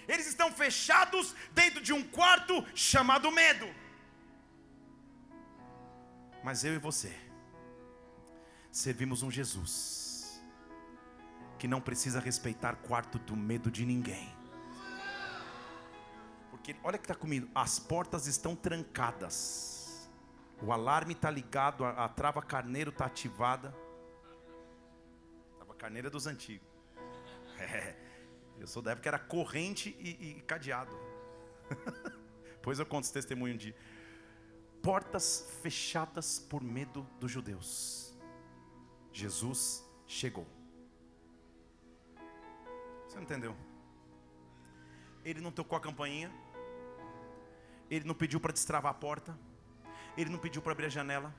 Eles 0.07 0.27
estão 0.27 0.49
fechados 0.51 1.35
dentro 1.51 1.81
de 1.81 1.91
um 1.91 2.03
quarto 2.19 2.65
chamado 2.73 3.29
medo. 3.31 3.67
Mas 6.41 6.63
eu 6.63 6.73
e 6.73 6.77
você 6.77 7.13
servimos 8.71 9.21
um 9.21 9.29
Jesus 9.29 10.41
que 11.57 11.67
não 11.67 11.81
precisa 11.81 12.21
respeitar 12.21 12.77
quarto 12.77 13.19
do 13.19 13.35
medo 13.35 13.69
de 13.69 13.85
ninguém. 13.85 14.33
Porque 16.49 16.77
olha 16.81 16.97
que 16.97 17.03
está 17.03 17.15
comigo, 17.15 17.49
as 17.53 17.77
portas 17.77 18.25
estão 18.25 18.55
trancadas. 18.55 19.78
O 20.61 20.73
alarme 20.73 21.13
está 21.13 21.29
ligado, 21.31 21.85
a, 21.85 22.05
a 22.05 22.09
trava 22.09 22.41
carneiro 22.41 22.89
está 22.89 23.05
ativada. 23.05 23.73
Trava 25.55 25.73
carneiro 25.75 26.07
é 26.07 26.11
dos 26.11 26.27
antigos. 26.27 26.67
É, 27.59 27.93
eu 28.57 28.65
sou 28.65 28.81
da 28.81 28.91
época 28.91 29.03
que 29.03 29.07
era 29.09 29.19
corrente 29.19 29.89
e, 29.99 30.37
e 30.37 30.41
cadeado. 30.43 30.97
pois 32.63 32.79
eu 32.79 32.85
conto 32.85 33.03
esse 33.03 33.11
testemunho 33.11 33.57
dia. 33.57 33.75
Portas 34.81 35.45
fechadas 35.61 36.39
por 36.39 36.63
medo 36.63 37.05
dos 37.19 37.29
judeus. 37.29 38.17
Jesus 39.11 39.85
chegou. 40.07 40.47
Você 43.05 43.17
não 43.17 43.23
entendeu? 43.23 43.53
Ele 45.25 45.41
não 45.41 45.51
tocou 45.51 45.77
a 45.77 45.81
campainha. 45.81 46.31
Ele 47.89 48.05
não 48.05 48.15
pediu 48.15 48.39
para 48.39 48.53
destravar 48.53 48.91
a 48.91 48.95
porta. 48.95 49.37
Ele 50.19 50.29
não 50.29 50.39
pediu 50.39 50.61
para 50.61 50.71
abrir 50.71 50.87
a 50.87 50.89
janela. 50.89 51.33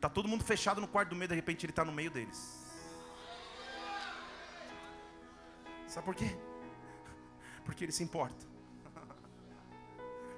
Tá 0.00 0.08
todo 0.08 0.28
mundo 0.28 0.44
fechado 0.44 0.80
no 0.80 0.88
quarto 0.88 1.10
do 1.10 1.16
medo, 1.16 1.30
de 1.30 1.36
repente 1.36 1.66
ele 1.66 1.72
está 1.72 1.84
no 1.84 1.92
meio 1.92 2.10
deles. 2.10 2.40
Sabe 5.86 6.04
por 6.04 6.14
quê? 6.14 6.30
Porque 7.64 7.84
Ele 7.84 7.92
se 7.92 8.02
importa. 8.02 8.46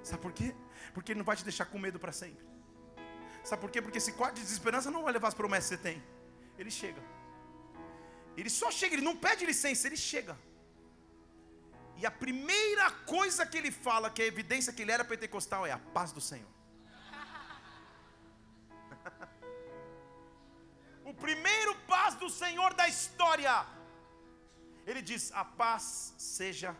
Sabe 0.02 0.20
por 0.22 0.32
quê? 0.32 0.54
Porque 0.94 1.12
Ele 1.12 1.18
não 1.18 1.24
vai 1.24 1.36
te 1.36 1.44
deixar 1.44 1.66
com 1.66 1.78
medo 1.78 1.98
para 1.98 2.12
sempre. 2.12 2.44
Sabe 3.44 3.60
por 3.60 3.70
quê? 3.70 3.82
Porque 3.82 3.98
esse 3.98 4.12
quarto 4.12 4.36
de 4.36 4.42
desesperança 4.42 4.90
não 4.90 5.02
vai 5.02 5.12
levar 5.12 5.28
as 5.28 5.34
promessas 5.34 5.68
que 5.68 5.76
você 5.76 5.82
tem. 5.82 6.02
Ele 6.58 6.70
chega. 6.70 7.02
Ele 8.36 8.48
só 8.48 8.70
chega, 8.70 8.94
ele 8.94 9.02
não 9.02 9.16
pede 9.16 9.44
licença, 9.44 9.86
ele 9.86 9.96
chega. 9.96 10.38
E 11.98 12.06
a 12.06 12.10
primeira 12.10 12.90
coisa 12.90 13.44
que 13.44 13.58
ele 13.58 13.70
fala, 13.70 14.10
que 14.10 14.22
é 14.22 14.26
evidência 14.26 14.72
que 14.72 14.82
ele 14.82 14.92
era 14.92 15.04
pentecostal, 15.04 15.66
é 15.66 15.72
a 15.72 15.78
paz 15.78 16.12
do 16.12 16.20
Senhor. 16.20 16.48
Primeiro 21.26 21.74
paz 21.94 22.14
do 22.22 22.28
Senhor 22.42 22.72
da 22.80 22.88
história 22.94 23.54
ele 24.86 25.02
diz: 25.02 25.32
A 25.32 25.44
paz 25.44 26.14
seja 26.18 26.76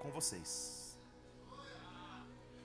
com 0.00 0.10
vocês. 0.10 0.98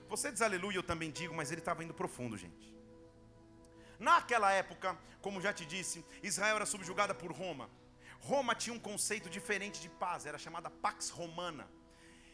Você 0.08 0.30
diz 0.32 0.42
aleluia, 0.42 0.76
eu 0.76 0.82
também 0.82 1.10
digo, 1.10 1.34
mas 1.34 1.50
ele 1.52 1.60
estava 1.60 1.84
indo 1.84 1.94
profundo, 1.94 2.36
gente. 2.36 2.68
Naquela 3.98 4.50
época, 4.50 4.98
como 5.20 5.40
já 5.40 5.52
te 5.52 5.64
disse, 5.64 6.04
Israel 6.22 6.56
era 6.56 6.66
subjugada 6.66 7.14
por 7.14 7.30
Roma. 7.32 7.70
Roma 8.18 8.54
tinha 8.54 8.74
um 8.74 8.78
conceito 8.78 9.30
diferente 9.30 9.80
de 9.80 9.88
paz, 9.88 10.26
era 10.26 10.38
chamada 10.38 10.68
Pax 10.68 11.10
Romana. 11.10 11.68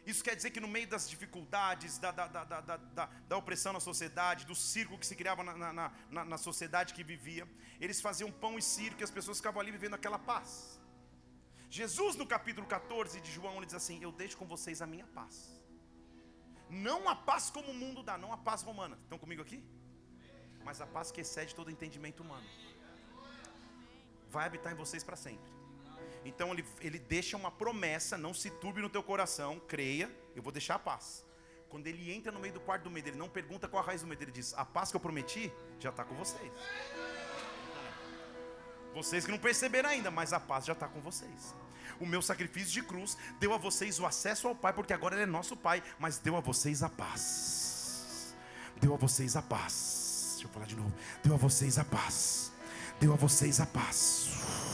Isso 0.06 0.22
quer 0.22 0.36
dizer 0.36 0.50
que 0.50 0.60
no 0.60 0.68
meio 0.68 0.86
das 0.86 1.10
dificuldades, 1.10 1.98
da, 1.98 2.12
da, 2.12 2.26
da, 2.28 2.44
da, 2.44 3.06
da, 3.28 3.36
opressão 3.36 3.72
na 3.72 3.80
sociedade, 3.80 4.46
do 4.46 4.54
circo 4.54 4.96
que 4.96 5.04
se 5.04 5.16
criava 5.16 5.42
na, 5.42 5.72
na, 5.72 5.92
na, 6.08 6.24
na 6.24 6.38
sociedade 6.38 6.94
que 6.94 7.02
vivia, 7.02 7.44
eles 7.80 8.00
faziam 8.00 8.30
pão 8.30 8.56
e 8.56 8.62
circo 8.62 9.00
e 9.00 9.04
as 9.04 9.10
pessoas 9.10 9.38
ficavam 9.38 9.60
ali 9.60 9.72
vivendo 9.72 9.94
aquela 9.94 10.18
paz. 10.18 10.80
Jesus, 11.68 12.14
no 12.14 12.24
capítulo 12.24 12.66
14 12.68 13.20
de 13.20 13.32
João, 13.32 13.56
ele 13.56 13.66
diz 13.66 13.74
assim: 13.74 14.00
Eu 14.00 14.12
deixo 14.12 14.36
com 14.36 14.46
vocês 14.46 14.80
a 14.80 14.86
minha 14.86 15.06
paz. 15.08 15.34
Não 16.70 17.08
a 17.08 17.16
paz 17.16 17.50
como 17.50 17.72
o 17.72 17.74
mundo 17.74 18.02
dá, 18.02 18.16
não 18.16 18.32
a 18.32 18.36
paz 18.36 18.62
romana. 18.62 18.96
Estão 19.02 19.18
comigo 19.18 19.42
aqui? 19.42 19.60
Mas 20.64 20.80
a 20.80 20.86
paz 20.86 21.10
que 21.10 21.20
excede 21.20 21.52
todo 21.52 21.68
entendimento 21.70 22.22
humano. 22.22 22.46
Vai 24.30 24.46
habitar 24.46 24.72
em 24.72 24.76
vocês 24.76 25.02
para 25.02 25.16
sempre. 25.16 25.55
Então 26.26 26.52
ele, 26.52 26.64
ele 26.80 26.98
deixa 26.98 27.36
uma 27.36 27.50
promessa, 27.50 28.18
não 28.18 28.34
se 28.34 28.50
turbe 28.50 28.82
no 28.82 28.90
teu 28.90 29.02
coração, 29.02 29.60
creia, 29.60 30.10
eu 30.34 30.42
vou 30.42 30.52
deixar 30.52 30.74
a 30.74 30.78
paz. 30.78 31.24
Quando 31.68 31.86
ele 31.86 32.12
entra 32.12 32.32
no 32.32 32.40
meio 32.40 32.52
do 32.52 32.60
quarto 32.60 32.84
do 32.84 32.90
medo, 32.90 33.08
ele 33.08 33.16
não 33.16 33.28
pergunta 33.28 33.68
qual 33.68 33.82
a 33.82 33.86
raiz 33.86 34.02
do 34.02 34.08
medo, 34.08 34.22
ele 34.22 34.32
diz: 34.32 34.52
A 34.54 34.64
paz 34.64 34.90
que 34.90 34.96
eu 34.96 35.00
prometi 35.00 35.52
já 35.78 35.90
está 35.90 36.04
com 36.04 36.14
vocês. 36.14 36.50
Vocês 38.92 39.24
que 39.24 39.30
não 39.30 39.38
perceberam 39.38 39.88
ainda, 39.88 40.10
mas 40.10 40.32
a 40.32 40.40
paz 40.40 40.64
já 40.64 40.72
está 40.72 40.88
com 40.88 41.00
vocês. 41.00 41.54
O 42.00 42.06
meu 42.06 42.20
sacrifício 42.20 42.72
de 42.72 42.82
cruz 42.82 43.16
deu 43.38 43.52
a 43.54 43.58
vocês 43.58 44.00
o 44.00 44.06
acesso 44.06 44.48
ao 44.48 44.54
Pai, 44.54 44.72
porque 44.72 44.92
agora 44.92 45.14
Ele 45.14 45.22
é 45.22 45.26
nosso 45.26 45.56
Pai, 45.56 45.82
mas 45.98 46.18
deu 46.18 46.36
a 46.36 46.40
vocês 46.40 46.82
a 46.82 46.88
paz. 46.88 48.34
Deu 48.80 48.94
a 48.94 48.96
vocês 48.96 49.36
a 49.36 49.42
paz. 49.42 50.32
Deixa 50.32 50.48
eu 50.48 50.52
falar 50.52 50.66
de 50.66 50.76
novo. 50.76 50.92
Deu 51.22 51.34
a 51.34 51.38
vocês 51.38 51.78
a 51.78 51.84
paz. 51.84 52.52
Deu 52.98 53.12
a 53.12 53.16
vocês 53.16 53.60
a 53.60 53.66
paz. 53.66 54.65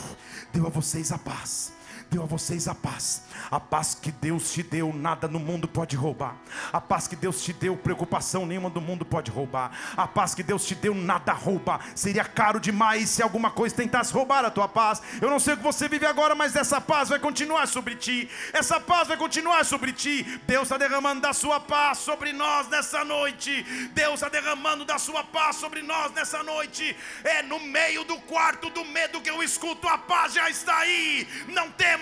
Deu 0.53 0.67
a 0.67 0.71
vocês 0.71 1.11
a 1.13 1.19
paz 1.19 1.73
deu 2.13 2.23
a 2.23 2.27
vocês 2.27 2.69
a 2.69 2.75
paz. 2.75 3.23
A 3.51 3.59
paz 3.59 3.95
que 3.95 4.13
Deus 4.13 4.53
te 4.53 4.63
deu, 4.63 4.93
nada 4.93 5.27
no 5.27 5.41
mundo 5.41 5.67
pode 5.67 5.97
roubar. 5.97 6.37
A 6.71 6.81
paz 6.81 7.09
que 7.09 7.17
Deus 7.17 7.43
te 7.43 7.55
deu, 7.55 7.75
preocupação 7.75 8.45
nenhuma 8.45 8.69
do 8.69 8.83
mundo 8.83 9.03
pode 9.05 9.31
roubar. 9.31 9.73
A 9.97 10.07
paz 10.07 10.35
que 10.35 10.43
Deus 10.43 10.67
te 10.67 10.75
deu, 10.75 10.95
nada 10.95 11.33
rouba. 11.33 11.81
Seria 11.95 12.25
caro 12.25 12.61
demais 12.61 13.09
se 13.09 13.23
alguma 13.23 13.51
coisa 13.51 13.75
tentasse 13.75 14.13
roubar 14.13 14.45
a 14.45 14.51
tua 14.51 14.69
paz. 14.69 15.01
Eu 15.23 15.31
não 15.31 15.41
sei 15.41 15.55
o 15.55 15.57
que 15.57 15.63
você 15.63 15.89
vive 15.89 16.05
agora, 16.05 16.35
mas 16.35 16.55
essa 16.55 16.81
paz 16.81 17.09
vai 17.09 17.19
continuar 17.19 17.67
sobre 17.67 17.97
ti. 17.97 18.29
Essa 18.53 18.79
paz 18.79 19.09
vai 19.09 19.17
continuar 19.17 19.65
sobre 19.65 19.93
ti. 19.93 20.41
Deus 20.47 20.65
está 20.65 20.77
derramando 20.77 21.23
da 21.23 21.33
sua 21.33 21.61
paz 21.61 21.99
sobre 21.99 22.33
nós 22.35 22.69
nessa 22.69 23.05
noite. 23.05 23.63
Deus 23.95 24.15
está 24.15 24.29
derramando 24.29 24.85
da 24.85 24.99
sua 24.99 25.25
paz 25.25 25.57
sobre 25.57 25.81
nós 25.81 26.13
nessa 26.13 26.43
noite. 26.43 26.95
É 27.25 27.43
no 27.43 27.59
meio 27.59 28.05
do 28.05 28.19
quarto 28.21 28.69
do 28.69 28.85
medo 28.85 29.21
que 29.23 29.31
eu 29.31 29.43
escuto 29.43 29.89
a 29.89 29.97
paz 29.97 30.35
já 30.35 30.51
está 30.51 30.77
aí. 30.77 31.27
Não 31.49 31.71
temos 31.71 32.02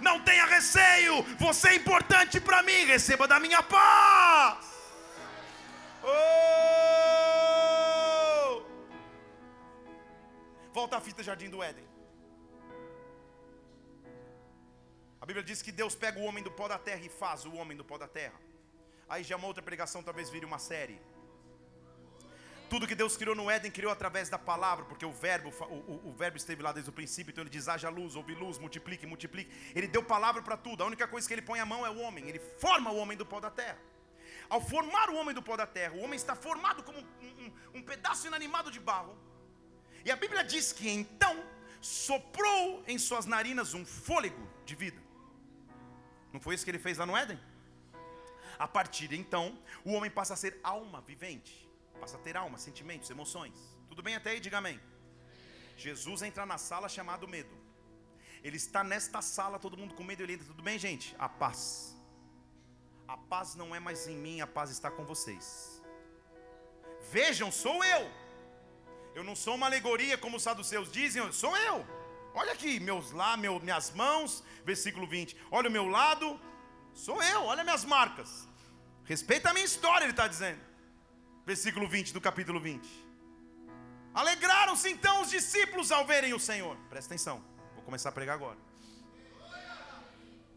não 0.00 0.20
tenha 0.20 0.46
receio, 0.46 1.22
você 1.38 1.68
é 1.70 1.74
importante 1.74 2.40
para 2.40 2.62
mim, 2.62 2.84
receba 2.84 3.26
da 3.28 3.38
minha 3.40 3.62
paz. 3.62 4.66
Oh! 6.02 6.90
Volta 10.72 10.96
à 10.96 11.00
fita 11.00 11.22
Jardim 11.22 11.50
do 11.50 11.62
Éden. 11.62 11.88
A 15.20 15.26
Bíblia 15.26 15.44
diz 15.44 15.60
que 15.60 15.70
Deus 15.70 15.94
pega 15.94 16.18
o 16.18 16.24
homem 16.24 16.42
do 16.42 16.50
pó 16.50 16.66
da 16.66 16.78
terra 16.78 17.02
e 17.04 17.08
faz 17.08 17.44
o 17.44 17.54
homem 17.54 17.76
do 17.76 17.84
pó 17.84 17.98
da 17.98 18.08
terra. 18.08 18.40
Aí 19.08 19.22
já 19.22 19.34
é 19.34 19.38
uma 19.38 19.46
outra 19.46 19.62
pregação, 19.62 20.02
talvez 20.02 20.30
vire 20.30 20.46
uma 20.46 20.58
série. 20.58 20.98
Tudo 22.70 22.86
que 22.86 22.94
Deus 22.94 23.16
criou 23.16 23.34
no 23.34 23.50
Éden, 23.50 23.70
criou 23.70 23.92
através 23.92 24.28
da 24.28 24.38
palavra, 24.38 24.84
porque 24.84 25.04
o 25.04 25.10
verbo, 25.10 25.52
o, 25.68 25.74
o, 25.74 26.10
o 26.10 26.12
verbo 26.12 26.36
esteve 26.36 26.62
lá 26.62 26.72
desde 26.72 26.88
o 26.88 26.92
princípio, 26.92 27.32
então 27.32 27.42
ele 27.42 27.50
diz: 27.50 27.68
haja 27.68 27.88
luz, 27.88 28.14
ouve 28.14 28.34
luz, 28.34 28.58
multiplique, 28.58 29.06
multiplique. 29.06 29.50
Ele 29.74 29.88
deu 29.88 30.02
palavra 30.02 30.40
para 30.40 30.56
tudo. 30.56 30.82
A 30.84 30.86
única 30.86 31.08
coisa 31.08 31.26
que 31.26 31.34
ele 31.34 31.42
põe 31.42 31.58
a 31.58 31.66
mão 31.66 31.84
é 31.84 31.90
o 31.90 31.98
homem. 31.98 32.28
Ele 32.28 32.38
forma 32.38 32.90
o 32.92 32.96
homem 32.96 33.18
do 33.18 33.26
pó 33.26 33.40
da 33.40 33.50
terra. 33.50 33.78
ao 34.48 34.60
formar 34.60 35.10
o 35.10 35.16
homem 35.16 35.34
do 35.34 35.42
pó 35.42 35.56
da 35.56 35.66
terra, 35.66 35.94
o 35.94 36.02
homem 36.04 36.16
está 36.16 36.34
formado 36.34 36.82
como 36.82 36.98
um, 37.00 37.04
um, 37.44 37.52
um 37.78 37.82
pedaço 37.82 38.26
inanimado 38.26 38.70
de 38.70 38.80
barro. 38.80 39.16
E 40.04 40.10
a 40.10 40.16
Bíblia 40.16 40.42
diz 40.42 40.72
que 40.72 40.88
então 40.88 41.44
soprou 41.80 42.84
em 42.86 42.98
suas 42.98 43.26
narinas 43.26 43.74
um 43.74 43.84
fôlego 43.84 44.48
de 44.64 44.74
vida. 44.74 45.00
Não 46.32 46.40
foi 46.40 46.54
isso 46.54 46.64
que 46.64 46.70
ele 46.70 46.78
fez 46.78 46.98
lá 46.98 47.06
no 47.06 47.16
Éden? 47.16 47.38
A 48.58 48.68
partir 48.68 49.08
de 49.08 49.16
então, 49.16 49.58
o 49.84 49.92
homem 49.92 50.10
passa 50.10 50.34
a 50.34 50.36
ser 50.36 50.58
alma 50.62 51.00
vivente, 51.00 51.69
passa 52.02 52.16
a 52.16 52.20
ter 52.26 52.36
alma, 52.36 52.58
sentimentos, 52.58 53.10
emoções. 53.16 53.54
Tudo 53.90 54.02
bem 54.06 54.14
até 54.20 54.30
aí? 54.30 54.40
Diga 54.40 54.58
amém. 54.58 54.78
Jesus 55.76 56.22
entra 56.28 56.44
na 56.52 56.58
sala 56.58 56.88
chamado 56.88 57.28
medo. 57.36 57.54
Ele 58.42 58.56
está 58.56 58.82
nesta 58.92 59.20
sala, 59.20 59.58
todo 59.58 59.76
mundo 59.76 59.94
com 59.94 60.04
medo, 60.10 60.22
ele 60.22 60.34
entra. 60.34 60.46
Tudo 60.46 60.62
bem, 60.62 60.78
gente? 60.78 61.14
A 61.18 61.28
paz. 61.28 61.96
A 63.06 63.16
paz 63.32 63.54
não 63.54 63.74
é 63.74 63.80
mais 63.80 64.06
em 64.06 64.16
mim, 64.16 64.40
a 64.40 64.46
paz 64.46 64.70
está 64.70 64.90
com 64.90 65.04
vocês. 65.04 65.46
Vejam, 67.10 67.50
sou 67.50 67.84
eu. 67.84 68.02
Eu 69.14 69.24
não 69.24 69.34
sou 69.34 69.54
uma 69.56 69.66
alegoria 69.66 70.16
como 70.16 70.36
os 70.36 70.42
saduceus 70.42 70.90
dizem, 70.90 71.32
sou 71.32 71.54
eu. 71.56 71.84
Olha 72.32 72.52
aqui, 72.52 72.78
meus 72.78 73.10
lá, 73.10 73.36
meu, 73.36 73.58
minhas 73.58 73.90
mãos, 73.90 74.44
versículo 74.64 75.06
20. 75.06 75.36
Olha 75.50 75.68
o 75.68 75.72
meu 75.72 75.86
lado, 75.88 76.40
sou 76.94 77.20
eu, 77.22 77.42
olha 77.44 77.64
minhas 77.64 77.84
marcas. 77.84 78.48
Respeita 79.04 79.50
a 79.50 79.52
minha 79.52 79.64
história, 79.64 80.04
ele 80.04 80.12
está 80.12 80.28
dizendo. 80.28 80.69
Versículo 81.44 81.88
20 81.88 82.12
do 82.12 82.20
capítulo 82.20 82.60
20. 82.60 83.10
Alegraram-se 84.12 84.90
então 84.90 85.22
os 85.22 85.30
discípulos 85.30 85.90
ao 85.92 86.06
verem 86.06 86.34
o 86.34 86.40
Senhor. 86.40 86.76
Presta 86.88 87.14
atenção, 87.14 87.42
vou 87.74 87.84
começar 87.84 88.08
a 88.08 88.12
pregar 88.12 88.34
agora. 88.34 88.58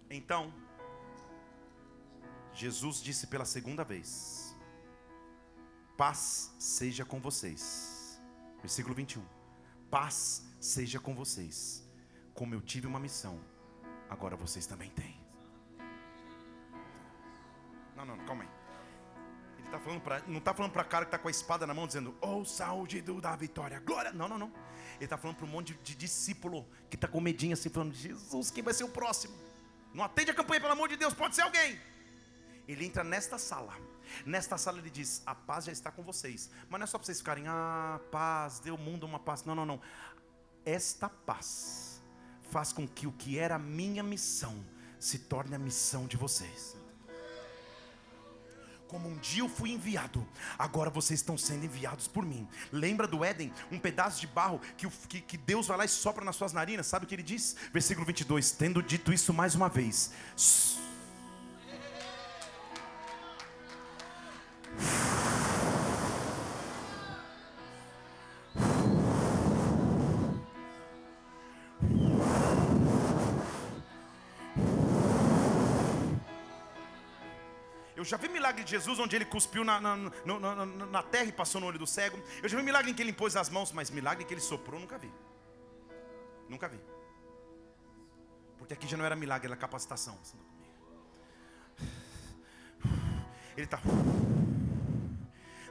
Então, 0.09 0.53
Jesus 2.53 3.01
disse 3.01 3.27
pela 3.27 3.45
segunda 3.45 3.83
vez: 3.83 4.55
Paz 5.97 6.53
seja 6.59 7.05
com 7.05 7.19
vocês. 7.19 8.21
Versículo 8.59 8.95
21. 8.95 9.23
Paz 9.89 10.45
seja 10.59 10.99
com 10.99 11.13
vocês. 11.15 11.83
Como 12.33 12.53
eu 12.53 12.61
tive 12.61 12.87
uma 12.87 12.99
missão, 12.99 13.39
agora 14.09 14.35
vocês 14.35 14.65
também 14.65 14.89
têm. 14.91 15.21
Não, 17.95 18.05
não, 18.05 18.17
calma 18.25 18.43
aí. 18.43 18.62
Tá 19.73 19.79
falando 19.79 20.03
não 20.27 20.37
está 20.37 20.53
falando 20.53 20.71
para 20.71 20.83
cara 20.83 21.03
que 21.03 21.07
está 21.07 21.17
com 21.17 21.27
a 21.27 21.31
espada 21.31 21.65
na 21.65 21.73
mão, 21.73 21.87
dizendo, 21.87 22.15
oh, 22.21 22.45
saúde 22.45 23.01
da 23.01 23.35
vitória, 23.35 23.79
glória. 23.79 24.13
Não, 24.13 24.29
não, 24.29 24.37
não. 24.37 24.51
Ele 24.97 25.05
está 25.05 25.17
falando 25.17 25.37
para 25.37 25.47
um 25.47 25.49
monte 25.49 25.73
de, 25.73 25.79
de 25.79 25.95
discípulo 25.95 26.63
que 26.91 26.95
está 26.95 27.07
com 27.07 27.19
medinho 27.19 27.53
assim, 27.53 27.69
falando, 27.69 27.91
Jesus, 27.91 28.51
quem 28.51 28.63
vai 28.63 28.71
ser 28.71 28.83
o 28.83 28.89
próximo? 28.89 29.33
Não 29.91 30.03
atende 30.03 30.29
a 30.29 30.33
campanha, 30.35 30.61
pelo 30.61 30.73
amor 30.73 30.89
de 30.89 30.95
Deus, 30.95 31.15
pode 31.15 31.33
ser 31.33 31.41
alguém. 31.41 31.79
Ele 32.67 32.85
entra 32.85 33.03
nesta 33.03 33.39
sala. 33.39 33.73
Nesta 34.27 34.59
sala 34.59 34.77
ele 34.77 34.91
diz: 34.91 35.23
A 35.25 35.33
paz 35.33 35.65
já 35.65 35.71
está 35.71 35.89
com 35.89 36.03
vocês. 36.03 36.51
Mas 36.69 36.79
não 36.79 36.83
é 36.83 36.87
só 36.87 36.99
para 36.99 37.07
vocês 37.07 37.17
ficarem, 37.17 37.47
ah, 37.47 37.99
paz, 38.11 38.59
deu 38.59 38.77
mundo 38.77 39.07
uma 39.07 39.17
paz. 39.17 39.43
Não, 39.43 39.55
não, 39.55 39.65
não. 39.65 39.81
Esta 40.63 41.09
paz 41.09 41.99
faz 42.51 42.71
com 42.71 42.87
que 42.87 43.07
o 43.07 43.11
que 43.11 43.39
era 43.39 43.57
minha 43.57 44.03
missão 44.03 44.63
se 44.99 45.17
torne 45.17 45.55
a 45.55 45.59
missão 45.59 46.05
de 46.05 46.15
vocês. 46.15 46.82
Como 48.93 49.09
um 49.09 49.17
dia 49.17 49.41
eu 49.41 49.49
fui 49.49 49.71
enviado, 49.71 50.23
agora 50.55 50.87
vocês 50.87 51.19
estão 51.19 51.35
sendo 51.35 51.65
enviados 51.65 52.07
por 52.07 52.23
mim. 52.23 52.47
Lembra 52.71 53.07
do 53.07 53.25
Éden? 53.25 53.51
Um 53.71 53.79
pedaço 53.79 54.21
de 54.21 54.27
barro 54.27 54.61
que, 54.77 54.87
que, 55.09 55.19
que 55.19 55.35
Deus 55.35 55.65
vai 55.65 55.79
lá 55.79 55.85
e 55.85 55.89
sopra 55.89 56.23
nas 56.23 56.35
suas 56.35 56.53
narinas. 56.53 56.85
Sabe 56.85 57.05
o 57.05 57.07
que 57.07 57.15
ele 57.15 57.23
diz? 57.23 57.55
Versículo 57.73 58.05
22: 58.05 58.51
Tendo 58.51 58.83
dito 58.83 59.11
isso 59.11 59.33
mais 59.33 59.55
uma 59.55 59.67
vez 59.67 60.11
Eu 78.03 78.05
já 78.05 78.17
vi 78.17 78.27
milagre 78.27 78.65
de 78.65 78.71
Jesus 78.71 78.99
onde 78.99 79.15
ele 79.15 79.23
cuspiu 79.23 79.63
na, 79.63 79.79
na, 79.79 79.95
na, 79.95 80.65
na, 80.65 81.03
terra 81.03 81.23
e 81.23 81.31
passou 81.31 81.61
no 81.61 81.67
olho 81.67 81.79
do 81.79 81.87
cego. 81.87 82.21
Eu 82.41 82.49
já 82.49 82.57
vi 82.57 82.61
milagre 82.61 82.91
em 82.91 82.93
que 82.93 83.01
ele 83.01 83.11
impôs 83.11 83.37
as 83.37 83.49
mãos, 83.49 83.71
mas 83.71 83.89
milagre 83.89 84.25
que 84.25 84.33
ele 84.33 84.41
soprou, 84.41 84.77
nunca 84.77 84.97
vi. 84.97 85.09
Nunca 86.49 86.67
vi. 86.67 86.77
Porque 88.57 88.73
aqui 88.73 88.89
já 88.89 88.97
não 88.97 89.05
era 89.05 89.15
milagre, 89.15 89.47
era 89.47 89.55
capacitação. 89.55 90.19
Ele 93.55 93.63
está. 93.63 93.79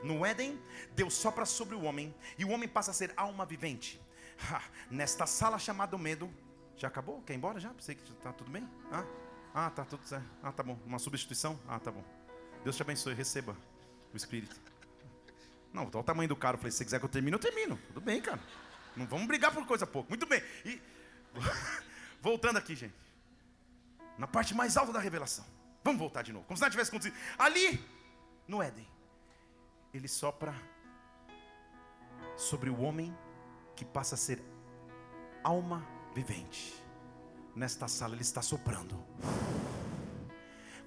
No 0.02 0.24
Éden, 0.24 0.58
Deus 0.96 1.12
sopra 1.12 1.44
sobre 1.44 1.74
o 1.74 1.82
homem 1.82 2.14
e 2.38 2.46
o 2.46 2.48
homem 2.48 2.66
passa 2.66 2.92
a 2.92 2.94
ser 2.94 3.12
alma 3.14 3.44
vivente. 3.44 4.00
Ha, 4.50 4.62
nesta 4.90 5.26
sala 5.26 5.58
chamada 5.58 5.98
medo, 5.98 6.32
já 6.78 6.88
acabou? 6.88 7.20
Quer 7.24 7.34
ir 7.34 7.36
embora 7.36 7.60
já? 7.60 7.74
Sei 7.78 7.94
que 7.94 8.10
está 8.10 8.32
tudo 8.32 8.50
bem? 8.50 8.66
Ah, 8.90 9.04
ah, 9.52 9.68
tá 9.68 9.84
tudo 9.84 10.02
certo. 10.06 10.30
Ah, 10.42 10.50
tá 10.50 10.62
bom. 10.62 10.78
Uma 10.86 10.98
substituição? 10.98 11.60
Ah, 11.68 11.78
tá 11.78 11.92
bom. 11.92 12.21
Deus 12.64 12.76
te 12.76 12.82
abençoe, 12.82 13.14
receba 13.14 13.56
o 14.12 14.16
Espírito. 14.16 14.60
Não, 15.72 15.84
olha 15.84 15.98
o 15.98 16.02
tamanho 16.02 16.28
do 16.28 16.36
cara. 16.36 16.54
Eu 16.54 16.58
falei, 16.58 16.70
se 16.70 16.78
você 16.78 16.84
quiser 16.84 16.98
que 16.98 17.04
eu 17.04 17.08
termine, 17.08 17.34
eu 17.34 17.40
termino. 17.40 17.78
Tudo 17.88 18.00
bem, 18.00 18.20
cara. 18.20 18.40
Não 18.96 19.06
vamos 19.06 19.26
brigar 19.26 19.52
por 19.52 19.66
coisa 19.66 19.86
pouco. 19.86 20.08
Muito 20.08 20.26
bem. 20.26 20.42
E 20.64 20.80
voltando 22.20 22.58
aqui, 22.58 22.76
gente. 22.76 22.94
Na 24.18 24.26
parte 24.26 24.54
mais 24.54 24.76
alta 24.76 24.92
da 24.92 25.00
revelação. 25.00 25.44
Vamos 25.82 25.98
voltar 25.98 26.22
de 26.22 26.32
novo. 26.32 26.44
Como 26.44 26.56
se 26.56 26.60
nada 26.60 26.70
tivesse 26.70 26.90
acontecido. 26.90 27.16
Ali, 27.38 27.84
no 28.46 28.62
Éden, 28.62 28.86
ele 29.92 30.06
sopra 30.06 30.54
sobre 32.36 32.70
o 32.70 32.80
homem 32.80 33.16
que 33.74 33.84
passa 33.84 34.14
a 34.14 34.18
ser 34.18 34.42
alma 35.42 35.86
vivente. 36.14 36.74
Nesta 37.54 37.88
sala 37.88 38.14
ele 38.14 38.22
está 38.22 38.40
soprando 38.40 39.04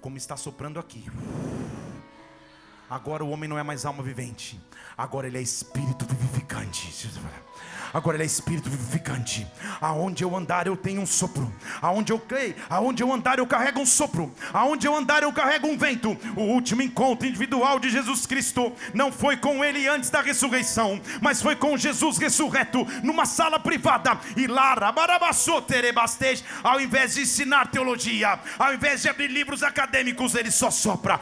como 0.00 0.16
está 0.16 0.36
soprando 0.36 0.78
aqui. 0.78 1.04
Agora 2.88 3.24
o 3.24 3.30
homem 3.30 3.48
não 3.48 3.58
é 3.58 3.62
mais 3.64 3.84
alma 3.84 4.02
vivente, 4.02 4.60
agora 4.96 5.26
ele 5.26 5.38
é 5.38 5.42
espírito 5.42 6.06
vivificante. 6.06 6.92
Agora 7.92 8.16
ele 8.16 8.24
é 8.24 8.26
espírito 8.26 8.68
vivificante. 8.68 9.46
Aonde 9.80 10.22
eu 10.22 10.36
andar 10.36 10.66
eu 10.66 10.76
tenho 10.76 11.00
um 11.00 11.06
sopro. 11.06 11.50
Aonde 11.80 12.12
eu 12.12 12.18
creio, 12.18 12.54
aonde 12.68 13.02
eu 13.02 13.12
andar 13.12 13.38
eu 13.38 13.46
carrego 13.46 13.80
um 13.80 13.86
sopro. 13.86 14.32
Aonde 14.52 14.86
eu 14.86 14.94
andar 14.94 15.22
eu 15.22 15.32
carrego 15.32 15.66
um 15.66 15.78
vento. 15.78 16.16
O 16.36 16.42
último 16.42 16.82
encontro 16.82 17.26
individual 17.26 17.78
de 17.78 17.88
Jesus 17.88 18.26
Cristo 18.26 18.72
não 18.92 19.10
foi 19.10 19.36
com 19.36 19.64
ele 19.64 19.88
antes 19.88 20.10
da 20.10 20.20
ressurreição, 20.20 21.00
mas 21.22 21.40
foi 21.40 21.56
com 21.56 21.76
Jesus 21.76 22.18
ressurreto 22.18 22.86
numa 23.02 23.24
sala 23.24 23.58
privada. 23.58 24.18
E 24.36 24.46
lá, 24.46 24.76
ao 26.62 26.80
invés 26.80 27.14
de 27.14 27.22
ensinar 27.22 27.70
teologia, 27.70 28.38
ao 28.58 28.74
invés 28.74 29.02
de 29.02 29.08
abrir 29.08 29.28
livros 29.28 29.62
acadêmicos, 29.62 30.34
ele 30.34 30.50
só 30.50 30.70
sopra 30.70 31.18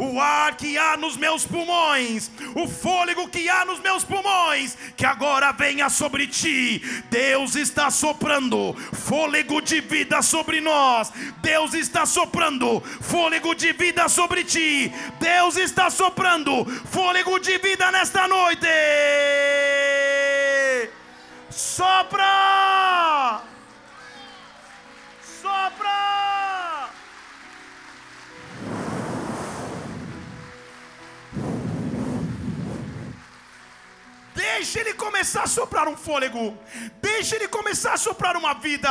o 0.00 0.18
ar 0.18 0.56
que 0.56 0.78
há 0.78 0.96
nos 0.96 1.14
meus 1.16 1.46
pulmões, 1.46 2.30
o 2.54 2.66
fôlego 2.66 3.28
que 3.28 3.50
há 3.50 3.66
nos 3.66 3.80
meus 3.80 4.02
pulmões, 4.02 4.76
que 4.96 5.04
agora 5.04 5.52
venha 5.52 5.90
sobre 5.90 6.26
ti. 6.26 6.82
Deus 7.10 7.54
está 7.54 7.90
soprando 7.90 8.74
fôlego 8.94 9.60
de 9.60 9.82
vida 9.82 10.22
sobre 10.22 10.60
nós. 10.62 11.12
Deus 11.42 11.74
está 11.74 12.06
soprando 12.06 12.80
fôlego 13.02 13.54
de 13.54 13.72
vida 13.72 14.08
sobre 14.08 14.42
ti. 14.42 14.90
Deus 15.20 15.56
está 15.58 15.90
soprando 15.90 16.64
fôlego 16.86 17.38
de 17.38 17.58
vida 17.58 17.92
nesta 17.92 18.26
noite. 18.26 18.66
Sopra! 21.50 23.42
Sopra! 25.42 25.99
Deixa 34.52 34.80
ele 34.80 34.94
começar 34.94 35.42
a 35.44 35.46
soprar 35.46 35.86
um 35.88 35.96
fôlego. 35.96 36.58
Deixa 37.00 37.36
ele 37.36 37.48
começar 37.48 37.92
a 37.94 37.96
soprar 37.96 38.36
uma 38.36 38.54
vida. 38.54 38.90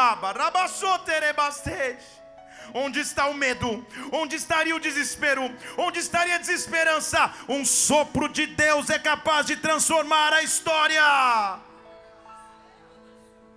Onde 2.74 3.00
está 3.00 3.28
o 3.28 3.34
medo? 3.34 3.86
Onde 4.12 4.36
estaria 4.36 4.76
o 4.76 4.80
desespero? 4.80 5.44
Onde 5.78 6.00
estaria 6.00 6.36
a 6.36 6.38
desesperança? 6.38 7.34
Um 7.48 7.66
sopro 7.66 8.30
de 8.30 8.46
Deus 8.48 8.90
é 8.90 9.00
capaz 9.00 9.46
de 9.46 9.58
transformar 9.58 10.32
a 10.34 10.44
história. 10.44 11.04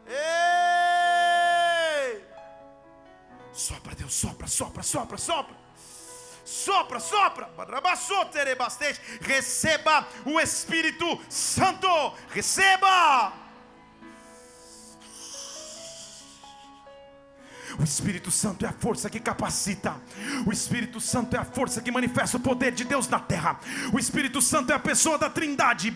Ei! 0.07 0.23
Sopra, 3.53 3.95
Deus, 3.95 4.13
sopra, 4.13 4.47
sopra, 4.47 4.83
sopra, 4.83 5.19
sopra 5.19 5.62
sopra, 6.53 7.01
sopra, 7.01 7.47
receba 9.23 10.07
o 10.27 10.39
Espírito 10.39 11.19
Santo, 11.29 12.15
receba. 12.31 13.41
O 17.79 17.85
Espírito 17.85 18.31
Santo 18.31 18.64
é 18.64 18.68
a 18.68 18.73
força 18.73 19.09
que 19.09 19.20
capacita. 19.20 19.95
O 20.47 20.53
Espírito 20.53 21.01
Santo 21.01 21.37
é 21.37 21.39
a 21.39 21.45
força 21.45 21.81
que 21.81 21.91
manifesta 21.91 22.37
o 22.37 22.41
poder 22.41 22.73
de 22.73 22.85
Deus 22.85 23.09
na 23.09 23.18
terra. 23.18 23.59
O 23.93 23.99
Espírito 23.99 24.41
Santo 24.43 24.73
é 24.73 24.75
a 24.75 24.79
pessoa 24.79 25.18
da 25.18 25.31
Trindade, 25.31 25.95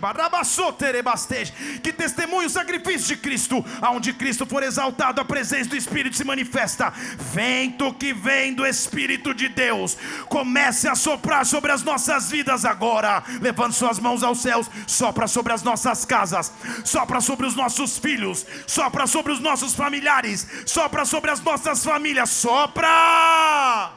que 1.83 1.93
testemunha 1.93 2.47
o 2.47 2.51
sacrifício 2.51 3.09
de 3.09 3.17
Cristo. 3.17 3.65
Aonde 3.81 4.13
Cristo 4.13 4.47
for 4.47 4.63
exaltado, 4.63 5.21
a 5.21 5.25
presença 5.25 5.71
do 5.71 5.77
Espírito 5.77 6.17
se 6.17 6.25
manifesta. 6.25 6.93
Vento 7.19 7.93
que 7.95 8.13
vem 8.13 8.55
do 8.55 8.67
Espírito 8.67 9.35
de 9.35 9.49
Deus, 9.49 9.97
comece 10.29 10.89
a 10.89 10.95
soprar 10.95 11.45
sobre 11.45 11.73
as 11.73 11.83
nossas 11.83 12.31
vidas 12.31 12.65
agora. 12.65 13.23
Levando 13.41 13.73
suas 13.73 13.99
mãos 13.99 14.23
aos 14.23 14.41
céus, 14.41 14.71
sopra 14.87 15.27
sobre 15.27 15.53
as 15.53 15.63
nossas 15.63 16.05
casas, 16.05 16.53
sopra 16.85 17.21
sobre 17.21 17.47
os 17.47 17.55
nossos 17.55 17.99
filhos, 17.99 18.47
sopra 18.67 19.07
sobre 19.07 19.33
os 19.33 19.41
nossos 19.41 19.75
familiares, 19.75 20.47
sopra 20.65 21.05
sobre 21.05 21.31
as 21.31 21.41
nossas 21.41 21.66
famílias, 21.75 22.31
sopra! 22.31 23.93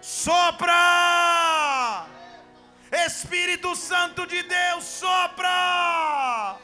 Sopra! 0.00 0.74
Espírito 2.90 3.74
Santo 3.76 4.26
de 4.26 4.42
Deus, 4.42 4.84
sopra! 4.84 6.58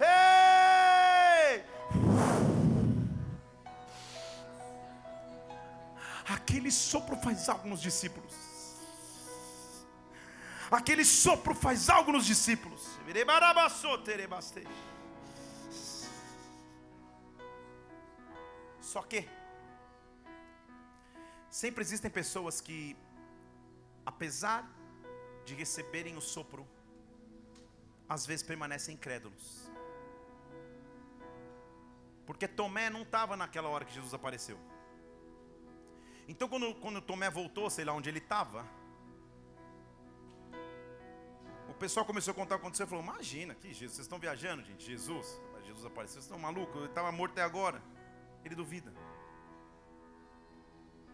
Ei! 0.00 1.64
Aquele 6.28 6.70
sopro 6.70 7.16
faz 7.16 7.48
algo 7.48 7.68
nos 7.68 7.80
discípulos. 7.82 8.34
Aquele 10.70 11.04
sopro 11.04 11.54
faz 11.54 11.88
algo 11.88 12.10
nos 12.12 12.26
discípulos. 12.26 12.98
Só 18.94 19.02
que 19.02 19.28
sempre 21.50 21.82
existem 21.82 22.08
pessoas 22.08 22.60
que, 22.60 22.96
apesar 24.06 24.58
de 25.44 25.52
receberem 25.52 26.16
o 26.16 26.20
sopro, 26.20 26.64
às 28.08 28.24
vezes 28.24 28.46
permanecem 28.46 28.94
incrédulos. 28.94 29.68
Porque 32.24 32.46
Tomé 32.46 32.88
não 32.88 33.02
estava 33.02 33.36
naquela 33.36 33.68
hora 33.68 33.84
que 33.84 33.92
Jesus 33.92 34.14
apareceu. 34.14 34.56
Então, 36.28 36.48
quando, 36.48 36.72
quando 36.76 37.02
Tomé 37.02 37.28
voltou, 37.28 37.68
sei 37.68 37.84
lá 37.84 37.92
onde 37.92 38.08
ele 38.08 38.20
estava, 38.20 38.64
o 41.68 41.74
pessoal 41.74 42.06
começou 42.06 42.30
a 42.30 42.34
contar 42.36 42.54
o 42.54 42.58
que 42.58 42.64
aconteceu. 42.64 42.86
Falou: 42.86 43.02
Imagina, 43.02 43.56
que 43.56 43.74
Jesus, 43.74 43.96
vocês 43.96 44.04
estão 44.04 44.20
viajando, 44.20 44.62
gente. 44.62 44.86
Jesus, 44.86 45.40
Jesus 45.66 45.84
apareceu, 45.84 46.22
vocês 46.22 46.26
estão 46.26 46.38
malucos? 46.38 46.76
Ele 46.76 46.86
estava 46.86 47.10
morto 47.10 47.32
até 47.32 47.42
agora. 47.42 47.82
Ele 48.44 48.54
duvida. 48.54 48.92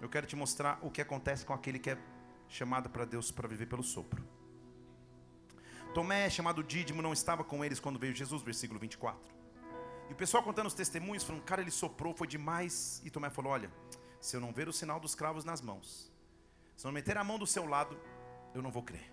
Eu 0.01 0.09
quero 0.09 0.27
te 0.27 0.35
mostrar 0.35 0.79
o 0.83 0.91
que 0.91 1.01
acontece 1.01 1.45
com 1.45 1.53
aquele 1.53 1.79
que 1.79 1.91
é 1.91 1.99
chamado 2.49 2.89
para 2.89 3.05
Deus 3.05 3.31
para 3.31 3.47
viver 3.47 3.67
pelo 3.67 3.83
sopro. 3.83 4.25
Tomé, 5.95 6.31
chamado 6.31 6.63
Dídimo, 6.63 7.03
não 7.03 7.13
estava 7.13 7.45
com 7.45 7.65
eles 7.65 7.81
quando 7.81 7.99
veio 7.99 8.15
Jesus, 8.15 8.43
versículo 8.43 8.79
24. 8.81 9.21
E 10.09 10.13
o 10.13 10.17
pessoal 10.17 10.43
contando 10.43 10.67
os 10.67 10.75
testemunhos, 10.75 11.23
falando, 11.23 11.43
cara, 11.43 11.61
ele 11.61 11.71
soprou, 11.71 12.15
foi 12.15 12.27
demais. 12.27 13.01
E 13.05 13.11
Tomé 13.11 13.31
falou: 13.31 13.53
Olha, 13.53 13.71
se 14.21 14.37
eu 14.37 14.41
não 14.41 14.53
ver 14.53 14.69
o 14.69 14.73
sinal 14.73 14.99
dos 14.99 15.15
cravos 15.15 15.45
nas 15.45 15.61
mãos, 15.61 16.13
se 16.77 16.85
não 16.85 16.93
meter 16.93 17.17
a 17.17 17.25
mão 17.25 17.39
do 17.39 17.47
seu 17.47 17.67
lado, 17.67 17.99
eu 18.55 18.63
não 18.63 18.71
vou 18.71 18.83
crer. 18.83 19.13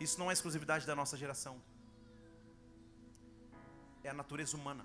Isso 0.00 0.18
não 0.18 0.30
é 0.30 0.32
exclusividade 0.32 0.86
da 0.86 0.94
nossa 0.94 1.16
geração. 1.16 1.60
É 4.04 4.10
a 4.10 4.14
natureza 4.14 4.56
humana 4.56 4.84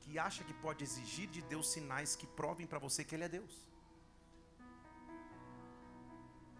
que 0.00 0.18
acha 0.18 0.42
que 0.44 0.54
pode 0.64 0.82
exigir 0.86 1.28
de 1.28 1.40
Deus 1.42 1.66
sinais 1.74 2.14
que 2.20 2.26
provem 2.40 2.66
para 2.66 2.78
você 2.78 3.04
que 3.04 3.14
Ele 3.14 3.24
é 3.24 3.28
Deus. 3.28 3.54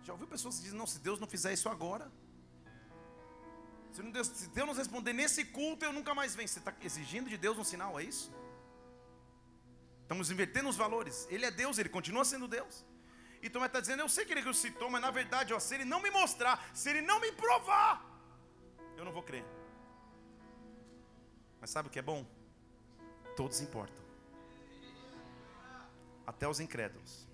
Já 0.05 0.13
ouviu 0.13 0.29
pessoas 0.35 0.57
que 0.57 0.63
dizem: 0.63 0.79
Não, 0.79 0.87
se 0.87 0.99
Deus 0.99 1.19
não 1.19 1.27
fizer 1.27 1.53
isso 1.53 1.69
agora, 1.69 2.11
se, 3.93 4.03
Deus, 4.03 4.27
se 4.29 4.49
Deus 4.49 4.67
não 4.67 4.75
responder 4.75 5.13
nesse 5.13 5.45
culto, 5.45 5.85
eu 5.85 5.93
nunca 5.93 6.15
mais 6.15 6.35
venho. 6.35 6.49
Você 6.49 6.59
está 6.59 6.75
exigindo 6.83 7.29
de 7.29 7.39
Deus 7.39 7.57
um 7.59 7.65
sinal, 7.65 7.99
é 7.99 8.05
isso? 8.05 8.33
Estamos 10.03 10.31
invertendo 10.31 10.69
os 10.69 10.77
valores. 10.77 11.27
Ele 11.31 11.47
é 11.47 11.51
Deus, 11.51 11.79
ele 11.79 11.89
continua 11.89 12.25
sendo 12.25 12.47
Deus. 12.47 12.85
E 13.43 13.49
Tomé 13.49 13.67
está 13.67 13.81
dizendo: 13.81 14.01
Eu 14.01 14.09
sei 14.09 14.25
que 14.25 14.33
ele 14.33 14.41
ressuscitou, 14.41 14.91
mas 14.91 15.01
na 15.01 15.11
verdade, 15.11 15.55
ó, 15.55 15.61
se 15.61 15.75
ele 15.75 15.85
não 15.85 16.01
me 16.01 16.11
mostrar, 16.11 16.55
se 16.75 16.91
ele 16.91 17.03
não 17.03 17.21
me 17.21 17.31
provar, 17.33 18.03
eu 18.97 19.05
não 19.05 19.13
vou 19.13 19.23
crer. 19.23 19.45
Mas 21.65 21.71
sabe 21.71 21.89
o 21.89 21.91
que 21.91 21.99
é 21.99 22.03
bom? 22.03 22.27
Todos 23.35 23.63
importam, 23.63 24.05
até 26.27 26.47
os 26.47 26.61
incrédulos. 26.61 27.27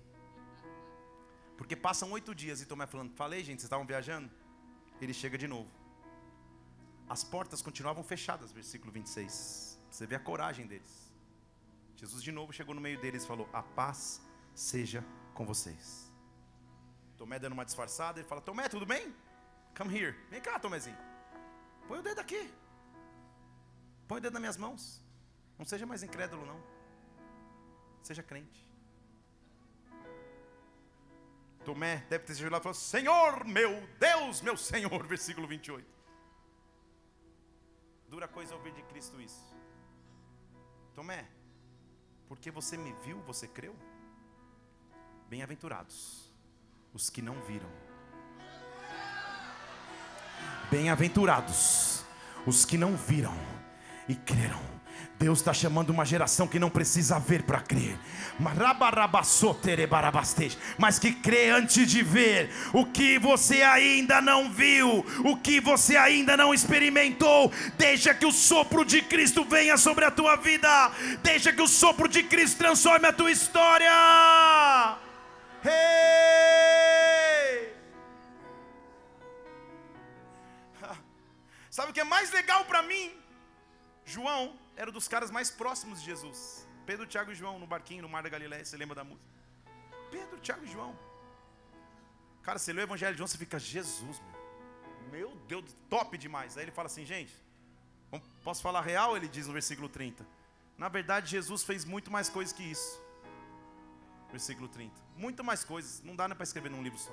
Porque 1.57 1.75
passam 1.75 2.09
oito 2.13 2.33
dias 2.33 2.61
e 2.61 2.65
Tomé 2.65 2.87
falando: 2.87 3.11
Falei, 3.13 3.39
gente, 3.43 3.59
vocês 3.59 3.65
estavam 3.65 3.85
viajando? 3.85 4.31
Ele 5.01 5.13
chega 5.13 5.37
de 5.37 5.49
novo. 5.49 5.69
As 7.09 7.25
portas 7.25 7.61
continuavam 7.61 8.05
fechadas, 8.05 8.53
versículo 8.53 8.89
26. 8.93 9.77
Você 9.91 10.07
vê 10.07 10.15
a 10.15 10.19
coragem 10.19 10.65
deles. 10.65 11.13
Jesus 11.97 12.23
de 12.23 12.31
novo 12.31 12.53
chegou 12.53 12.73
no 12.73 12.79
meio 12.79 13.01
deles 13.01 13.25
e 13.25 13.27
falou: 13.27 13.49
A 13.51 13.61
paz 13.61 14.21
seja 14.55 15.03
com 15.33 15.45
vocês. 15.45 16.09
Tomé 17.17 17.37
dando 17.37 17.51
uma 17.51 17.65
disfarçada, 17.65 18.21
ele 18.21 18.29
fala: 18.29 18.39
Tomé, 18.39 18.69
tudo 18.69 18.85
bem? 18.85 19.13
Come 19.77 19.93
here. 19.93 20.17
Vem 20.29 20.39
cá, 20.39 20.57
Tomézinho. 20.57 20.97
Põe 21.85 21.99
o 21.99 22.01
dedo 22.01 22.21
aqui. 22.21 22.60
Põe 24.11 24.17
o 24.17 24.21
dedo 24.21 24.33
nas 24.33 24.41
minhas 24.41 24.57
mãos. 24.57 25.01
Não 25.57 25.63
seja 25.63 25.85
mais 25.85 26.03
incrédulo, 26.03 26.45
não. 26.45 26.61
Seja 28.03 28.21
crente. 28.21 28.69
Tomé 31.63 32.05
deve 32.09 32.25
ter 32.25 32.35
chegado 32.35 32.51
lá 32.51 32.57
e 32.57 32.61
falado: 32.61 32.75
Senhor 32.75 33.45
meu 33.45 33.87
Deus, 33.97 34.41
meu 34.41 34.57
Senhor, 34.57 35.01
versículo 35.07 35.47
28. 35.47 35.87
Dura 38.09 38.27
coisa 38.27 38.53
ouvir 38.53 38.73
de 38.73 38.83
Cristo 38.83 39.21
isso. 39.21 39.55
Tomé, 40.93 41.25
porque 42.27 42.51
você 42.51 42.75
me 42.75 42.91
viu, 43.05 43.21
você 43.21 43.47
creu? 43.47 43.73
Bem-aventurados 45.29 46.29
os 46.93 47.09
que 47.09 47.21
não 47.21 47.41
viram. 47.43 47.71
Bem-aventurados 50.69 52.03
os 52.45 52.65
que 52.65 52.77
não 52.77 52.97
viram 52.97 53.60
e 54.07 54.15
creram. 54.15 54.71
Deus 55.21 55.39
está 55.39 55.53
chamando 55.53 55.91
uma 55.91 56.03
geração 56.03 56.47
que 56.47 56.57
não 56.57 56.69
precisa 56.69 57.19
ver 57.19 57.43
para 57.43 57.61
crer, 57.61 57.95
mas 60.79 60.97
que 60.97 61.13
crê 61.13 61.51
antes 61.51 61.87
de 61.87 62.01
ver 62.01 62.49
o 62.73 62.87
que 62.87 63.19
você 63.19 63.61
ainda 63.61 64.19
não 64.19 64.51
viu, 64.51 65.05
o 65.23 65.37
que 65.37 65.59
você 65.59 65.95
ainda 65.95 66.35
não 66.35 66.55
experimentou. 66.55 67.51
Deixa 67.77 68.15
que 68.15 68.25
o 68.25 68.31
sopro 68.31 68.83
de 68.83 69.03
Cristo 69.03 69.45
venha 69.45 69.77
sobre 69.77 70.05
a 70.05 70.11
tua 70.11 70.37
vida, 70.37 70.91
deixa 71.21 71.53
que 71.53 71.61
o 71.61 71.67
sopro 71.67 72.07
de 72.07 72.23
Cristo 72.23 72.57
transforme 72.57 73.07
a 73.07 73.13
tua 73.13 73.29
história. 73.31 73.91
Hey! 75.63 75.71
Sabe 81.69 81.91
o 81.91 81.93
que 81.93 81.99
é 81.99 82.03
mais 82.03 82.31
legal 82.31 82.65
para 82.65 82.81
mim? 82.81 83.20
João 84.15 84.43
era 84.75 84.91
dos 84.97 85.07
caras 85.07 85.29
mais 85.37 85.49
próximos 85.61 85.99
de 85.99 86.05
Jesus. 86.11 86.67
Pedro, 86.85 87.05
Tiago 87.05 87.31
e 87.31 87.35
João 87.35 87.57
no 87.59 87.67
barquinho 87.73 88.01
no 88.01 88.09
Mar 88.09 88.23
da 88.23 88.29
Galileia, 88.29 88.63
você 88.65 88.77
lembra 88.77 88.95
da 88.95 89.03
música? 89.03 89.29
Pedro, 90.15 90.39
Tiago 90.39 90.63
e 90.65 90.71
João. 90.75 90.93
Cara, 92.43 92.59
você 92.59 92.73
lê 92.73 92.81
o 92.81 92.87
Evangelho 92.89 93.13
de 93.13 93.19
João, 93.19 93.27
você 93.27 93.37
fica, 93.37 93.59
Jesus, 93.59 94.19
meu. 94.19 94.41
Meu 95.11 95.35
Deus, 95.47 95.75
top 95.89 96.17
demais. 96.17 96.57
Aí 96.57 96.63
ele 96.63 96.71
fala 96.71 96.87
assim, 96.87 97.05
gente, 97.05 97.33
posso 98.43 98.61
falar 98.61 98.81
real? 98.81 99.15
Ele 99.15 99.27
diz 99.27 99.47
no 99.47 99.53
versículo 99.53 99.89
30. 99.89 100.25
Na 100.77 100.89
verdade, 100.89 101.29
Jesus 101.29 101.63
fez 101.63 101.85
muito 101.85 102.09
mais 102.11 102.29
coisas 102.29 102.53
que 102.53 102.63
isso 102.63 103.01
versículo 104.31 104.67
30. 104.67 104.93
Muito 105.15 105.43
mais 105.43 105.63
coisas, 105.63 106.01
não 106.01 106.15
dá 106.15 106.27
para 106.29 106.43
escrever 106.43 106.69
num 106.69 106.81
livro 106.81 106.97
só. 106.97 107.11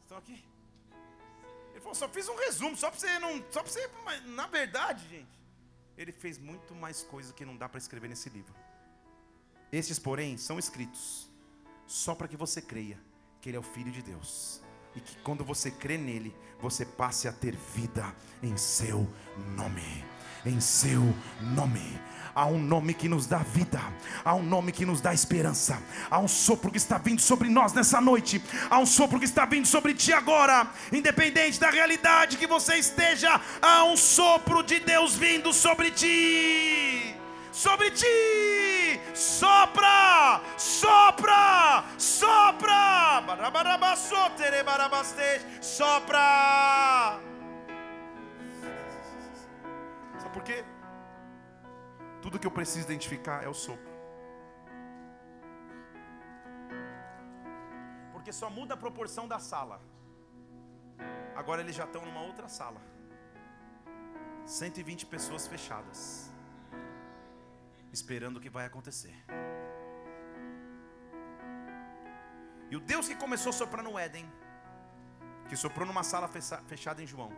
Estão 0.00 0.18
aqui? 0.18 0.44
Ele 1.74 1.80
falou, 1.80 1.94
só 1.94 2.08
fiz 2.08 2.28
um 2.28 2.36
resumo, 2.36 2.74
só 2.76 2.88
para 2.88 2.98
você 2.98 3.18
não. 3.18 3.44
Só 3.50 3.62
para 3.62 3.70
você. 3.70 3.90
Mas, 4.04 4.24
na 4.26 4.46
verdade, 4.46 5.06
gente, 5.08 5.38
ele 5.98 6.12
fez 6.12 6.38
muito 6.38 6.74
mais 6.74 7.02
coisas 7.02 7.32
que 7.32 7.44
não 7.44 7.56
dá 7.56 7.68
para 7.68 7.78
escrever 7.78 8.08
nesse 8.08 8.30
livro. 8.30 8.54
Estes, 9.70 9.98
porém, 9.98 10.38
são 10.38 10.58
escritos 10.58 11.28
só 11.86 12.14
para 12.14 12.28
que 12.28 12.36
você 12.36 12.62
creia 12.62 12.98
que 13.40 13.50
Ele 13.50 13.56
é 13.56 13.60
o 13.60 13.62
Filho 13.62 13.90
de 13.90 14.00
Deus. 14.00 14.62
E 14.94 15.00
que 15.00 15.18
quando 15.18 15.44
você 15.44 15.70
crê 15.70 15.98
nele, 15.98 16.34
você 16.60 16.86
passe 16.86 17.26
a 17.26 17.32
ter 17.32 17.56
vida 17.56 18.14
em 18.40 18.56
seu 18.56 19.06
nome 19.56 20.14
em 20.46 20.60
seu 20.60 21.00
nome. 21.40 21.98
Há 22.34 22.46
um 22.46 22.58
nome 22.58 22.94
que 22.94 23.08
nos 23.08 23.26
dá 23.26 23.38
vida, 23.38 23.80
há 24.24 24.34
um 24.34 24.42
nome 24.42 24.72
que 24.72 24.84
nos 24.84 25.00
dá 25.00 25.14
esperança, 25.14 25.80
há 26.10 26.18
um 26.18 26.26
sopro 26.26 26.70
que 26.70 26.76
está 26.76 26.98
vindo 26.98 27.20
sobre 27.20 27.48
nós 27.48 27.72
nessa 27.72 28.00
noite, 28.00 28.42
há 28.68 28.78
um 28.78 28.86
sopro 28.86 29.20
que 29.20 29.24
está 29.24 29.44
vindo 29.44 29.66
sobre 29.66 29.94
ti 29.94 30.12
agora, 30.12 30.66
independente 30.92 31.60
da 31.60 31.70
realidade 31.70 32.36
que 32.36 32.46
você 32.46 32.74
esteja, 32.74 33.40
há 33.62 33.84
um 33.84 33.96
sopro 33.96 34.62
de 34.62 34.80
Deus 34.80 35.14
vindo 35.14 35.52
sobre 35.52 35.90
ti 35.90 37.14
sobre 37.54 37.90
ti. 37.92 39.00
Sopra, 39.14 40.40
sopra, 40.58 41.84
sopra. 41.96 43.22
Sopra. 45.60 47.20
Sabe 50.18 50.34
por 50.34 50.42
quê? 50.42 50.64
Tudo 52.24 52.38
que 52.38 52.46
eu 52.46 52.50
preciso 52.58 52.86
identificar 52.86 53.44
é 53.44 53.48
o 53.48 53.52
sopro. 53.52 53.92
Porque 58.12 58.32
só 58.32 58.48
muda 58.48 58.72
a 58.72 58.78
proporção 58.84 59.28
da 59.28 59.38
sala. 59.38 59.78
Agora 61.36 61.60
eles 61.60 61.76
já 61.76 61.84
estão 61.84 62.02
numa 62.06 62.22
outra 62.22 62.48
sala. 62.48 62.80
120 64.46 65.04
pessoas 65.04 65.46
fechadas 65.46 66.32
esperando 67.92 68.38
o 68.38 68.40
que 68.40 68.48
vai 68.48 68.64
acontecer. 68.64 69.14
E 72.70 72.74
o 72.74 72.80
Deus 72.80 73.06
que 73.06 73.16
começou 73.16 73.50
a 73.50 73.52
soprar 73.52 73.84
no 73.84 73.98
Éden, 73.98 74.26
que 75.50 75.56
soprou 75.56 75.86
numa 75.86 76.02
sala 76.02 76.28
fechada 76.72 77.02
em 77.02 77.06
João, 77.06 77.30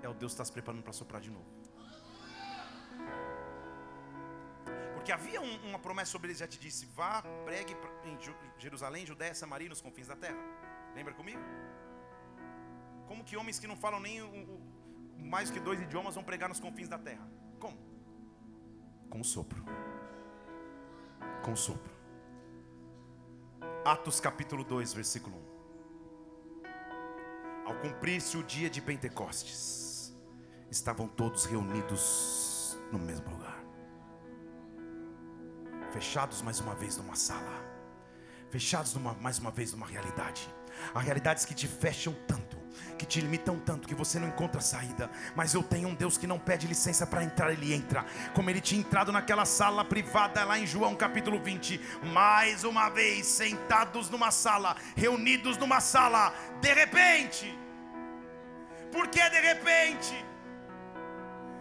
é 0.00 0.08
o 0.08 0.14
Deus 0.14 0.32
que 0.32 0.34
está 0.34 0.44
se 0.44 0.52
preparando 0.52 0.84
para 0.84 0.92
soprar 0.92 1.20
de 1.20 1.32
novo. 1.32 1.59
Porque 5.00 5.12
havia 5.12 5.40
um, 5.40 5.68
uma 5.68 5.78
promessa 5.78 6.12
sobre 6.12 6.28
ele, 6.28 6.38
já 6.38 6.46
te 6.46 6.58
disse: 6.58 6.84
vá, 6.94 7.22
pregue 7.44 7.74
em 8.04 8.18
Jerusalém, 8.58 9.06
Judéia, 9.06 9.34
Samaria, 9.34 9.68
nos 9.68 9.80
confins 9.80 10.06
da 10.06 10.14
terra. 10.14 10.38
Lembra 10.94 11.14
comigo? 11.14 11.40
Como 13.08 13.24
que 13.24 13.34
homens 13.36 13.58
que 13.58 13.66
não 13.66 13.76
falam 13.76 13.98
nem 13.98 14.20
o, 14.20 14.26
o, 14.26 14.60
mais 15.18 15.50
que 15.50 15.58
dois 15.58 15.80
idiomas 15.80 16.14
vão 16.14 16.22
pregar 16.22 16.50
nos 16.50 16.60
confins 16.60 16.88
da 16.88 16.98
terra? 16.98 17.26
Como? 17.58 17.78
com 19.08 19.24
sopro. 19.24 19.64
Com 21.42 21.56
sopro. 21.56 21.92
Atos 23.84 24.20
capítulo 24.20 24.62
2, 24.62 24.92
versículo 24.92 25.36
1. 27.64 27.66
Ao 27.66 27.74
cumprir-se 27.80 28.36
o 28.36 28.42
dia 28.42 28.68
de 28.68 28.82
Pentecostes, 28.82 30.14
estavam 30.70 31.08
todos 31.08 31.46
reunidos 31.46 32.78
no 32.92 32.98
mesmo 32.98 33.30
lugar. 33.30 33.49
Fechados 35.92 36.42
mais 36.42 36.60
uma 36.60 36.74
vez 36.74 36.96
numa 36.96 37.16
sala. 37.16 37.64
Fechados 38.50 38.94
numa, 38.94 39.14
mais 39.14 39.38
uma 39.38 39.50
vez 39.50 39.72
numa 39.72 39.86
realidade. 39.86 40.48
Há 40.94 41.00
realidades 41.00 41.44
que 41.44 41.54
te 41.54 41.68
fecham 41.68 42.14
tanto 42.26 42.60
que 43.00 43.06
te 43.06 43.20
limitam 43.20 43.58
tanto 43.58 43.88
que 43.88 43.94
você 43.94 44.18
não 44.18 44.28
encontra 44.28 44.60
saída. 44.60 45.10
Mas 45.34 45.54
eu 45.54 45.62
tenho 45.62 45.88
um 45.88 45.94
Deus 45.94 46.18
que 46.18 46.26
não 46.26 46.38
pede 46.38 46.66
licença 46.66 47.06
para 47.06 47.24
entrar, 47.24 47.50
ele 47.50 47.72
entra. 47.72 48.04
Como 48.34 48.50
ele 48.50 48.60
tinha 48.60 48.78
entrado 48.78 49.10
naquela 49.10 49.46
sala 49.46 49.82
privada 49.82 50.44
lá 50.44 50.58
em 50.58 50.66
João 50.66 50.94
capítulo 50.94 51.40
20, 51.40 51.80
mais 52.12 52.62
uma 52.62 52.90
vez 52.90 53.26
sentados 53.26 54.10
numa 54.10 54.30
sala, 54.30 54.76
reunidos 54.94 55.56
numa 55.56 55.80
sala, 55.80 56.34
de 56.60 56.74
repente. 56.74 57.58
Por 58.92 59.08
que 59.08 59.30
de 59.30 59.40
repente? 59.40 60.26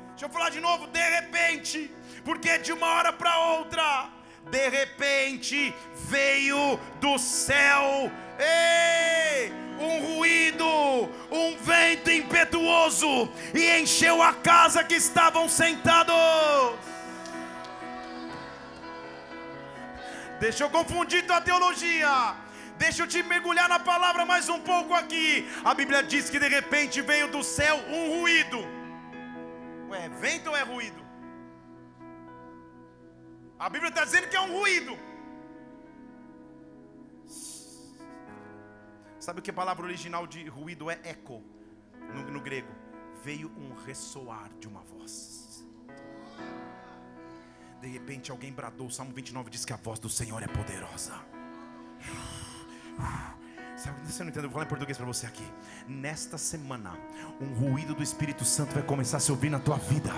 Deixa 0.10 0.26
eu 0.26 0.30
falar 0.30 0.50
de 0.50 0.60
novo, 0.60 0.88
de 0.88 1.10
repente, 1.18 1.90
porque 2.26 2.58
de 2.58 2.74
uma 2.74 2.88
hora 2.88 3.14
para 3.14 3.40
outra, 3.52 4.10
de 4.50 4.70
repente 4.70 5.74
veio 5.94 6.80
do 7.00 7.18
céu, 7.18 8.12
ei! 8.40 9.70
um 9.80 10.16
ruído, 10.16 10.66
um 11.32 11.58
vento 11.58 12.12
impetuoso 12.12 13.32
e 13.54 13.80
encheu 13.80 14.22
a 14.22 14.34
casa 14.34 14.84
que 14.84 14.96
estavam 14.96 15.48
sentados. 15.48 16.14
Deixa 20.40 20.64
eu 20.64 20.70
confundir 20.70 21.26
tua 21.26 21.42
teologia. 21.42 22.36
Deixa 22.78 23.04
eu 23.04 23.08
te 23.08 23.22
mergulhar 23.24 23.68
na 23.68 23.80
palavra 23.80 24.26
mais 24.26 24.48
um 24.48 24.60
pouco 24.60 24.94
aqui. 24.94 25.50
A 25.66 25.74
Bíblia 25.74 26.02
diz 26.02 26.30
que 26.30 26.40
de 26.40 26.48
repente 26.48 27.02
veio 27.02 27.28
do 27.28 27.44
céu 27.44 27.78
um 27.90 28.20
ruído. 28.20 28.60
Ué, 29.90 30.10
vento 30.22 30.50
ou 30.50 30.56
é 30.56 30.64
ruído? 30.64 30.99
A 33.60 33.70
Bíblia 33.70 33.90
está 33.90 34.06
dizendo 34.06 34.30
que 34.30 34.38
é 34.38 34.42
um 34.42 34.54
ruído. 34.58 34.98
Sabe 39.20 39.42
o 39.42 39.44
que 39.44 39.52
a 39.52 39.54
palavra 39.54 39.86
original 39.86 40.26
de 40.26 40.48
ruído 40.48 40.90
é 40.90 40.98
eco 41.04 41.44
no, 42.14 42.32
no 42.32 42.40
grego? 42.40 42.72
Veio 43.22 43.52
um 43.58 43.74
ressoar 43.86 44.50
de 44.60 44.68
uma 44.68 44.82
voz. 44.82 45.68
De 47.82 47.88
repente 47.88 48.32
alguém 48.32 48.52
bradou, 48.52 48.88
o 48.88 48.92
Salmo 48.92 49.14
29 49.14 49.50
diz 49.50 49.66
que 49.66 49.74
a 49.74 49.78
voz 49.78 50.00
do 50.00 50.10
Senhor 50.10 50.42
é 50.42 50.48
poderosa. 50.48 51.20
Você 53.80 54.24
não 54.24 54.30
entendeu? 54.30 54.48
Eu 54.48 54.50
vou 54.50 54.52
falar 54.52 54.66
em 54.66 54.68
português 54.68 54.98
para 54.98 55.06
você 55.06 55.26
aqui. 55.26 55.44
Nesta 55.88 56.38
semana, 56.38 56.92
um 57.40 57.54
ruído 57.54 57.96
do 57.96 58.04
Espírito 58.04 58.44
Santo 58.44 58.74
vai 58.74 58.84
começar 58.84 59.18
a 59.18 59.20
se 59.22 59.32
ouvir 59.32 59.50
na 59.50 59.60
tua 59.60 59.78
vida. 59.78 60.12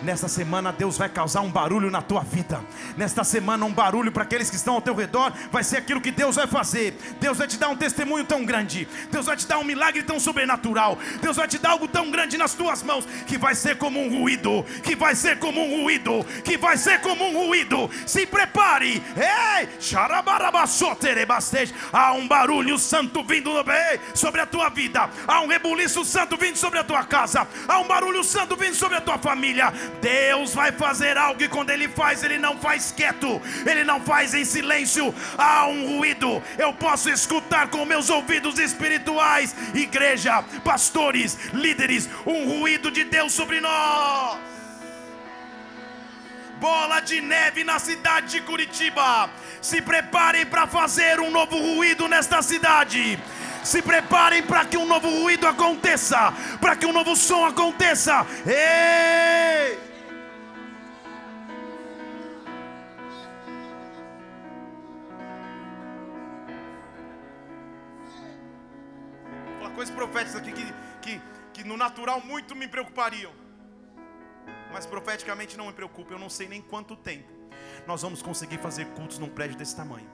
Nesta 0.00 0.28
semana, 0.28 0.72
Deus 0.72 0.96
vai 0.96 1.08
causar 1.08 1.40
um 1.40 1.50
barulho 1.50 1.90
na 1.90 2.00
tua 2.00 2.22
vida. 2.22 2.60
Nesta 2.96 3.24
semana, 3.24 3.66
um 3.66 3.72
barulho 3.72 4.12
para 4.12 4.22
aqueles 4.22 4.48
que 4.48 4.56
estão 4.56 4.74
ao 4.74 4.80
teu 4.80 4.94
redor 4.94 5.32
vai 5.50 5.64
ser 5.64 5.78
aquilo 5.78 6.00
que 6.00 6.12
Deus 6.12 6.36
vai 6.36 6.46
fazer. 6.46 6.96
Deus 7.20 7.36
vai 7.36 7.48
te 7.48 7.58
dar 7.58 7.68
um 7.68 7.76
testemunho 7.76 8.24
tão 8.24 8.44
grande. 8.44 8.86
Deus 9.10 9.26
vai 9.26 9.36
te 9.36 9.46
dar 9.46 9.58
um 9.58 9.64
milagre 9.64 10.02
tão 10.04 10.20
sobrenatural. 10.20 10.96
Deus 11.20 11.36
vai 11.36 11.48
te 11.48 11.58
dar 11.58 11.70
algo 11.70 11.88
tão 11.88 12.10
grande 12.10 12.38
nas 12.38 12.54
tuas 12.54 12.82
mãos 12.82 13.04
que 13.26 13.36
vai 13.36 13.54
ser 13.54 13.76
como 13.76 14.00
um 14.00 14.20
ruído. 14.20 14.64
Que 14.84 14.94
vai 14.94 15.16
ser 15.16 15.38
como 15.38 15.60
um 15.60 15.82
ruído. 15.82 16.24
Que 16.44 16.56
vai 16.56 16.76
ser 16.76 17.00
como 17.00 17.24
um 17.24 17.46
ruído. 17.46 17.90
Se 18.06 18.24
prepare. 18.24 19.02
Ei! 19.16 19.68
Há 21.92 22.12
um 22.12 22.28
barulho 22.28 22.78
santo 22.78 22.99
vindo 23.26 23.50
sobre 24.14 24.40
a 24.40 24.46
tua 24.46 24.68
vida. 24.68 25.08
Há 25.26 25.40
um 25.40 25.46
rebuliço 25.46 26.04
santo 26.04 26.36
vindo 26.36 26.56
sobre 26.56 26.78
a 26.78 26.84
tua 26.84 27.04
casa. 27.04 27.46
Há 27.68 27.78
um 27.78 27.86
barulho 27.86 28.22
santo 28.24 28.56
vindo 28.56 28.74
sobre 28.74 28.98
a 28.98 29.00
tua 29.00 29.18
família. 29.18 29.72
Deus 30.00 30.54
vai 30.54 30.72
fazer 30.72 31.16
algo 31.16 31.42
e 31.42 31.48
quando 31.48 31.70
Ele 31.70 31.88
faz, 31.88 32.22
Ele 32.22 32.38
não 32.38 32.58
faz 32.58 32.92
quieto, 32.92 33.40
Ele 33.66 33.84
não 33.84 34.00
faz 34.00 34.34
em 34.34 34.44
silêncio. 34.44 35.14
Há 35.38 35.66
um 35.66 35.96
ruído, 35.96 36.42
eu 36.58 36.72
posso 36.72 37.08
escutar 37.10 37.68
com 37.68 37.84
meus 37.84 38.10
ouvidos 38.10 38.58
espirituais. 38.58 39.54
Igreja, 39.74 40.42
pastores, 40.64 41.38
líderes, 41.52 42.08
um 42.26 42.46
ruído 42.48 42.90
de 42.90 43.04
Deus 43.04 43.32
sobre 43.32 43.60
nós. 43.60 44.38
Bola 46.60 47.00
de 47.00 47.22
neve 47.22 47.64
na 47.64 47.78
cidade 47.78 48.32
de 48.32 48.40
Curitiba. 48.42 49.30
Se 49.60 49.82
preparem 49.82 50.46
para 50.46 50.66
fazer 50.66 51.20
um 51.20 51.30
novo 51.30 51.56
ruído 51.56 52.08
nesta 52.08 52.40
cidade. 52.40 53.18
Se 53.62 53.82
preparem 53.82 54.42
para 54.42 54.64
que 54.64 54.76
um 54.76 54.86
novo 54.86 55.08
ruído 55.08 55.46
aconteça, 55.46 56.32
para 56.60 56.74
que 56.74 56.86
um 56.86 56.92
novo 56.92 57.14
som 57.14 57.44
aconteça. 57.44 58.26
Ei! 58.46 59.78
Uma 69.60 69.70
coisa 69.72 69.92
profética 69.92 70.38
aqui 70.38 70.52
que, 70.52 70.74
que, 71.02 71.22
que 71.52 71.64
no 71.64 71.76
natural 71.76 72.22
muito 72.22 72.56
me 72.56 72.66
preocupariam, 72.66 73.32
mas 74.72 74.86
profeticamente 74.86 75.58
não 75.58 75.66
me 75.66 75.74
preocupa. 75.74 76.14
Eu 76.14 76.18
não 76.18 76.30
sei 76.30 76.48
nem 76.48 76.62
quanto 76.62 76.96
tempo 76.96 77.39
nós 77.86 78.02
vamos 78.02 78.22
conseguir 78.22 78.58
fazer 78.58 78.86
cultos 78.86 79.18
num 79.18 79.28
prédio 79.28 79.56
desse 79.56 79.76
tamanho. 79.76 80.08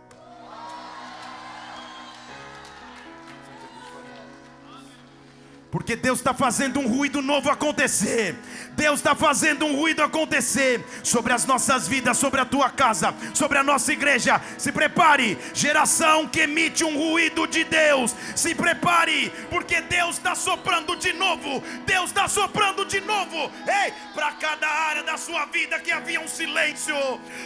Porque 5.70 5.96
Deus 5.96 6.20
está 6.20 6.32
fazendo 6.32 6.78
um 6.78 6.86
ruído 6.86 7.20
novo 7.20 7.50
acontecer. 7.50 8.36
Deus 8.76 9.00
está 9.00 9.14
fazendo 9.14 9.66
um 9.66 9.74
ruído 9.74 10.02
acontecer 10.02 10.84
sobre 11.02 11.32
as 11.32 11.44
nossas 11.44 11.88
vidas, 11.88 12.18
sobre 12.18 12.40
a 12.40 12.44
tua 12.44 12.70
casa, 12.70 13.12
sobre 13.34 13.58
a 13.58 13.62
nossa 13.62 13.92
igreja. 13.92 14.40
Se 14.56 14.70
prepare, 14.70 15.36
geração 15.52 16.28
que 16.28 16.40
emite 16.40 16.84
um 16.84 16.96
ruído 16.96 17.46
de 17.48 17.64
Deus. 17.64 18.14
Se 18.36 18.54
prepare, 18.54 19.32
porque 19.50 19.80
Deus 19.80 20.16
está 20.16 20.34
soprando 20.34 20.94
de 20.96 21.12
novo. 21.12 21.62
Deus 21.84 22.10
está 22.10 22.28
soprando 22.28 22.84
de 22.84 23.00
novo. 23.00 23.50
Ei, 23.66 23.92
para 24.14 24.32
cada 24.32 24.68
área 24.68 25.02
da 25.02 25.16
sua 25.16 25.46
vida 25.46 25.80
que 25.80 25.90
havia 25.90 26.20
um 26.20 26.28
silêncio, 26.28 26.94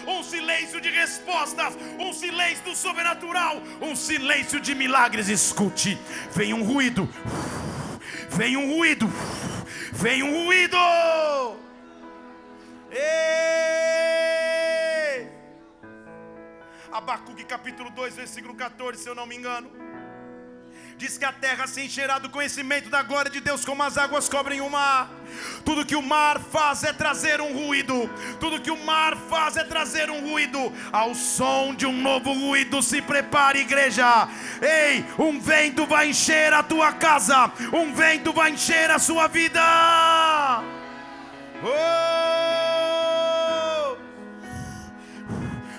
um 0.06 0.22
silêncio 0.22 0.78
de 0.80 0.90
respostas, 0.90 1.74
um 1.98 2.12
silêncio 2.12 2.64
do 2.64 2.76
sobrenatural, 2.76 3.62
um 3.80 3.96
silêncio 3.96 4.60
de 4.60 4.74
milagres. 4.74 5.28
Escute, 5.28 5.98
vem 6.34 6.52
um 6.52 6.62
ruído 6.62 7.08
vem 8.30 8.56
um 8.56 8.74
ruído, 8.76 9.06
vem 9.92 10.22
um 10.22 10.44
ruído. 10.44 10.76
Ei! 12.90 14.20
Abacuque 16.92 17.44
capítulo 17.44 17.90
2, 17.90 18.14
versículo 18.16 18.54
14, 18.54 19.02
se 19.02 19.08
eu 19.08 19.14
não 19.14 19.26
me 19.26 19.36
engano. 19.36 19.70
Diz 21.00 21.16
que 21.16 21.24
a 21.24 21.32
terra 21.32 21.66
se 21.66 21.80
encherá 21.80 22.18
do 22.18 22.28
conhecimento 22.28 22.90
da 22.90 23.02
glória 23.02 23.30
de 23.30 23.40
Deus, 23.40 23.64
como 23.64 23.82
as 23.82 23.96
águas 23.96 24.28
cobrem 24.28 24.60
o 24.60 24.68
mar. 24.68 25.08
Tudo 25.64 25.86
que 25.86 25.96
o 25.96 26.02
mar 26.02 26.38
faz 26.38 26.84
é 26.84 26.92
trazer 26.92 27.40
um 27.40 27.54
ruído. 27.54 28.10
Tudo 28.38 28.60
que 28.60 28.70
o 28.70 28.76
mar 28.84 29.16
faz 29.16 29.56
é 29.56 29.64
trazer 29.64 30.10
um 30.10 30.20
ruído. 30.20 30.70
Ao 30.92 31.14
som 31.14 31.74
de 31.74 31.86
um 31.86 32.02
novo 32.02 32.34
ruído, 32.34 32.82
se 32.82 33.00
prepare, 33.00 33.60
igreja. 33.60 34.28
Ei, 34.60 35.02
um 35.18 35.40
vento 35.40 35.86
vai 35.86 36.10
encher 36.10 36.52
a 36.52 36.62
tua 36.62 36.92
casa. 36.92 37.50
Um 37.72 37.94
vento 37.94 38.30
vai 38.30 38.50
encher 38.50 38.90
a 38.90 38.98
sua 38.98 39.26
vida. 39.26 39.62
Oh! 41.64 42.10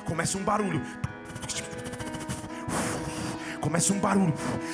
Começa 0.03 0.36
um 0.36 0.43
barulho. 0.43 0.82
Começa 3.62 3.93
um 3.93 3.99
barulho, 3.99 4.34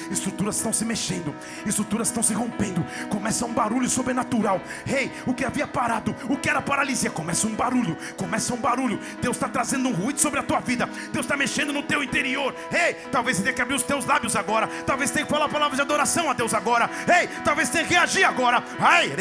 estruturas 0.09 0.55
estão 0.55 0.71
se 0.71 0.85
mexendo, 0.85 1.35
estruturas 1.65 2.07
estão 2.07 2.23
se 2.23 2.33
rompendo. 2.33 2.83
Começa 3.09 3.45
um 3.45 3.53
barulho 3.53 3.89
sobrenatural. 3.89 4.61
Rei, 4.85 5.05
hey, 5.05 5.11
o 5.25 5.33
que 5.33 5.45
havia 5.45 5.67
parado, 5.67 6.15
o 6.29 6.37
que 6.37 6.49
era 6.49 6.61
paralisia, 6.61 7.11
começa 7.11 7.45
um 7.45 7.53
barulho, 7.53 7.97
começa 8.15 8.53
um 8.53 8.57
barulho. 8.57 8.99
Deus 9.21 9.35
está 9.35 9.49
trazendo 9.49 9.89
um 9.89 9.93
ruído 9.93 10.19
sobre 10.19 10.39
a 10.39 10.43
tua 10.43 10.59
vida. 10.59 10.87
Deus 11.11 11.25
está 11.25 11.35
mexendo 11.35 11.73
no 11.73 11.83
teu 11.83 12.01
interior. 12.01 12.55
Rei, 12.71 12.91
hey, 12.91 12.95
talvez 13.11 13.37
você 13.37 13.43
tenha 13.43 13.53
que 13.53 13.61
abrir 13.61 13.75
os 13.75 13.83
teus 13.83 14.05
lábios 14.05 14.35
agora. 14.35 14.67
Talvez 14.85 15.11
tenha 15.11 15.25
que 15.25 15.31
falar 15.31 15.49
palavras 15.49 15.77
de 15.77 15.81
adoração 15.81 16.29
a 16.29 16.33
Deus 16.33 16.53
agora. 16.53 16.89
Rei, 17.05 17.23
hey, 17.23 17.29
talvez 17.43 17.69
tenha 17.69 17.83
que 17.83 17.93
reagir 17.93 18.23
agora. 18.23 18.63
Ai, 18.79 19.13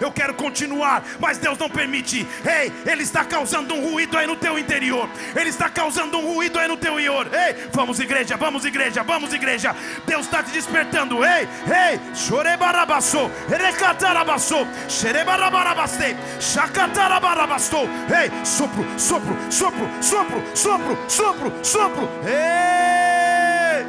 eu 0.00 0.12
quero 0.12 0.34
continuar, 0.34 1.04
mas 1.20 1.38
Deus 1.38 1.58
não 1.58 1.68
permite. 1.68 2.26
Rei, 2.42 2.72
Ele 2.86 3.02
está 3.02 3.24
causando 3.24 3.74
um 3.74 3.90
ruído 3.90 4.16
aí 4.16 4.26
no 4.26 4.36
teu 4.36 4.58
interior. 4.58 5.08
Ele 5.34 5.50
está 5.50 5.68
causando 5.68 6.18
um 6.18 6.34
ruído 6.34 6.58
aí 6.58 6.66
no 6.66 6.76
teu 6.76 6.87
ior. 6.96 7.26
Ei, 7.34 7.68
vamos 7.72 7.98
igreja, 7.98 8.36
vamos 8.36 8.64
igreja, 8.64 9.02
vamos 9.02 9.32
igreja. 9.32 9.74
Deus 10.06 10.26
está 10.26 10.42
te 10.42 10.52
despertando. 10.52 11.24
Ei, 11.24 11.48
ei, 11.66 12.00
chorebarabassou, 12.14 13.30
recatarabassou, 13.48 14.66
xerebarabarabaste, 14.88 16.16
chacatarabarabasto. 16.38 17.88
Ei, 18.08 18.30
sopro, 18.44 18.84
sopro, 18.96 19.36
sopro, 19.50 19.88
sopro, 20.00 20.42
sopro, 20.54 20.98
sopro, 21.08 21.52
sopro. 21.64 22.08
Ei, 22.24 23.84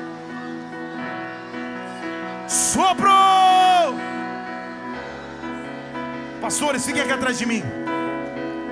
sopro. 2.47 3.09
Pastores, 6.41 6.85
fiquem 6.85 7.03
aqui 7.03 7.11
atrás 7.11 7.37
de 7.37 7.45
mim. 7.45 7.88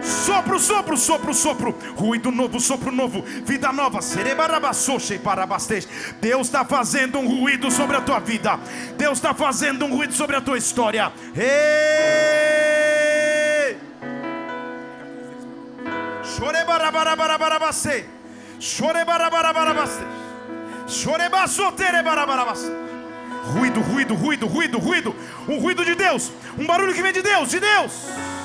Sopro, 0.07 0.57
sopro, 0.57 0.97
sopro, 0.97 1.33
sopro. 1.33 1.75
Ruído 1.97 2.31
novo, 2.31 2.59
sopro 2.59 2.91
novo. 2.91 3.21
Vida 3.45 3.73
nova. 3.73 3.99
Deus 6.21 6.47
está 6.47 6.63
fazendo 6.63 7.19
um 7.19 7.41
ruído 7.41 7.69
sobre 7.69 7.97
a 7.97 8.01
tua 8.01 8.19
vida. 8.19 8.57
Deus 8.97 9.17
está 9.17 9.33
fazendo 9.33 9.85
um 9.85 9.97
ruído 9.97 10.13
sobre 10.13 10.37
a 10.37 10.41
tua 10.41 10.57
história. 10.57 11.11
Ruído, 23.53 23.81
ruído, 23.81 24.15
ruído, 24.15 24.47
ruído, 24.47 24.77
ruído. 24.77 25.15
Um 25.47 25.59
ruído 25.59 25.83
de 25.83 25.95
Deus. 25.95 26.31
Um 26.57 26.65
barulho 26.65 26.93
que 26.93 27.01
vem 27.01 27.11
de 27.11 27.21
Deus, 27.21 27.49
de 27.49 27.59
Deus. 27.59 28.36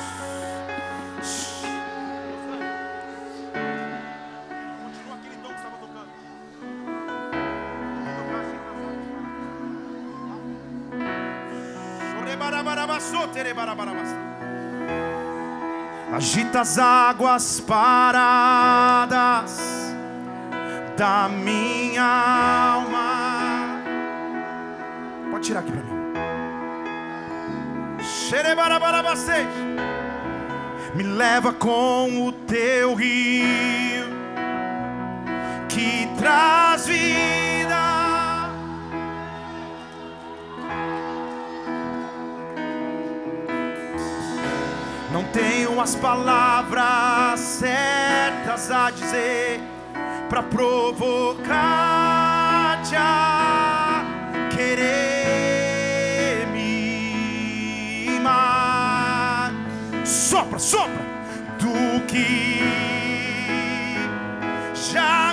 Agita 16.15 16.61
as 16.61 16.79
águas 16.79 17.61
paradas 17.61 19.59
da 20.97 21.29
minha 21.29 22.05
alma. 22.75 23.83
Pode 25.31 25.47
tirar 25.47 25.61
aqui 25.61 25.73
para 25.73 25.83
mim. 25.83 25.93
Me 30.95 31.03
leva 31.03 31.53
com 31.53 32.27
o 32.27 32.33
teu 32.33 32.95
rio 32.95 34.05
que 35.69 36.07
traz 36.19 36.87
vida. 36.87 37.52
Tenho 45.33 45.81
as 45.81 45.95
palavras 45.95 47.41
certas 47.41 48.71
a 48.71 48.91
dizer 48.91 49.61
para 50.29 50.43
provocar-te 50.43 51.51
a 52.97 54.05
querer 54.55 56.47
me 56.53 58.19
amar. 58.19 59.53
Sopra, 60.05 60.59
sopra 60.59 61.03
do 61.59 62.01
que 62.07 62.61
já 64.75 65.32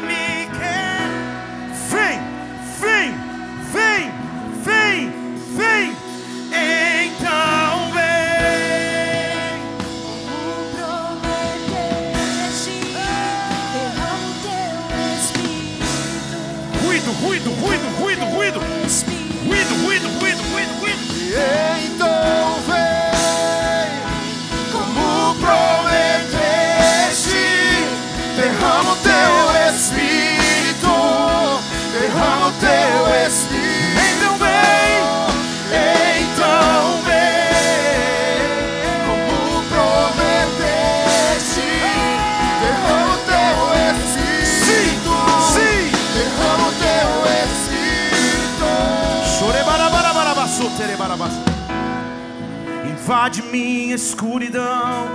Invade 53.09 53.41
minha 53.41 53.95
escuridão, 53.95 55.07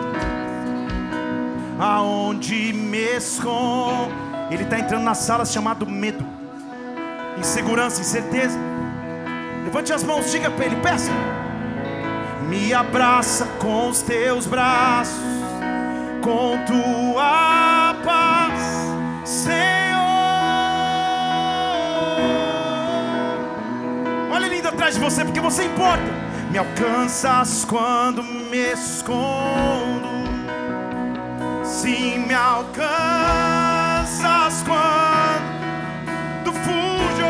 aonde 1.78 2.72
me 2.72 3.16
escondo. 3.16 4.12
Ele 4.50 4.64
está 4.64 4.80
entrando 4.80 5.04
na 5.04 5.14
sala 5.14 5.46
chamado 5.46 5.86
medo, 5.86 6.26
insegurança, 7.38 8.00
incerteza. 8.00 8.58
Levante 9.64 9.92
as 9.92 10.02
mãos, 10.02 10.28
diga 10.28 10.50
para 10.50 10.64
ele, 10.64 10.74
peça. 10.80 11.12
Me 12.48 12.74
abraça 12.74 13.46
com 13.60 13.90
os 13.90 14.02
teus 14.02 14.44
braços, 14.44 15.14
com 16.20 16.58
tua 16.66 17.94
paz, 18.04 18.60
Senhor. 19.24 19.54
Olha 24.32 24.46
ele 24.46 24.58
indo 24.58 24.66
atrás 24.66 24.96
de 24.96 25.00
você, 25.00 25.24
porque 25.24 25.38
você 25.38 25.62
importa. 25.62 26.23
Me 26.54 26.58
alcanças 26.58 27.64
quando 27.64 28.22
me 28.22 28.72
escondo. 28.72 30.08
Sim, 31.64 32.18
me 32.28 32.32
alcanças 32.32 32.84
quando 34.62 36.52
fujo. 36.52 37.26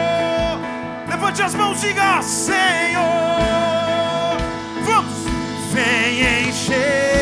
Levante 1.08 1.40
as 1.40 1.54
mãos, 1.54 1.80
diga 1.80 2.20
Senhor. 2.20 3.00
Vamos, 4.84 5.14
vem 5.72 6.50
encher 6.50 7.13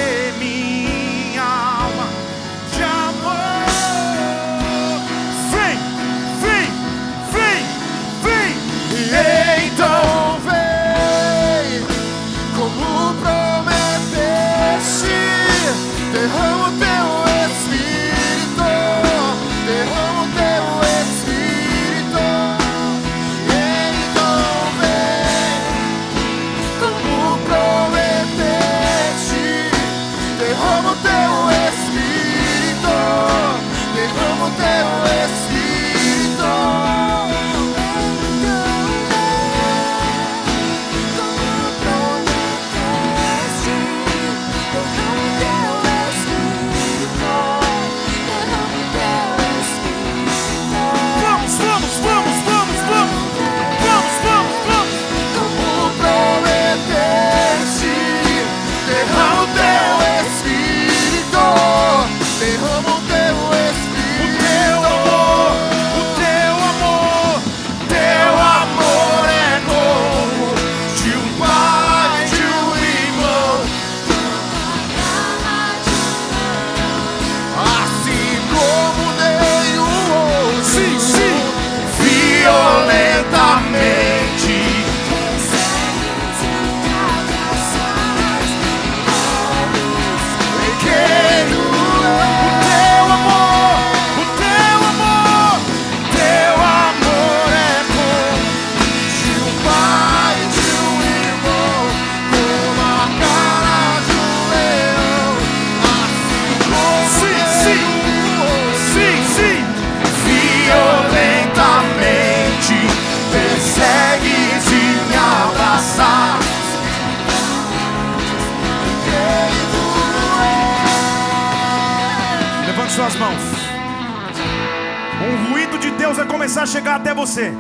começar 126.62 126.64
a 126.64 126.66
chegar 126.66 126.96
até 126.96 127.14
você. 127.14 127.52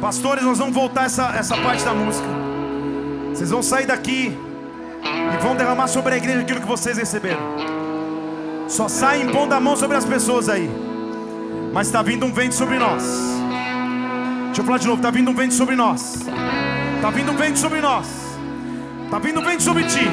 Pastores, 0.00 0.42
nós 0.42 0.58
vamos 0.58 0.74
voltar 0.74 1.04
essa, 1.04 1.32
essa 1.36 1.56
parte 1.56 1.84
da 1.84 1.94
música. 1.94 2.26
Vocês 3.28 3.50
vão 3.50 3.62
sair 3.62 3.86
daqui 3.86 4.36
e 5.02 5.42
vão 5.42 5.54
derramar 5.54 5.86
sobre 5.86 6.14
a 6.14 6.16
igreja 6.16 6.40
aquilo 6.40 6.60
que 6.60 6.66
vocês 6.66 6.98
receberam. 6.98 7.40
Só 8.68 8.88
saem 8.88 9.26
impondo 9.26 9.54
a 9.54 9.60
mão 9.60 9.76
sobre 9.76 9.96
as 9.96 10.04
pessoas 10.04 10.48
aí. 10.48 10.68
Mas 11.72 11.86
está 11.86 12.02
vindo 12.02 12.26
um 12.26 12.32
vento 12.32 12.54
sobre 12.54 12.78
nós. 12.78 13.04
Deixa 14.46 14.62
eu 14.62 14.64
falar 14.64 14.78
de 14.78 14.86
novo: 14.86 14.98
está 14.98 15.10
vindo 15.10 15.30
um 15.30 15.34
vento 15.34 15.54
sobre 15.54 15.76
nós. 15.76 16.16
Está 16.96 17.10
vindo 17.10 17.30
um 17.30 17.36
vento 17.36 17.58
sobre 17.58 17.80
nós. 17.80 18.06
Está 19.04 19.18
vindo 19.18 19.40
um 19.40 19.44
vento 19.44 19.62
sobre 19.62 19.84
ti. 19.84 20.06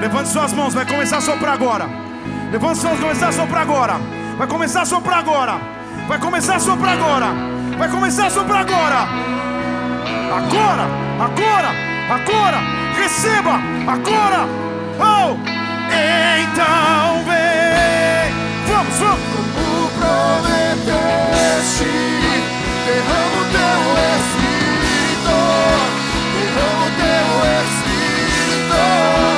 Levante 0.00 0.28
suas 0.28 0.52
mãos, 0.52 0.74
vai 0.74 0.86
começar 0.86 1.18
a 1.18 1.20
soprar 1.20 1.54
agora. 1.54 1.88
Levante 2.50 2.78
suas 2.78 2.98
mãos, 2.98 3.00
vai 3.00 3.14
começar 3.14 3.28
a 3.28 3.32
soprar 3.32 3.62
agora. 3.62 3.94
Vai 4.36 4.46
começar 4.48 4.82
a 4.82 4.86
soprar 4.86 5.18
agora. 5.18 5.73
Vai 6.08 6.18
começar 6.18 6.56
a 6.56 6.60
soprar 6.60 6.94
agora. 6.98 7.26
Vai 7.78 7.88
começar 7.88 8.26
a 8.26 8.30
soprar 8.30 8.60
agora. 8.60 9.08
Agora, 10.36 10.86
agora, 11.18 11.70
agora. 12.10 12.58
Receba, 12.96 13.54
agora. 13.86 14.46
Oh, 15.00 15.36
então 16.42 17.24
vem. 17.24 18.34
Vamos, 18.68 18.96
vamos. 18.98 19.20
Como 19.54 19.88
prometeste, 19.98 21.88
derrama 22.84 23.38
o 23.40 23.44
teu 23.54 23.80
Espírito, 24.14 25.36
derrama 26.34 26.84
o 26.84 26.90
teu 27.00 27.28
Espírito. 27.64 29.33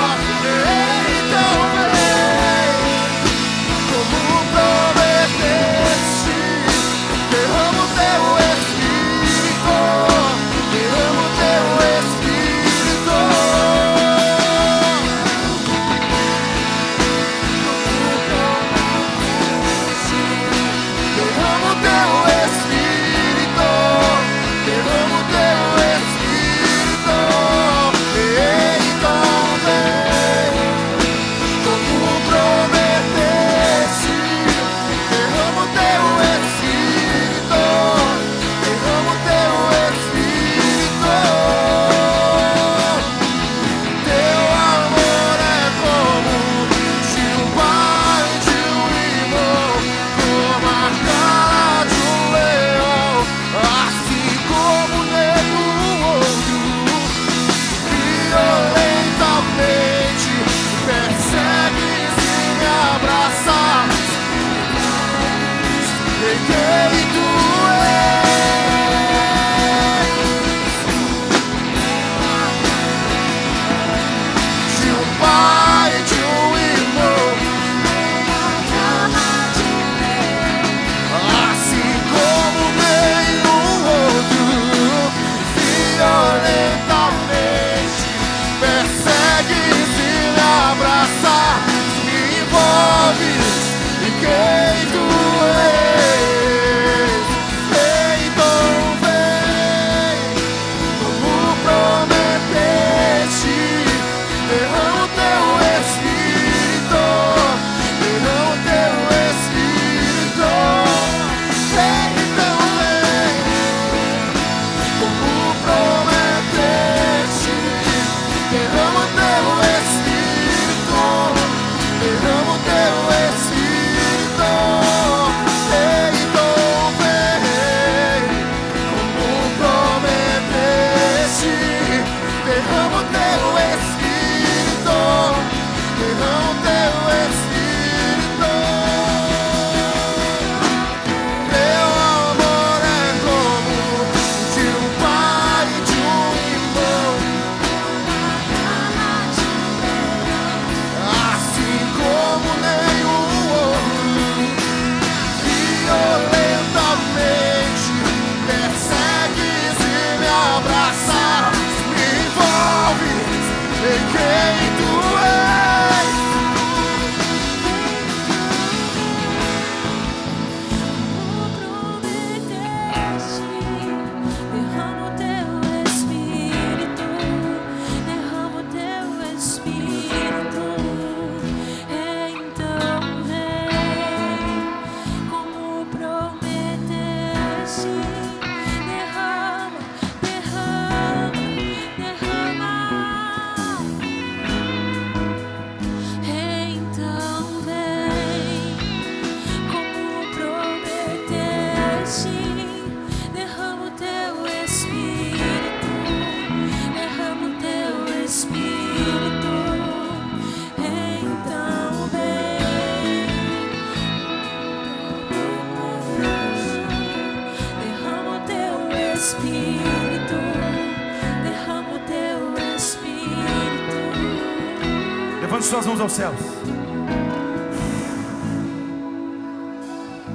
Aos 226.06 226.12
céus. 226.12 226.36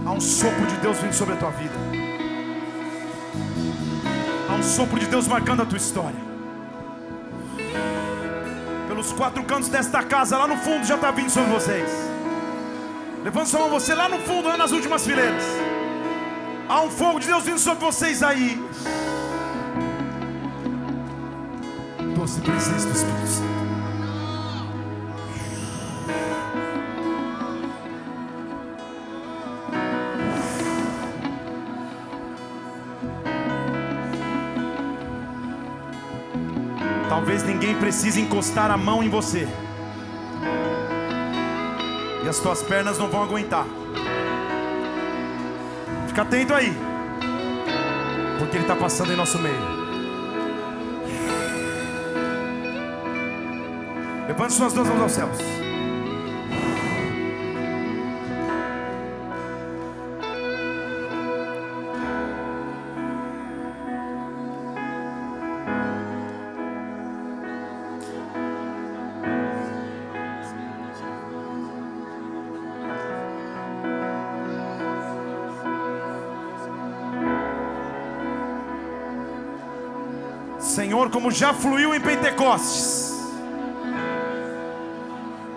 Há 0.06 0.12
um 0.12 0.20
sopro 0.20 0.66
de 0.66 0.76
Deus 0.78 0.98
vindo 0.98 1.14
sobre 1.14 1.34
a 1.34 1.38
tua 1.38 1.52
vida. 1.52 1.74
Há 4.50 4.54
um 4.54 4.64
sopro 4.64 5.00
de 5.00 5.06
Deus 5.06 5.28
marcando 5.28 5.62
a 5.62 5.66
tua 5.66 5.78
história. 5.78 6.20
Pelos 8.88 9.14
quatro 9.14 9.44
cantos 9.44 9.70
desta 9.70 10.04
casa, 10.04 10.38
lá 10.38 10.48
no 10.48 10.58
fundo, 10.58 10.86
já 10.86 10.96
está 10.96 11.10
vindo 11.12 11.30
sobre 11.30 11.50
vocês. 11.52 11.90
Levanta 13.24 13.46
sua 13.46 13.62
mão, 13.62 13.70
você 13.70 13.96
lá 13.96 14.10
no 14.10 14.20
fundo, 14.20 14.50
lá 14.50 14.58
nas 14.58 14.72
últimas 14.72 15.06
fileiras. 15.06 15.44
Há 16.68 16.82
um 16.82 16.90
fogo 16.90 17.20
de 17.20 17.28
Deus 17.28 17.44
vindo 17.44 17.60
sobre 17.60 17.86
vocês 17.86 18.22
aí. 18.22 18.62
Doce 22.16 22.42
presença 22.42 22.88
do 22.88 22.94
Espírito 22.94 23.28
Santo. 23.28 23.41
Ninguém 37.62 37.76
precise 37.76 38.20
encostar 38.20 38.72
a 38.72 38.78
mão 38.78 39.04
em 39.04 39.10
você. 39.10 39.48
E 42.24 42.28
as 42.28 42.40
tuas 42.40 42.64
pernas 42.64 42.98
não 42.98 43.08
vão 43.08 43.22
aguentar. 43.22 43.68
Fica 46.08 46.24
atento 46.24 46.56
aí. 46.56 46.76
Porque 48.40 48.58
Ele 48.58 48.64
está 48.64 48.76
passando 48.76 49.14
em 49.14 49.16
nosso 49.16 49.38
meio. 49.38 49.62
Levante 54.28 54.54
suas 54.54 54.74
duas 54.74 54.88
mãos 54.88 55.02
aos 55.04 55.12
céus. 55.12 55.71
Como 81.12 81.30
já 81.30 81.54
fluiu 81.54 81.94
em 81.94 82.00
Pentecostes, 82.00 83.12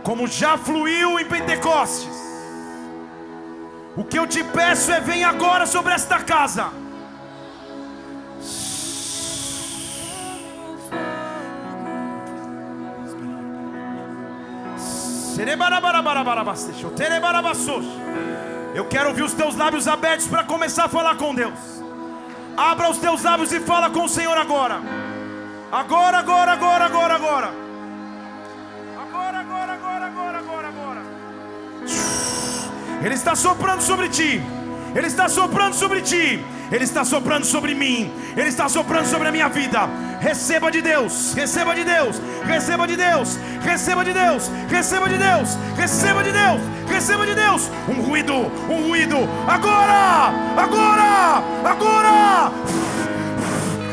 como 0.03 0.27
já 0.27 0.59
fluiu 0.59 1.19
em 1.19 1.25
Pentecostes, 1.25 2.09
o 3.97 4.05
que 4.05 4.19
eu 4.19 4.27
te 4.27 4.43
peço 4.43 4.91
é: 4.93 5.01
vem 5.01 5.25
agora 5.25 5.67
sobre 5.67 5.93
esta 5.93 6.19
casa. 6.19 6.71
Eu 18.75 18.85
quero 18.87 19.09
ouvir 19.11 19.23
os 19.23 19.33
teus 19.33 19.55
lábios 19.57 19.87
abertos 19.87 20.27
para 20.27 20.45
começar 20.45 20.85
a 20.85 20.89
falar 20.89 21.17
com 21.17 21.35
Deus. 21.35 21.59
Abra 22.57 22.91
os 22.91 22.99
teus 22.99 23.23
lábios 23.23 23.53
e 23.53 23.61
fala 23.61 23.91
com 23.91 24.05
o 24.05 24.09
Senhor 24.09 24.37
agora. 24.37 25.04
Agora, 25.75 26.19
agora, 26.19 26.53
agora, 26.53 26.85
agora, 26.85 27.15
agora. 27.17 27.51
Agora, 28.97 29.41
agora, 29.41 29.73
agora, 29.73 30.07
agora, 30.07 30.39
agora, 30.39 30.69
agora. 30.69 31.03
Ele 33.03 33.15
está 33.15 33.35
soprando 33.35 33.83
sobre 33.83 34.09
ti. 34.09 34.41
Ele 34.95 35.09
está 35.09 35.29
soprando 35.29 35.75
sobre 35.75 36.01
ti. 36.01 36.41
Ele 36.71 36.85
está 36.85 37.05
soprando 37.05 37.45
sobre 37.45 37.75
mim. 37.75 38.09
Ele 38.37 38.49
está 38.51 38.69
soprando 38.69 39.07
sobre 39.07 39.27
a 39.27 39.33
minha 39.33 39.49
vida. 39.49 39.89
Receba 40.21 40.71
de 40.71 40.81
Deus. 40.81 41.35
Receba 41.35 41.75
de 41.75 41.83
Deus. 41.83 42.21
Receba 42.45 42.87
de 42.87 42.97
Deus. 42.97 43.37
Receba 43.61 44.05
de 44.05 44.13
Deus. 44.13 44.49
Receba 44.71 45.09
de 45.09 45.19
Deus. 45.19 45.59
Receba 45.77 46.23
de 46.23 46.31
Deus. 46.31 46.61
Receba 46.89 47.27
de 47.27 47.35
Deus. 47.35 47.69
Um 47.89 48.01
ruído. 48.01 48.35
Um 48.71 48.87
ruído. 48.87 49.17
Agora. 49.49 50.31
Agora. 50.57 51.43
Agora. 51.65 52.53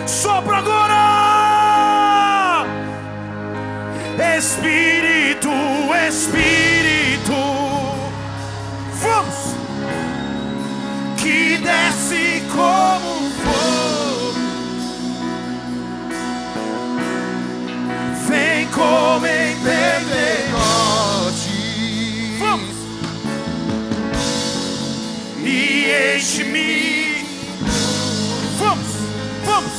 Sopra 0.06 0.58
agora. 0.58 1.31
Espírito, 4.20 5.50
Espírito, 6.08 7.34
vamos, 9.02 9.56
que 11.18 11.58
desce 11.58 12.44
como 12.52 13.30
fogo, 13.42 14.34
vem 18.28 18.68
como 18.68 19.26
em 19.26 19.56
Pentecoste, 19.58 19.96
vamos, 22.40 22.76
e 25.44 26.16
enche-me, 26.18 27.26
vamos, 28.60 28.92
vamos, 29.46 29.74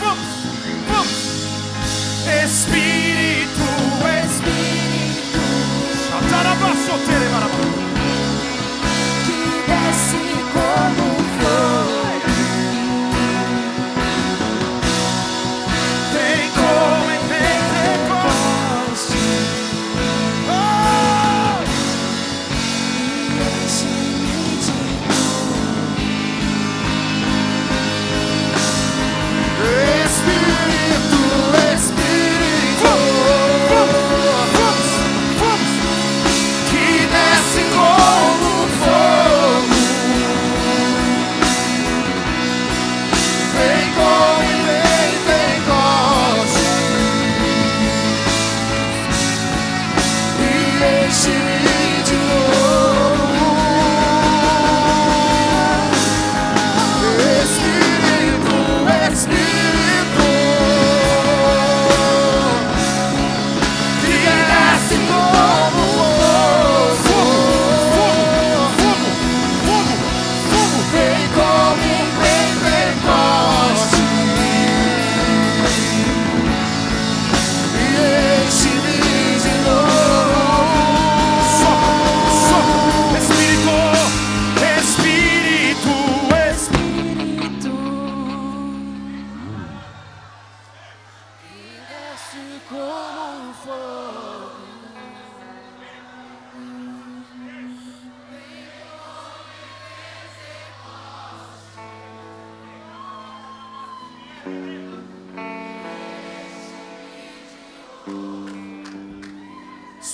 vamos, 0.00 0.28
vamos. 0.88 1.18
Espírito, 2.44 2.97
Tere, 7.06 7.47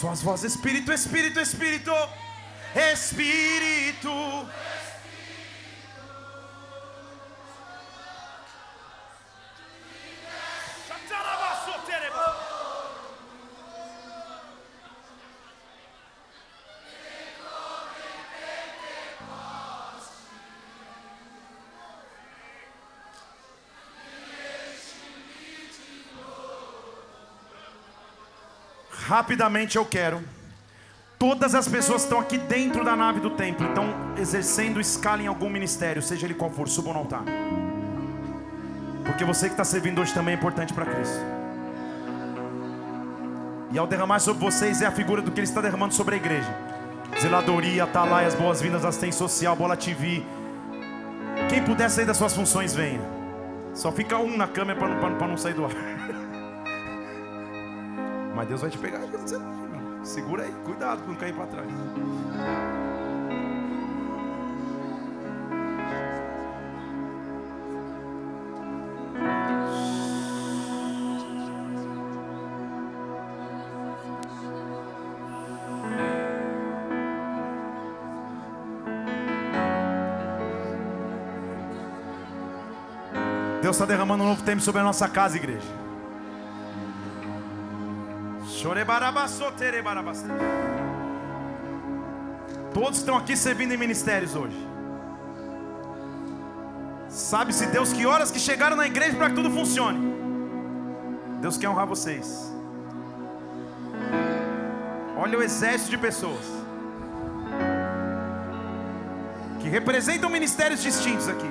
Suas 0.05 0.23
vozes, 0.23 0.53
Espírito, 0.53 0.93
Espírito, 0.93 1.41
Espírito, 1.41 1.95
Espírito. 2.75 4.11
Rapidamente 29.15 29.77
eu 29.77 29.85
quero 29.85 30.21
Todas 31.17 31.55
as 31.55 31.69
pessoas 31.69 32.03
que 32.03 32.07
estão 32.07 32.19
aqui 32.19 32.37
dentro 32.37 32.85
da 32.85 32.97
nave 32.97 33.21
do 33.21 33.31
templo 33.31 33.65
estão 33.69 33.87
exercendo 34.19 34.81
escala 34.81 35.23
em 35.23 35.29
algum 35.29 35.49
ministério, 35.49 36.03
seja 36.03 36.27
ele 36.27 36.35
qual 36.35 36.51
for, 36.51 36.69
subam 36.69 36.93
no 36.93 36.99
altar. 36.99 37.23
Porque 39.07 39.25
você 39.25 39.47
que 39.47 39.53
está 39.53 39.63
servindo 39.63 40.01
hoje 40.01 40.13
também 40.13 40.35
é 40.35 40.37
importante 40.37 40.75
para 40.75 40.85
Cristo. 40.85 41.21
E 43.71 43.79
ao 43.79 43.87
derramar 43.87 44.19
sobre 44.19 44.45
vocês 44.45 44.83
é 44.83 44.87
a 44.87 44.91
figura 44.91 45.23
do 45.23 45.31
que 45.31 45.39
Ele 45.39 45.47
está 45.47 45.61
derramando 45.61 45.95
sobre 45.95 46.17
a 46.17 46.19
igreja. 46.19 46.53
Zeladoria, 47.21 47.85
atalaias, 47.85 48.35
boas-vindas, 48.35 48.85
assistência 48.85 49.21
social, 49.21 49.55
bola 49.55 49.77
TV. 49.77 50.25
Quem 51.49 51.63
puder 51.63 51.89
sair 51.89 52.05
das 52.05 52.17
suas 52.17 52.35
funções, 52.35 52.75
venha. 52.75 53.01
Só 53.75 53.93
fica 53.93 54.19
um 54.19 54.37
na 54.37 54.49
câmera 54.49 54.77
para 54.77 54.89
não, 54.89 55.19
pra 55.19 55.29
não 55.29 55.37
sair 55.37 55.55
do 55.55 55.65
ar. 55.65 55.94
Mas 58.45 58.49
Deus 58.51 58.61
vai 58.61 58.71
te 58.71 58.77
pegar. 58.77 59.01
Segura 60.03 60.43
aí, 60.43 60.53
cuidado 60.65 60.99
para 60.99 61.09
não 61.09 61.15
cair 61.15 61.35
para 61.35 61.47
trás. 61.47 61.67
Deus 83.63 83.77
está 83.77 83.87
derramando 83.87 84.23
um 84.23 84.27
novo 84.27 84.43
tempo 84.43 84.61
sobre 84.61 84.83
a 84.83 84.85
nossa 84.85 85.09
casa, 85.09 85.39
igreja. 85.39 85.84
Todos 92.73 92.99
estão 92.99 93.15
aqui 93.15 93.37
servindo 93.37 93.75
em 93.75 93.77
ministérios 93.77 94.35
hoje. 94.35 94.57
Sabe-se 97.11 97.67
Deus 97.67 97.93
que 97.93 98.07
horas 98.07 98.31
que 98.31 98.39
chegaram 98.39 98.75
na 98.75 98.87
igreja 98.87 99.19
para 99.19 99.29
que 99.29 99.35
tudo 99.35 99.51
funcione. 99.51 100.15
Deus 101.43 101.59
quer 101.59 101.69
honrar 101.69 101.87
vocês. 101.87 102.51
Olha 105.15 105.39
o 105.39 105.43
exército 105.43 105.91
de 105.91 105.99
pessoas 105.99 106.47
que 109.61 109.69
representam 109.69 110.31
ministérios 110.31 110.83
distintos 110.83 111.29
aqui. 111.29 111.51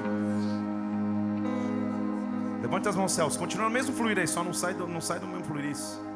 Levante 2.59 2.89
as 2.89 2.95
mãos 2.95 3.11
céus. 3.11 3.37
Continua 3.37 3.67
no 3.67 3.71
mesmo 3.71 3.93
fluir 3.93 4.17
aí, 4.17 4.27
só 4.27 4.43
não 4.43 4.51
sai 4.51 4.73
do, 4.73 4.87
não 4.87 4.99
sai 4.99 5.19
do 5.19 5.27
mesmo 5.27 5.43
fluir 5.43 5.65
isso. 5.65 6.12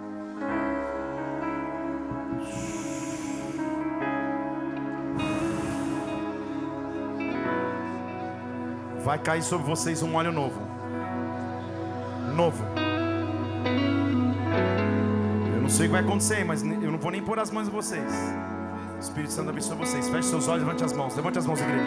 Vai 9.08 9.18
cair 9.18 9.42
sobre 9.42 9.66
vocês 9.66 10.04
um 10.04 10.16
óleo 10.16 10.34
novo. 10.34 10.60
Novo. 12.36 12.62
Eu 15.56 15.62
não 15.62 15.70
sei 15.70 15.86
o 15.86 15.88
que 15.88 15.94
vai 15.94 16.02
acontecer, 16.02 16.44
mas 16.44 16.62
eu 16.62 16.92
não 16.92 16.98
vou 16.98 17.10
nem 17.10 17.24
pôr 17.24 17.40
as 17.40 17.50
mãos 17.50 17.70
em 17.70 17.72
vocês. 17.72 18.04
O 18.98 19.00
Espírito 19.00 19.32
Santo 19.32 19.50
abençoe 19.50 19.78
vocês. 19.78 20.10
Feche 20.10 20.28
seus 20.28 20.50
olhos, 20.50 20.66
levante 20.66 20.84
as 20.84 20.92
mãos. 20.92 21.16
Levante 21.16 21.40
as 21.40 21.46
mãos, 21.46 21.62
igreja. 21.62 21.86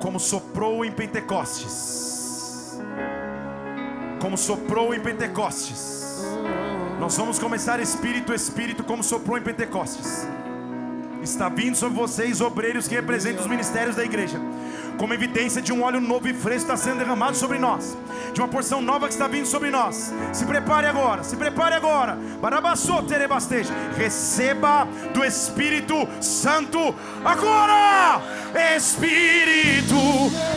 Como 0.00 0.20
soprou 0.20 0.84
em 0.84 0.92
Pentecostes. 0.92 2.80
Como 4.20 4.38
soprou 4.38 4.94
em 4.94 5.00
Pentecostes. 5.00 6.22
Nós 7.00 7.16
vamos 7.16 7.40
começar 7.40 7.80
espírito, 7.80 8.32
espírito, 8.32 8.84
como 8.84 9.02
soprou 9.02 9.36
em 9.36 9.42
Pentecostes 9.42 10.28
está 11.24 11.48
vindo 11.48 11.76
sobre 11.76 11.96
vocês, 11.96 12.40
obreiros 12.40 12.86
que 12.86 12.94
representam 12.94 13.42
os 13.42 13.48
ministérios 13.48 13.96
da 13.96 14.04
igreja, 14.04 14.40
como 14.96 15.14
evidência 15.14 15.60
de 15.60 15.72
um 15.72 15.82
óleo 15.82 16.00
novo 16.00 16.28
e 16.28 16.34
fresco 16.34 16.72
está 16.72 16.76
sendo 16.76 16.98
derramado 16.98 17.36
sobre 17.36 17.58
nós, 17.58 17.96
de 18.32 18.40
uma 18.40 18.48
porção 18.48 18.80
nova 18.80 19.06
que 19.06 19.12
está 19.12 19.26
vindo 19.26 19.46
sobre 19.46 19.70
nós. 19.70 20.12
Se 20.32 20.44
prepare 20.44 20.86
agora, 20.86 21.22
se 21.24 21.36
prepare 21.36 21.74
agora. 21.74 22.18
Barabassou 22.40 23.02
terebasteja. 23.02 23.72
Receba 23.96 24.86
do 25.12 25.24
Espírito 25.24 26.08
Santo 26.20 26.94
agora. 27.24 28.20
Espírito 28.76 29.96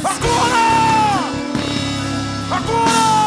agora. 0.03 0.97
Agora. 2.51 3.26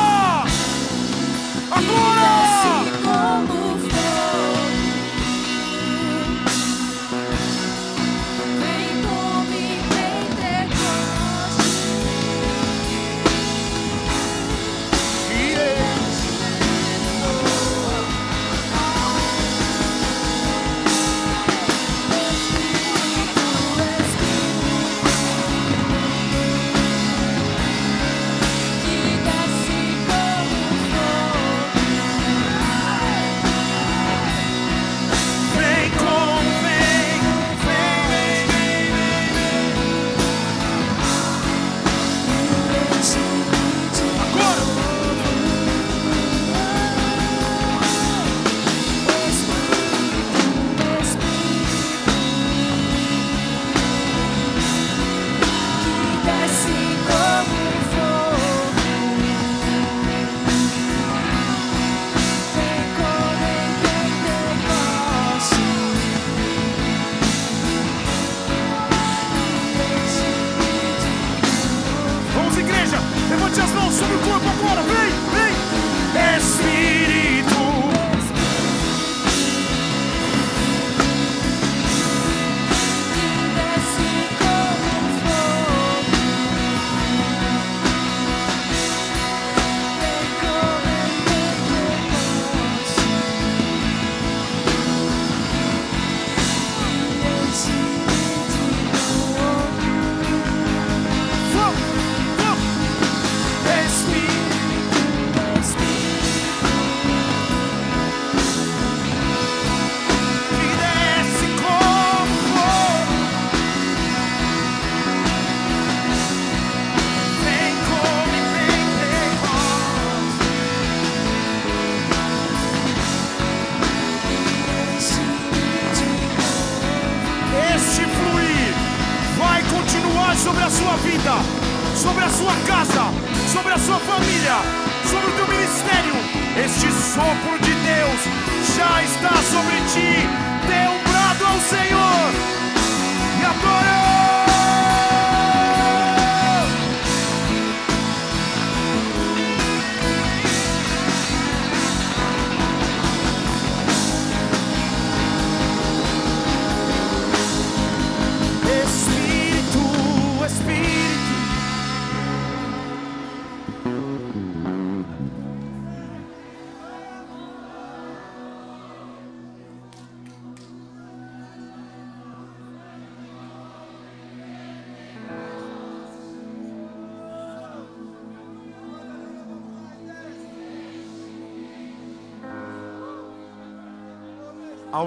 Está 139.05 139.35
sobre 139.43 139.77
ti. 139.93 140.29
Dê 140.67 140.89
um 140.89 141.03
brado 141.11 141.45
ao 141.47 141.61
Senhor 141.61 142.00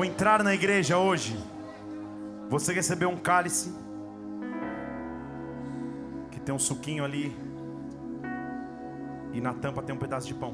Entrar 0.04 0.44
na 0.44 0.54
igreja 0.54 0.98
hoje, 0.98 1.38
você 2.50 2.74
recebeu 2.74 3.10
um 3.10 3.16
cálice 3.16 3.74
que 6.30 6.42
tem 6.42 6.54
um 6.54 6.60
suquinho 6.60 7.06
ali 7.06 7.34
e 9.32 9.40
na 9.40 9.54
tampa 9.54 9.82
tem 9.82 9.96
um 9.96 9.98
pedaço 9.98 10.28
de 10.28 10.34
pão. 10.34 10.54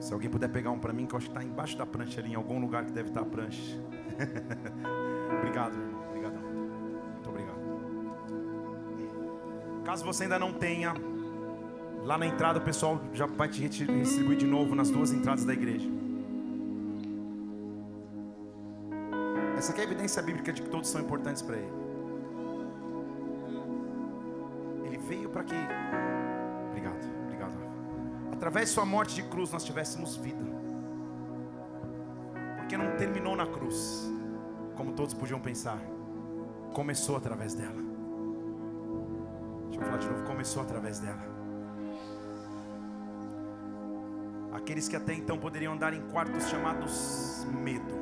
Se 0.00 0.12
alguém 0.12 0.28
puder 0.28 0.48
pegar 0.48 0.72
um 0.72 0.78
para 0.78 0.92
mim, 0.92 1.06
que 1.06 1.14
eu 1.14 1.18
acho 1.18 1.30
que 1.30 1.32
está 1.36 1.44
embaixo 1.44 1.78
da 1.78 1.86
prancha 1.86 2.20
ali, 2.20 2.32
em 2.32 2.34
algum 2.34 2.60
lugar 2.60 2.84
que 2.84 2.92
deve 2.92 3.08
estar 3.08 3.20
a 3.20 3.24
prancha. 3.24 3.78
obrigado, 5.38 5.74
irmão. 5.74 6.02
Muito 7.12 7.30
obrigado. 7.30 7.58
Caso 9.84 10.04
você 10.04 10.24
ainda 10.24 10.40
não 10.40 10.52
tenha, 10.52 10.92
lá 12.02 12.18
na 12.18 12.26
entrada 12.26 12.58
o 12.58 12.62
pessoal 12.62 13.00
já 13.12 13.26
vai 13.26 13.48
te 13.48 13.68
distribuir 13.68 14.38
de 14.38 14.46
novo 14.46 14.74
nas 14.74 14.90
duas 14.90 15.12
entradas 15.12 15.44
da 15.44 15.52
igreja. 15.52 16.03
Essa 19.56 19.72
aqui 19.72 19.80
é 19.80 19.84
a 19.84 19.86
evidência 19.86 20.22
bíblica 20.22 20.52
de 20.52 20.62
que 20.62 20.68
todos 20.68 20.88
são 20.88 21.00
importantes 21.00 21.42
para 21.42 21.56
ele. 21.56 21.72
Ele 24.84 24.98
veio 24.98 25.28
para 25.28 25.44
que. 25.44 25.54
Obrigado, 26.70 27.06
obrigado. 27.24 27.54
Através 28.32 28.68
de 28.68 28.74
sua 28.74 28.84
morte 28.84 29.14
de 29.14 29.22
cruz 29.22 29.50
nós 29.52 29.64
tivéssemos 29.64 30.16
vida. 30.16 30.44
Porque 32.56 32.76
não 32.76 32.96
terminou 32.96 33.36
na 33.36 33.46
cruz, 33.46 34.10
como 34.76 34.92
todos 34.92 35.14
podiam 35.14 35.40
pensar. 35.40 35.78
Começou 36.72 37.16
através 37.16 37.54
dela. 37.54 37.82
Deixa 39.66 39.80
eu 39.80 39.84
falar 39.84 39.98
de 39.98 40.08
novo, 40.08 40.24
começou 40.24 40.62
através 40.62 40.98
dela. 40.98 41.34
Aqueles 44.52 44.88
que 44.88 44.96
até 44.96 45.12
então 45.12 45.36
poderiam 45.36 45.72
andar 45.72 45.92
em 45.92 46.00
quartos 46.10 46.48
chamados 46.48 47.44
medo, 47.62 47.94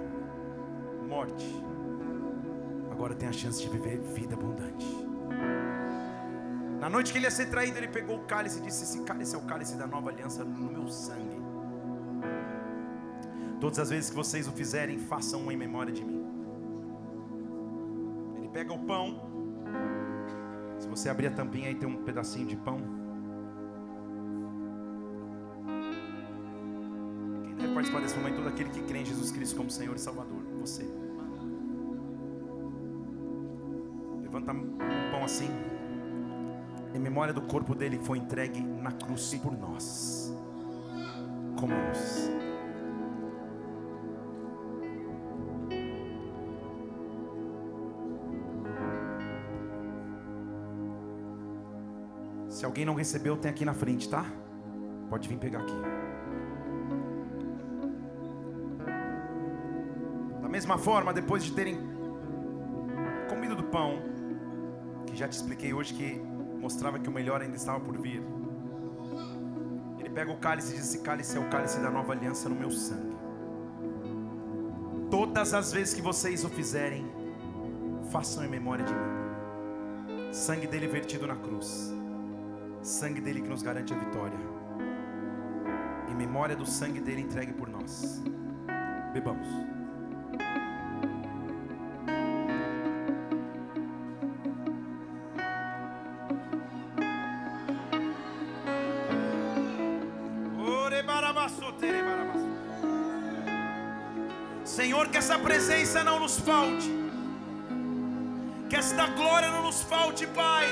morte, 1.12 1.46
agora 2.90 3.14
tem 3.14 3.28
a 3.28 3.32
chance 3.32 3.60
de 3.62 3.68
viver 3.68 3.98
vida 4.18 4.34
abundante. 4.34 4.86
Na 6.80 6.88
noite 6.88 7.12
que 7.12 7.18
ele 7.18 7.26
ia 7.26 7.30
ser 7.30 7.46
traído, 7.54 7.76
ele 7.78 7.88
pegou 7.88 8.16
o 8.16 8.24
cálice 8.32 8.58
e 8.58 8.62
disse: 8.62 8.82
Esse 8.84 9.02
cálice 9.02 9.34
é 9.34 9.38
o 9.38 9.42
cálice 9.42 9.76
da 9.76 9.86
nova 9.86 10.08
aliança 10.10 10.42
no 10.42 10.70
meu 10.76 10.88
sangue. 10.88 11.40
Todas 13.60 13.78
as 13.78 13.90
vezes 13.90 14.10
que 14.10 14.16
vocês 14.16 14.48
o 14.48 14.52
fizerem, 14.52 14.98
façam 14.98 15.52
em 15.52 15.56
memória 15.56 15.92
de 15.92 16.04
mim. 16.04 16.24
Ele 18.36 18.48
pega 18.48 18.72
o 18.72 18.78
pão. 18.78 19.06
Se 20.80 20.88
você 20.88 21.08
abrir 21.08 21.28
a 21.28 21.30
tampinha 21.30 21.68
aí 21.68 21.76
tem 21.76 21.88
um 21.88 22.02
pedacinho 22.02 22.46
de 22.46 22.56
pão. 22.56 22.78
Quem 27.44 27.54
deve 27.54 27.74
participar 27.74 28.00
desse 28.00 28.16
momento? 28.16 28.36
Todo 28.36 28.48
aquele 28.48 28.70
que 28.70 28.82
crê 28.82 28.98
em 29.02 29.04
Jesus 29.04 29.30
Cristo 29.30 29.54
como 29.56 29.70
Senhor 29.70 29.94
e 29.94 30.00
Salvador. 30.00 30.42
Você. 30.62 31.01
Levanta 34.32 34.52
o 34.52 35.10
pão 35.10 35.24
assim. 35.24 35.50
Em 36.94 36.98
memória 36.98 37.34
do 37.34 37.42
corpo 37.42 37.74
dele 37.74 37.98
que 37.98 38.04
foi 38.04 38.16
entregue 38.16 38.62
na 38.62 38.90
cruz 38.90 39.34
por 39.34 39.52
nós. 39.52 40.34
Comamos. 41.60 42.30
Se 52.48 52.64
alguém 52.64 52.86
não 52.86 52.94
recebeu, 52.94 53.36
tem 53.36 53.50
aqui 53.50 53.66
na 53.66 53.74
frente, 53.74 54.08
tá? 54.08 54.24
Pode 55.10 55.28
vir 55.28 55.36
pegar 55.36 55.60
aqui. 55.60 55.74
Da 60.40 60.48
mesma 60.48 60.78
forma, 60.78 61.12
depois 61.12 61.44
de 61.44 61.52
terem 61.52 61.76
comido 63.28 63.54
do 63.54 63.64
pão, 63.64 64.11
que 65.12 65.18
já 65.18 65.28
te 65.28 65.34
expliquei 65.34 65.74
hoje 65.74 65.92
que 65.92 66.14
mostrava 66.58 66.98
que 66.98 67.08
o 67.08 67.12
melhor 67.12 67.42
ainda 67.42 67.54
estava 67.54 67.78
por 67.78 68.00
vir. 68.00 68.22
Ele 69.98 70.08
pega 70.08 70.32
o 70.32 70.38
cálice 70.38 70.72
e 70.72 70.76
diz: 70.76 70.88
Esse 70.88 71.00
cálice 71.00 71.36
é 71.36 71.40
o 71.40 71.50
cálice 71.50 71.78
da 71.80 71.90
nova 71.90 72.12
aliança 72.12 72.48
no 72.48 72.54
meu 72.54 72.70
sangue. 72.70 73.14
Todas 75.10 75.52
as 75.52 75.70
vezes 75.70 75.92
que 75.92 76.00
vocês 76.00 76.42
o 76.44 76.48
fizerem, 76.48 77.06
façam 78.10 78.42
em 78.42 78.48
memória 78.48 78.84
de 78.84 78.94
mim. 78.94 80.32
Sangue 80.32 80.66
dele 80.66 80.86
vertido 80.86 81.26
na 81.26 81.36
cruz. 81.36 81.92
Sangue 82.80 83.20
dele 83.20 83.42
que 83.42 83.48
nos 83.48 83.62
garante 83.62 83.92
a 83.92 83.98
vitória. 83.98 84.38
Em 86.08 86.14
memória 86.14 86.56
do 86.56 86.64
sangue 86.64 87.00
dele 87.02 87.20
entregue 87.20 87.52
por 87.52 87.68
nós. 87.68 88.22
Bebamos. 89.12 89.46
Presença 105.42 106.02
não 106.04 106.18
nos 106.20 106.38
falte. 106.38 106.90
Que 108.68 108.76
esta 108.76 109.06
glória 109.08 109.50
não 109.50 109.62
nos 109.64 109.82
falte, 109.82 110.26
Pai. 110.28 110.66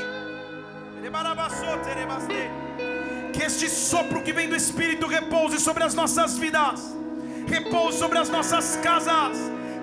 Que 3.33 3.43
este 3.43 3.69
sopro 3.69 4.23
que 4.23 4.33
vem 4.33 4.49
do 4.49 4.57
Espírito 4.57 5.07
repouse 5.07 5.59
sobre 5.59 5.83
as 5.83 5.95
nossas 5.95 6.39
vidas, 6.39 6.81
repouse 7.47 7.99
sobre 7.99 8.19
as 8.19 8.29
nossas 8.29 8.77
casas, 8.77 9.37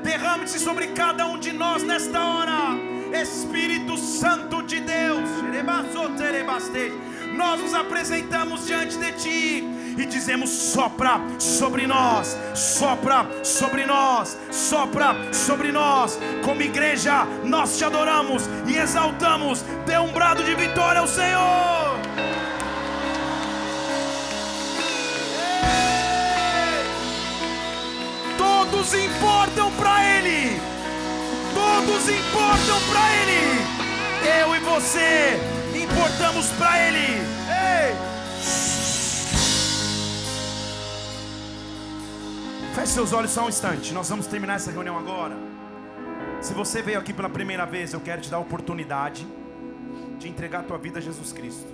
derrame-se 0.03 0.59
sobre 0.59 0.87
cada 0.87 1.25
um 1.27 1.39
de 1.39 1.51
nós 1.51 1.83
nesta 1.83 2.19
hora, 2.19 2.59
Espírito 3.21 3.97
Santo 3.97 4.61
de 4.63 4.79
Deus, 4.79 5.29
nós 7.35 7.61
nos 7.61 7.73
apresentamos 7.73 8.65
diante 8.65 8.97
de 8.97 9.11
Ti 9.13 9.76
e 9.97 10.05
dizemos: 10.05 10.49
sopra 10.49 11.19
sobre 11.39 11.87
nós, 11.87 12.37
sopra 12.53 13.27
sobre 13.43 13.85
nós, 13.85 14.37
sopra 14.51 15.15
sobre 15.33 15.71
nós. 15.71 16.19
Como 16.43 16.61
igreja, 16.61 17.25
nós 17.43 17.77
te 17.77 17.83
adoramos 17.83 18.43
e 18.67 18.77
exaltamos. 18.77 19.61
Dê 19.85 19.97
um 19.97 20.11
brado 20.11 20.43
de 20.43 20.55
vitória 20.55 21.01
ao 21.01 21.07
Senhor. 21.07 21.97
Todos 28.37 28.93
importam 28.93 29.71
para 29.73 30.03
Ele. 30.03 30.59
Todos 31.53 32.09
importam 32.09 32.79
para 32.91 33.15
Ele. 33.15 33.67
Eu 34.41 34.55
e 34.55 34.59
você 34.59 35.39
importamos 35.73 36.47
para 36.57 36.87
Ele. 36.87 37.36
Feche 42.87 42.93
seus 42.93 43.11
olhos 43.11 43.31
só 43.31 43.43
um 43.43 43.49
instante. 43.49 43.93
Nós 43.93 44.07
vamos 44.07 44.27
terminar 44.27 44.55
essa 44.55 44.71
reunião 44.71 44.97
agora. 44.97 45.35
Se 46.39 46.53
você 46.53 46.81
veio 46.81 46.97
aqui 46.97 47.11
pela 47.11 47.29
primeira 47.29 47.65
vez, 47.65 47.91
eu 47.91 47.99
quero 47.99 48.21
te 48.21 48.31
dar 48.31 48.37
a 48.37 48.39
oportunidade 48.39 49.27
de 50.17 50.29
entregar 50.29 50.61
a 50.61 50.63
tua 50.63 50.77
vida 50.77 50.99
a 50.99 51.01
Jesus 51.01 51.33
Cristo, 51.33 51.67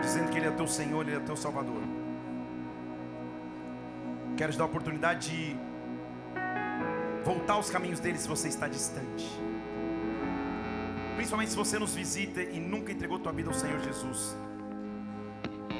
dizendo 0.00 0.28
que 0.28 0.38
Ele 0.38 0.48
é 0.48 0.50
teu 0.50 0.66
Senhor, 0.66 1.06
Ele 1.06 1.18
é 1.18 1.20
teu 1.20 1.36
Salvador. 1.36 1.80
Quero 4.36 4.50
te 4.50 4.58
dar 4.58 4.64
a 4.64 4.66
oportunidade 4.66 5.30
de 5.30 5.56
voltar 7.24 7.52
aos 7.52 7.70
caminhos 7.70 8.00
dele 8.00 8.18
se 8.18 8.26
você 8.26 8.48
está 8.48 8.66
distante. 8.66 9.30
Principalmente 11.14 11.50
se 11.52 11.56
você 11.56 11.78
nos 11.78 11.94
visita 11.94 12.42
e 12.42 12.58
nunca 12.58 12.90
entregou 12.90 13.20
tua 13.20 13.30
vida 13.30 13.50
ao 13.50 13.54
Senhor 13.54 13.78
Jesus. 13.78 14.36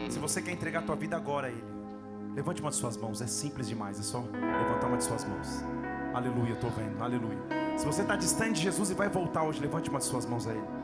Se 0.08 0.20
você 0.20 0.40
quer 0.40 0.52
entregar 0.52 0.82
tua 0.82 0.94
vida 0.94 1.16
agora 1.16 1.48
a 1.48 1.50
Ele, 1.50 1.81
levante 2.34 2.60
uma 2.60 2.70
de 2.70 2.76
suas 2.76 2.96
mãos. 2.96 3.20
É 3.20 3.26
simples 3.26 3.68
demais, 3.68 3.98
é 3.98 4.02
só 4.02 4.20
levantar 4.20 4.86
uma 4.86 4.96
de 4.96 5.04
suas 5.04 5.24
mãos. 5.24 5.64
Aleluia, 6.14 6.52
estou 6.52 6.70
vendo, 6.70 7.02
aleluia. 7.02 7.38
Se 7.76 7.86
você 7.86 8.02
está 8.02 8.16
distante 8.16 8.56
de 8.56 8.62
Jesus 8.62 8.90
e 8.90 8.94
vai 8.94 9.08
voltar 9.08 9.42
hoje, 9.42 9.60
levante 9.60 9.88
uma 9.88 9.98
de 9.98 10.04
suas 10.04 10.26
mãos 10.26 10.46
a 10.46 10.52
Ele. 10.52 10.81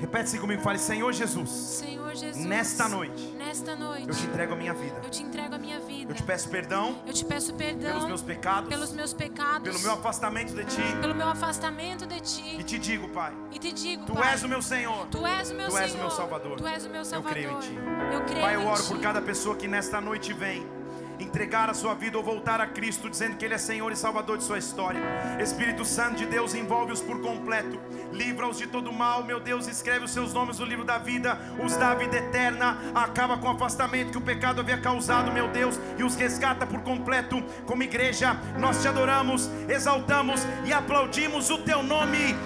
Repete-se 0.00 0.38
comigo, 0.38 0.62
fale: 0.62 0.78
Senhor 0.78 1.12
Jesus, 1.12 1.50
Senhor 1.50 2.14
Jesus, 2.14 2.44
nesta 2.44 2.88
noite, 2.88 3.22
nesta 3.36 3.76
noite, 3.76 4.08
eu 4.08 4.14
te 4.14 4.24
entrego 4.24 4.54
a 4.54 4.56
minha 4.56 4.72
vida. 4.72 5.00
eu 5.04 5.10
te 5.10 5.22
entrego 5.22 5.54
a 5.54 5.58
minha 5.58 5.78
vida. 5.78 6.10
Eu 6.10 6.14
te 6.16 6.22
peço 6.22 6.48
perdão 6.48 6.98
Eu 7.06 7.12
te 7.12 7.24
peço 7.24 7.52
perdão 7.54 7.90
pelos 7.90 8.06
meus 8.06 8.22
pecados, 8.22 8.68
pelos 8.68 8.92
meus 8.92 9.12
pecados, 9.12 9.62
pelo 9.62 9.78
meu 9.80 9.92
afastamento 9.92 10.54
de 10.54 10.64
Ti. 10.64 10.82
pelo 11.00 11.14
meu 11.14 11.28
afastamento 11.28 12.06
de 12.06 12.14
E 12.16 12.20
ti. 12.20 12.64
te 12.64 12.78
digo, 12.78 13.08
Pai, 13.10 13.32
E 13.52 13.58
te 13.58 13.72
digo, 13.72 14.06
Tu 14.06 14.14
Pai, 14.14 14.32
és 14.32 14.42
o 14.42 14.48
meu 14.48 14.62
Senhor. 14.62 15.06
Tu 15.08 15.26
és 15.26 15.50
o 15.50 15.54
meu 15.54 15.66
Tu 15.66 15.72
Senhor. 15.72 15.84
és 15.84 15.94
o 15.94 15.98
meu 15.98 16.10
Salvador. 16.10 16.56
Tu 16.56 16.66
és 16.66 16.84
o 16.86 16.88
meu 16.88 16.98
Eu 17.00 17.04
Salvador. 17.04 17.32
creio 17.32 17.50
em 17.52 17.60
Ti. 17.60 17.78
Eu 18.12 18.20
creio 18.24 18.40
Pai, 18.40 18.56
eu 18.56 18.66
oro 18.66 18.82
por 18.84 18.98
cada 19.00 19.20
pessoa 19.20 19.54
que 19.54 19.68
nesta 19.68 20.00
noite 20.00 20.32
vem, 20.32 20.66
entregar 21.24 21.68
a 21.68 21.74
sua 21.74 21.94
vida 21.94 22.16
ou 22.16 22.24
voltar 22.24 22.60
a 22.60 22.66
Cristo, 22.66 23.08
dizendo 23.08 23.36
que 23.36 23.44
Ele 23.44 23.54
é 23.54 23.58
Senhor 23.58 23.90
e 23.92 23.96
Salvador 23.96 24.38
de 24.38 24.44
sua 24.44 24.58
história. 24.58 25.00
Espírito 25.40 25.84
Santo 25.84 26.16
de 26.16 26.26
Deus, 26.26 26.54
envolve-os 26.54 27.00
por 27.00 27.20
completo, 27.20 27.80
livra-os 28.12 28.58
de 28.58 28.66
todo 28.66 28.92
mal, 28.92 29.22
meu 29.24 29.40
Deus, 29.40 29.66
escreve 29.66 30.04
os 30.04 30.10
seus 30.10 30.32
nomes 30.32 30.58
no 30.58 30.64
livro 30.64 30.84
da 30.84 30.98
vida, 30.98 31.38
os 31.62 31.76
dá 31.76 31.90
a 31.90 31.94
vida 31.94 32.16
eterna, 32.16 32.78
acaba 32.94 33.38
com 33.38 33.46
o 33.46 33.50
afastamento 33.50 34.12
que 34.12 34.18
o 34.18 34.22
pecado 34.22 34.60
havia 34.60 34.78
causado, 34.78 35.32
meu 35.32 35.48
Deus, 35.48 35.78
e 35.98 36.04
os 36.04 36.14
resgata 36.14 36.66
por 36.66 36.80
completo. 36.82 37.42
Como 37.66 37.82
igreja, 37.82 38.36
nós 38.58 38.80
te 38.82 38.88
adoramos, 38.88 39.48
exaltamos 39.68 40.46
e 40.64 40.72
aplaudimos 40.72 41.50
o 41.50 41.58
teu 41.58 41.82
nome, 41.82 42.36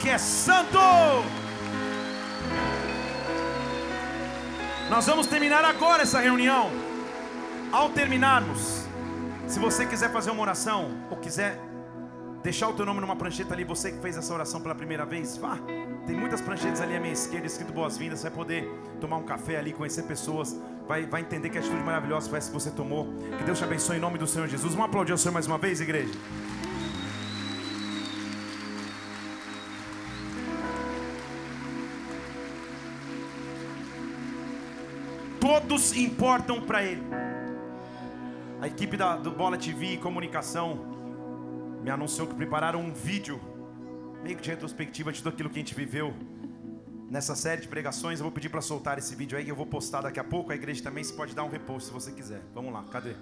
que 0.00 0.08
é 0.08 0.18
santo. 0.18 0.78
Nós 4.90 5.06
vamos 5.06 5.26
terminar 5.26 5.64
agora 5.64 6.02
essa 6.02 6.20
reunião. 6.20 6.83
Ao 7.74 7.90
terminarmos, 7.90 8.86
se 9.48 9.58
você 9.58 9.84
quiser 9.84 10.08
fazer 10.12 10.30
uma 10.30 10.42
oração 10.42 10.92
ou 11.10 11.16
quiser 11.16 11.58
deixar 12.40 12.68
o 12.68 12.72
teu 12.72 12.86
nome 12.86 13.00
numa 13.00 13.16
prancheta 13.16 13.52
ali, 13.52 13.64
você 13.64 13.90
que 13.90 13.98
fez 13.98 14.16
essa 14.16 14.32
oração 14.32 14.60
pela 14.60 14.76
primeira 14.76 15.04
vez, 15.04 15.36
vá. 15.36 15.58
Tem 16.06 16.14
muitas 16.14 16.40
pranchetas 16.40 16.80
ali 16.80 16.96
à 16.96 17.00
minha 17.00 17.12
esquerda 17.12 17.48
escrito 17.48 17.72
boas-vindas. 17.72 18.20
Você 18.20 18.28
vai 18.28 18.36
poder 18.36 18.72
tomar 19.00 19.16
um 19.16 19.24
café 19.24 19.56
ali, 19.56 19.72
conhecer 19.72 20.04
pessoas, 20.04 20.56
vai, 20.86 21.04
vai 21.04 21.22
entender 21.22 21.50
que 21.50 21.58
atitude 21.58 21.82
maravilhosa 21.82 22.30
foi 22.30 22.38
essa 22.38 22.46
que 22.46 22.54
você 22.54 22.70
tomou. 22.70 23.12
Que 23.38 23.42
Deus 23.42 23.58
te 23.58 23.64
abençoe 23.64 23.96
em 23.96 24.00
nome 24.00 24.18
do 24.18 24.26
Senhor 24.28 24.46
Jesus. 24.46 24.72
Vamos 24.72 24.88
aplaudir 24.88 25.12
o 25.12 25.18
Senhor 25.18 25.34
mais 25.34 25.48
uma 25.48 25.58
vez, 25.58 25.80
igreja. 25.80 26.14
Todos 35.40 35.92
importam 35.96 36.60
para 36.60 36.84
Ele. 36.84 37.02
A 38.60 38.66
equipe 38.66 38.96
da, 38.96 39.16
do 39.16 39.30
Bola 39.30 39.58
TV 39.58 39.94
e 39.94 39.96
Comunicação 39.98 40.78
me 41.82 41.90
anunciou 41.90 42.26
que 42.26 42.34
prepararam 42.34 42.80
um 42.80 42.92
vídeo, 42.92 43.40
meio 44.22 44.36
que 44.36 44.42
de 44.42 44.50
retrospectiva 44.50 45.12
de 45.12 45.22
tudo 45.22 45.34
aquilo 45.34 45.50
que 45.50 45.56
a 45.56 45.60
gente 45.60 45.74
viveu 45.74 46.14
nessa 47.10 47.34
série 47.34 47.60
de 47.60 47.68
pregações. 47.68 48.20
Eu 48.20 48.24
vou 48.24 48.32
pedir 48.32 48.48
para 48.48 48.62
soltar 48.62 48.96
esse 48.98 49.14
vídeo 49.14 49.36
aí, 49.36 49.44
que 49.44 49.50
eu 49.50 49.56
vou 49.56 49.66
postar 49.66 50.00
daqui 50.00 50.18
a 50.18 50.24
pouco. 50.24 50.50
A 50.50 50.54
igreja 50.54 50.82
também, 50.82 51.04
você 51.04 51.12
pode 51.12 51.34
dar 51.34 51.44
um 51.44 51.48
repost 51.48 51.88
se 51.88 51.92
você 51.92 52.10
quiser. 52.10 52.40
Vamos 52.54 52.72
lá, 52.72 52.84
cadê? 52.84 53.14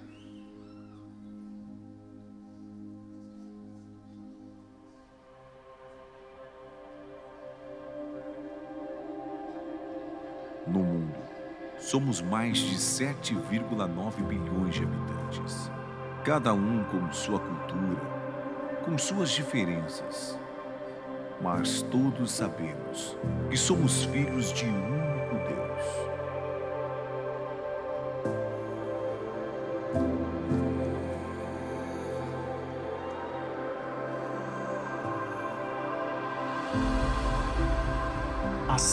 No 10.65 10.79
mundo, 10.79 11.32
somos 11.83 12.21
mais 12.21 12.59
de 12.59 12.77
7,9 12.77 14.23
bilhões 14.23 14.75
de 14.75 14.83
habitantes. 14.83 15.69
Cada 16.23 16.53
um 16.53 16.83
com 16.85 17.11
sua 17.11 17.39
cultura, 17.39 18.01
com 18.85 18.97
suas 18.97 19.31
diferenças. 19.31 20.39
Mas 21.41 21.81
todos 21.81 22.31
sabemos 22.31 23.17
que 23.49 23.57
somos 23.57 24.05
filhos 24.05 24.53
de 24.53 24.65
um 24.65 25.12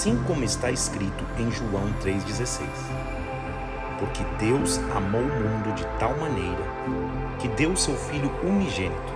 assim 0.00 0.16
como 0.26 0.42
está 0.42 0.70
escrito 0.70 1.22
em 1.38 1.50
João 1.50 1.92
3,16. 2.02 2.62
Porque 3.98 4.24
Deus 4.38 4.78
amou 4.96 5.20
o 5.20 5.24
mundo 5.24 5.74
de 5.74 5.84
tal 5.98 6.16
maneira 6.16 6.64
que 7.38 7.46
deu 7.48 7.76
seu 7.76 7.94
Filho 7.94 8.32
unigênito, 8.42 9.12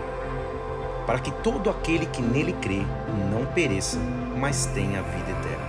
para 1.06 1.18
que 1.20 1.30
todo 1.42 1.70
aquele 1.70 2.04
que 2.04 2.20
nele 2.20 2.52
crê 2.60 2.82
não 3.30 3.46
pereça, 3.46 3.98
mas 4.36 4.66
tenha 4.66 4.98
a 4.98 5.02
vida 5.02 5.30
eterna. 5.30 5.64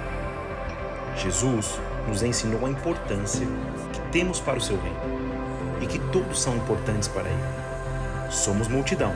Jesus 1.15 1.79
nos 2.09 2.21
ensinou 2.21 2.65
a 2.65 2.69
importância 2.69 3.47
que 3.93 4.01
temos 4.11 4.41
para 4.41 4.57
o 4.57 4.61
seu 4.61 4.77
reino 4.81 5.79
e 5.79 5.87
que 5.87 5.99
todos 6.11 6.41
são 6.41 6.57
importantes 6.57 7.07
para 7.07 7.29
ele. 7.29 8.29
Somos 8.29 8.67
multidão, 8.67 9.13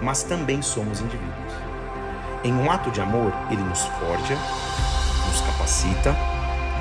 mas 0.00 0.22
também 0.22 0.62
somos 0.62 1.02
indivíduos. 1.02 1.52
Em 2.42 2.54
um 2.54 2.70
ato 2.70 2.90
de 2.90 3.02
amor, 3.02 3.30
ele 3.50 3.62
nos 3.62 3.82
forja 3.82 4.38
nos 5.28 5.40
capacita 5.42 6.16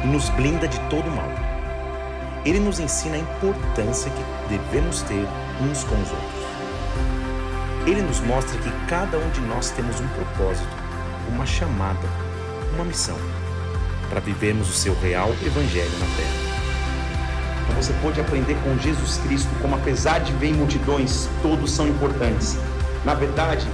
e 0.04 0.08
nos 0.08 0.30
blinda 0.30 0.68
de 0.68 0.80
todo 0.90 1.12
mal. 1.12 1.30
Ele 2.46 2.60
nos 2.60 2.80
ensina 2.80 3.16
a 3.16 3.20
importância 3.20 4.10
que 4.10 4.24
devemos 4.50 5.02
ter 5.02 5.28
uns 5.62 5.84
com 5.84 5.96
os 5.96 6.10
outros. 6.10 6.48
Ele 7.86 8.02
nos 8.02 8.20
mostra 8.22 8.58
que 8.60 8.72
cada 8.88 9.18
um 9.18 9.30
de 9.32 9.42
nós 9.42 9.72
temos 9.72 10.00
um 10.00 10.08
propósito, 10.10 10.68
uma 11.30 11.46
chamada, 11.46 12.08
uma 12.74 12.86
missão 12.86 13.18
para 14.10 14.22
vivermos 14.22 14.70
o 14.70 14.74
seu 14.74 14.98
real 15.02 15.30
evangelho 15.46 15.92
na 16.00 16.06
terra. 16.16 16.48
Então 17.64 17.76
você 17.76 17.94
pode 18.02 18.22
aprender 18.22 18.56
com 18.64 18.78
Jesus 18.80 19.18
Cristo 19.18 19.50
como 19.62 19.76
apesar 19.76 20.20
de 20.20 20.32
ver 20.34 20.54
multidões, 20.54 21.28
todos 21.42 21.72
são 21.72 21.88
importantes. 21.88 22.58
Na 23.04 23.14
verdade, 23.14 23.68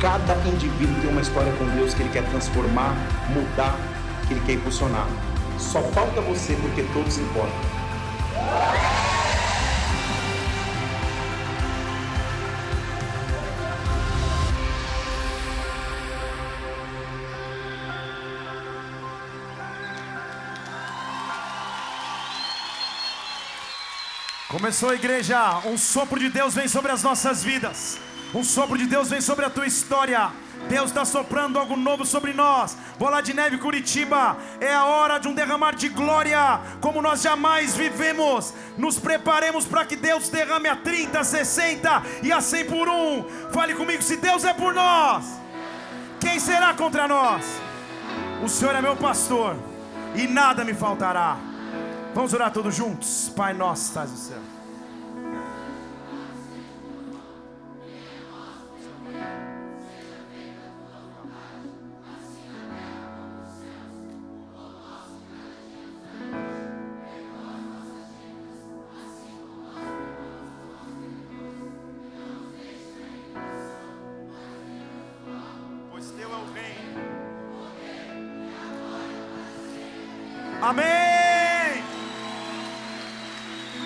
cada 0.00 0.34
indivíduo 0.48 0.94
tem 1.02 1.10
uma 1.10 1.20
história 1.20 1.52
com 1.52 1.66
Deus 1.76 1.92
que 1.92 2.02
ele 2.02 2.10
quer 2.10 2.24
transformar, 2.30 2.94
mudar 3.28 3.76
que 4.26 4.34
Ele 4.34 4.42
quer 4.44 4.52
impulsionar. 4.54 5.06
Só 5.58 5.80
falta 5.82 6.20
você 6.20 6.54
porque 6.56 6.82
todos 6.92 7.18
importam. 7.18 7.74
Começou 24.48 24.90
a 24.90 24.94
igreja, 24.94 25.58
um 25.66 25.76
sopro 25.76 26.18
de 26.18 26.30
Deus 26.30 26.54
vem 26.54 26.68
sobre 26.68 26.92
as 26.92 27.02
nossas 27.02 27.42
vidas, 27.42 27.98
um 28.32 28.44
sopro 28.44 28.78
de 28.78 28.86
Deus 28.86 29.10
vem 29.10 29.20
sobre 29.20 29.44
a 29.44 29.50
tua 29.50 29.66
história. 29.66 30.30
Deus 30.68 30.90
está 30.90 31.04
soprando 31.04 31.58
algo 31.58 31.76
novo 31.76 32.04
sobre 32.04 32.32
nós. 32.32 32.76
Bola 32.98 33.20
de 33.20 33.34
Neve 33.34 33.58
Curitiba, 33.58 34.36
é 34.60 34.72
a 34.72 34.84
hora 34.84 35.18
de 35.18 35.28
um 35.28 35.34
derramar 35.34 35.74
de 35.74 35.88
glória, 35.88 36.60
como 36.80 37.02
nós 37.02 37.22
jamais 37.22 37.74
vivemos. 37.74 38.54
Nos 38.76 38.98
preparemos 38.98 39.66
para 39.66 39.84
que 39.84 39.96
Deus 39.96 40.28
derrame 40.28 40.68
a 40.68 40.76
30, 40.76 41.22
60 41.22 42.02
e 42.22 42.32
a 42.32 42.40
100 42.40 42.64
por 42.66 42.88
um. 42.88 43.24
Fale 43.52 43.74
comigo, 43.74 44.02
se 44.02 44.16
Deus 44.16 44.44
é 44.44 44.52
por 44.52 44.74
nós, 44.74 45.24
quem 46.20 46.38
será 46.38 46.72
contra 46.74 47.06
nós? 47.06 47.44
O 48.42 48.48
Senhor 48.48 48.74
é 48.74 48.82
meu 48.82 48.96
pastor 48.96 49.56
e 50.14 50.26
nada 50.26 50.64
me 50.64 50.74
faltará. 50.74 51.36
Vamos 52.14 52.32
orar 52.32 52.50
todos 52.52 52.74
juntos. 52.74 53.32
Pai 53.36 53.52
nosso, 53.52 53.84
estás 53.84 54.10
no 54.10 54.16
céu. 54.16 54.53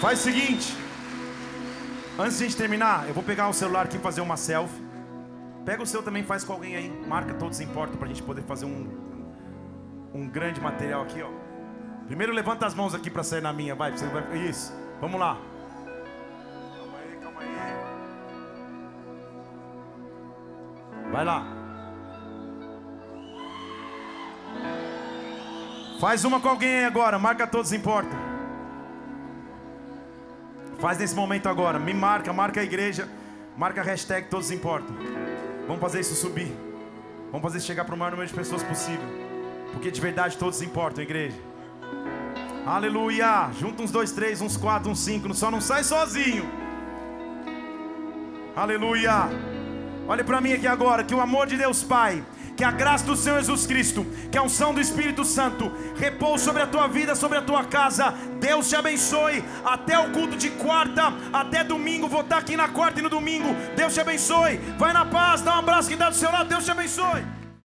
Faz 0.08 0.20
o 0.20 0.22
seguinte. 0.22 0.74
Antes 2.18 2.38
de 2.38 2.44
a 2.44 2.48
gente 2.48 2.56
terminar, 2.56 3.06
eu 3.06 3.12
vou 3.12 3.22
pegar 3.22 3.46
o 3.46 3.52
celular 3.52 3.84
aqui 3.84 3.98
e 3.98 4.00
fazer 4.00 4.22
uma 4.22 4.38
selfie. 4.38 4.82
Pega 5.66 5.82
o 5.82 5.86
seu 5.86 6.02
também, 6.02 6.22
faz 6.22 6.42
com 6.42 6.54
alguém 6.54 6.76
aí. 6.76 6.88
Marca 7.06 7.34
todos 7.34 7.60
importam 7.60 7.98
para 7.98 8.06
a 8.06 8.08
gente 8.08 8.22
poder 8.22 8.40
fazer 8.44 8.64
um, 8.64 8.88
um 10.14 10.26
grande 10.26 10.62
material 10.62 11.02
aqui, 11.02 11.20
ó. 11.20 11.28
Primeiro 12.06 12.32
levanta 12.32 12.64
as 12.64 12.72
mãos 12.72 12.94
aqui 12.94 13.10
para 13.10 13.22
sair 13.22 13.42
na 13.42 13.52
minha, 13.52 13.74
vai- 13.74 13.92
Isso. 14.48 14.72
Vamos 14.98 15.20
lá. 15.20 15.36
Calma 16.74 16.98
aí, 17.04 17.18
calma 17.22 17.40
aí. 17.42 17.50
Vai 21.12 21.24
lá. 21.26 21.46
Faz 26.00 26.24
uma 26.24 26.40
com 26.40 26.48
alguém 26.48 26.78
aí 26.78 26.84
agora, 26.86 27.18
marca 27.18 27.46
todos 27.46 27.74
importa. 27.74 28.27
Faz 30.78 30.96
nesse 30.98 31.14
momento 31.14 31.48
agora, 31.48 31.78
me 31.78 31.92
marca, 31.92 32.32
marca 32.32 32.60
a 32.60 32.64
igreja, 32.64 33.08
marca 33.56 33.80
a 33.80 33.84
hashtag 33.84 34.28
todos 34.28 34.50
importam. 34.52 34.94
Vamos 35.66 35.80
fazer 35.80 36.00
isso 36.00 36.14
subir. 36.14 36.52
Vamos 37.26 37.42
fazer 37.42 37.58
isso 37.58 37.66
chegar 37.66 37.84
para 37.84 37.94
o 37.94 37.98
maior 37.98 38.12
número 38.12 38.28
de 38.28 38.34
pessoas 38.34 38.62
possível. 38.62 39.04
Porque 39.72 39.90
de 39.90 40.00
verdade 40.00 40.38
todos 40.38 40.62
importam, 40.62 41.02
igreja. 41.02 41.36
Aleluia. 42.64 43.50
Junta 43.58 43.82
uns 43.82 43.90
dois, 43.90 44.12
três, 44.12 44.40
uns 44.40 44.56
quatro, 44.56 44.90
uns 44.90 45.00
cinco. 45.00 45.34
Só 45.34 45.50
não 45.50 45.60
sai 45.60 45.82
sozinho. 45.82 46.48
Aleluia. 48.54 49.28
Olhe 50.06 50.22
para 50.22 50.40
mim 50.40 50.52
aqui 50.52 50.66
agora. 50.66 51.02
Que 51.02 51.14
o 51.14 51.20
amor 51.20 51.46
de 51.48 51.56
Deus 51.56 51.82
Pai, 51.82 52.22
que 52.58 52.64
a 52.64 52.72
graça 52.72 53.04
do 53.04 53.14
Senhor 53.16 53.38
Jesus 53.38 53.68
Cristo, 53.68 54.04
que 54.32 54.36
a 54.36 54.42
unção 54.42 54.74
do 54.74 54.80
Espírito 54.80 55.24
Santo 55.24 55.70
repouse 55.94 56.42
sobre 56.42 56.60
a 56.60 56.66
tua 56.66 56.88
vida, 56.88 57.14
sobre 57.14 57.38
a 57.38 57.42
tua 57.42 57.62
casa. 57.62 58.12
Deus 58.40 58.68
te 58.68 58.74
abençoe. 58.74 59.44
Até 59.64 59.96
o 59.96 60.10
culto 60.10 60.36
de 60.36 60.50
quarta, 60.50 61.14
até 61.32 61.62
domingo. 61.62 62.08
Vou 62.08 62.22
estar 62.22 62.38
aqui 62.38 62.56
na 62.56 62.66
quarta 62.66 62.98
e 62.98 63.02
no 63.02 63.08
domingo. 63.08 63.54
Deus 63.76 63.94
te 63.94 64.00
abençoe. 64.00 64.56
Vai 64.76 64.92
na 64.92 65.06
paz. 65.06 65.40
Dá 65.40 65.54
um 65.54 65.60
abraço 65.60 65.88
que 65.88 65.94
dá 65.94 66.10
do 66.10 66.16
seu 66.16 66.32
lado. 66.32 66.48
Deus 66.48 66.64
te 66.64 66.72
abençoe. 66.72 67.37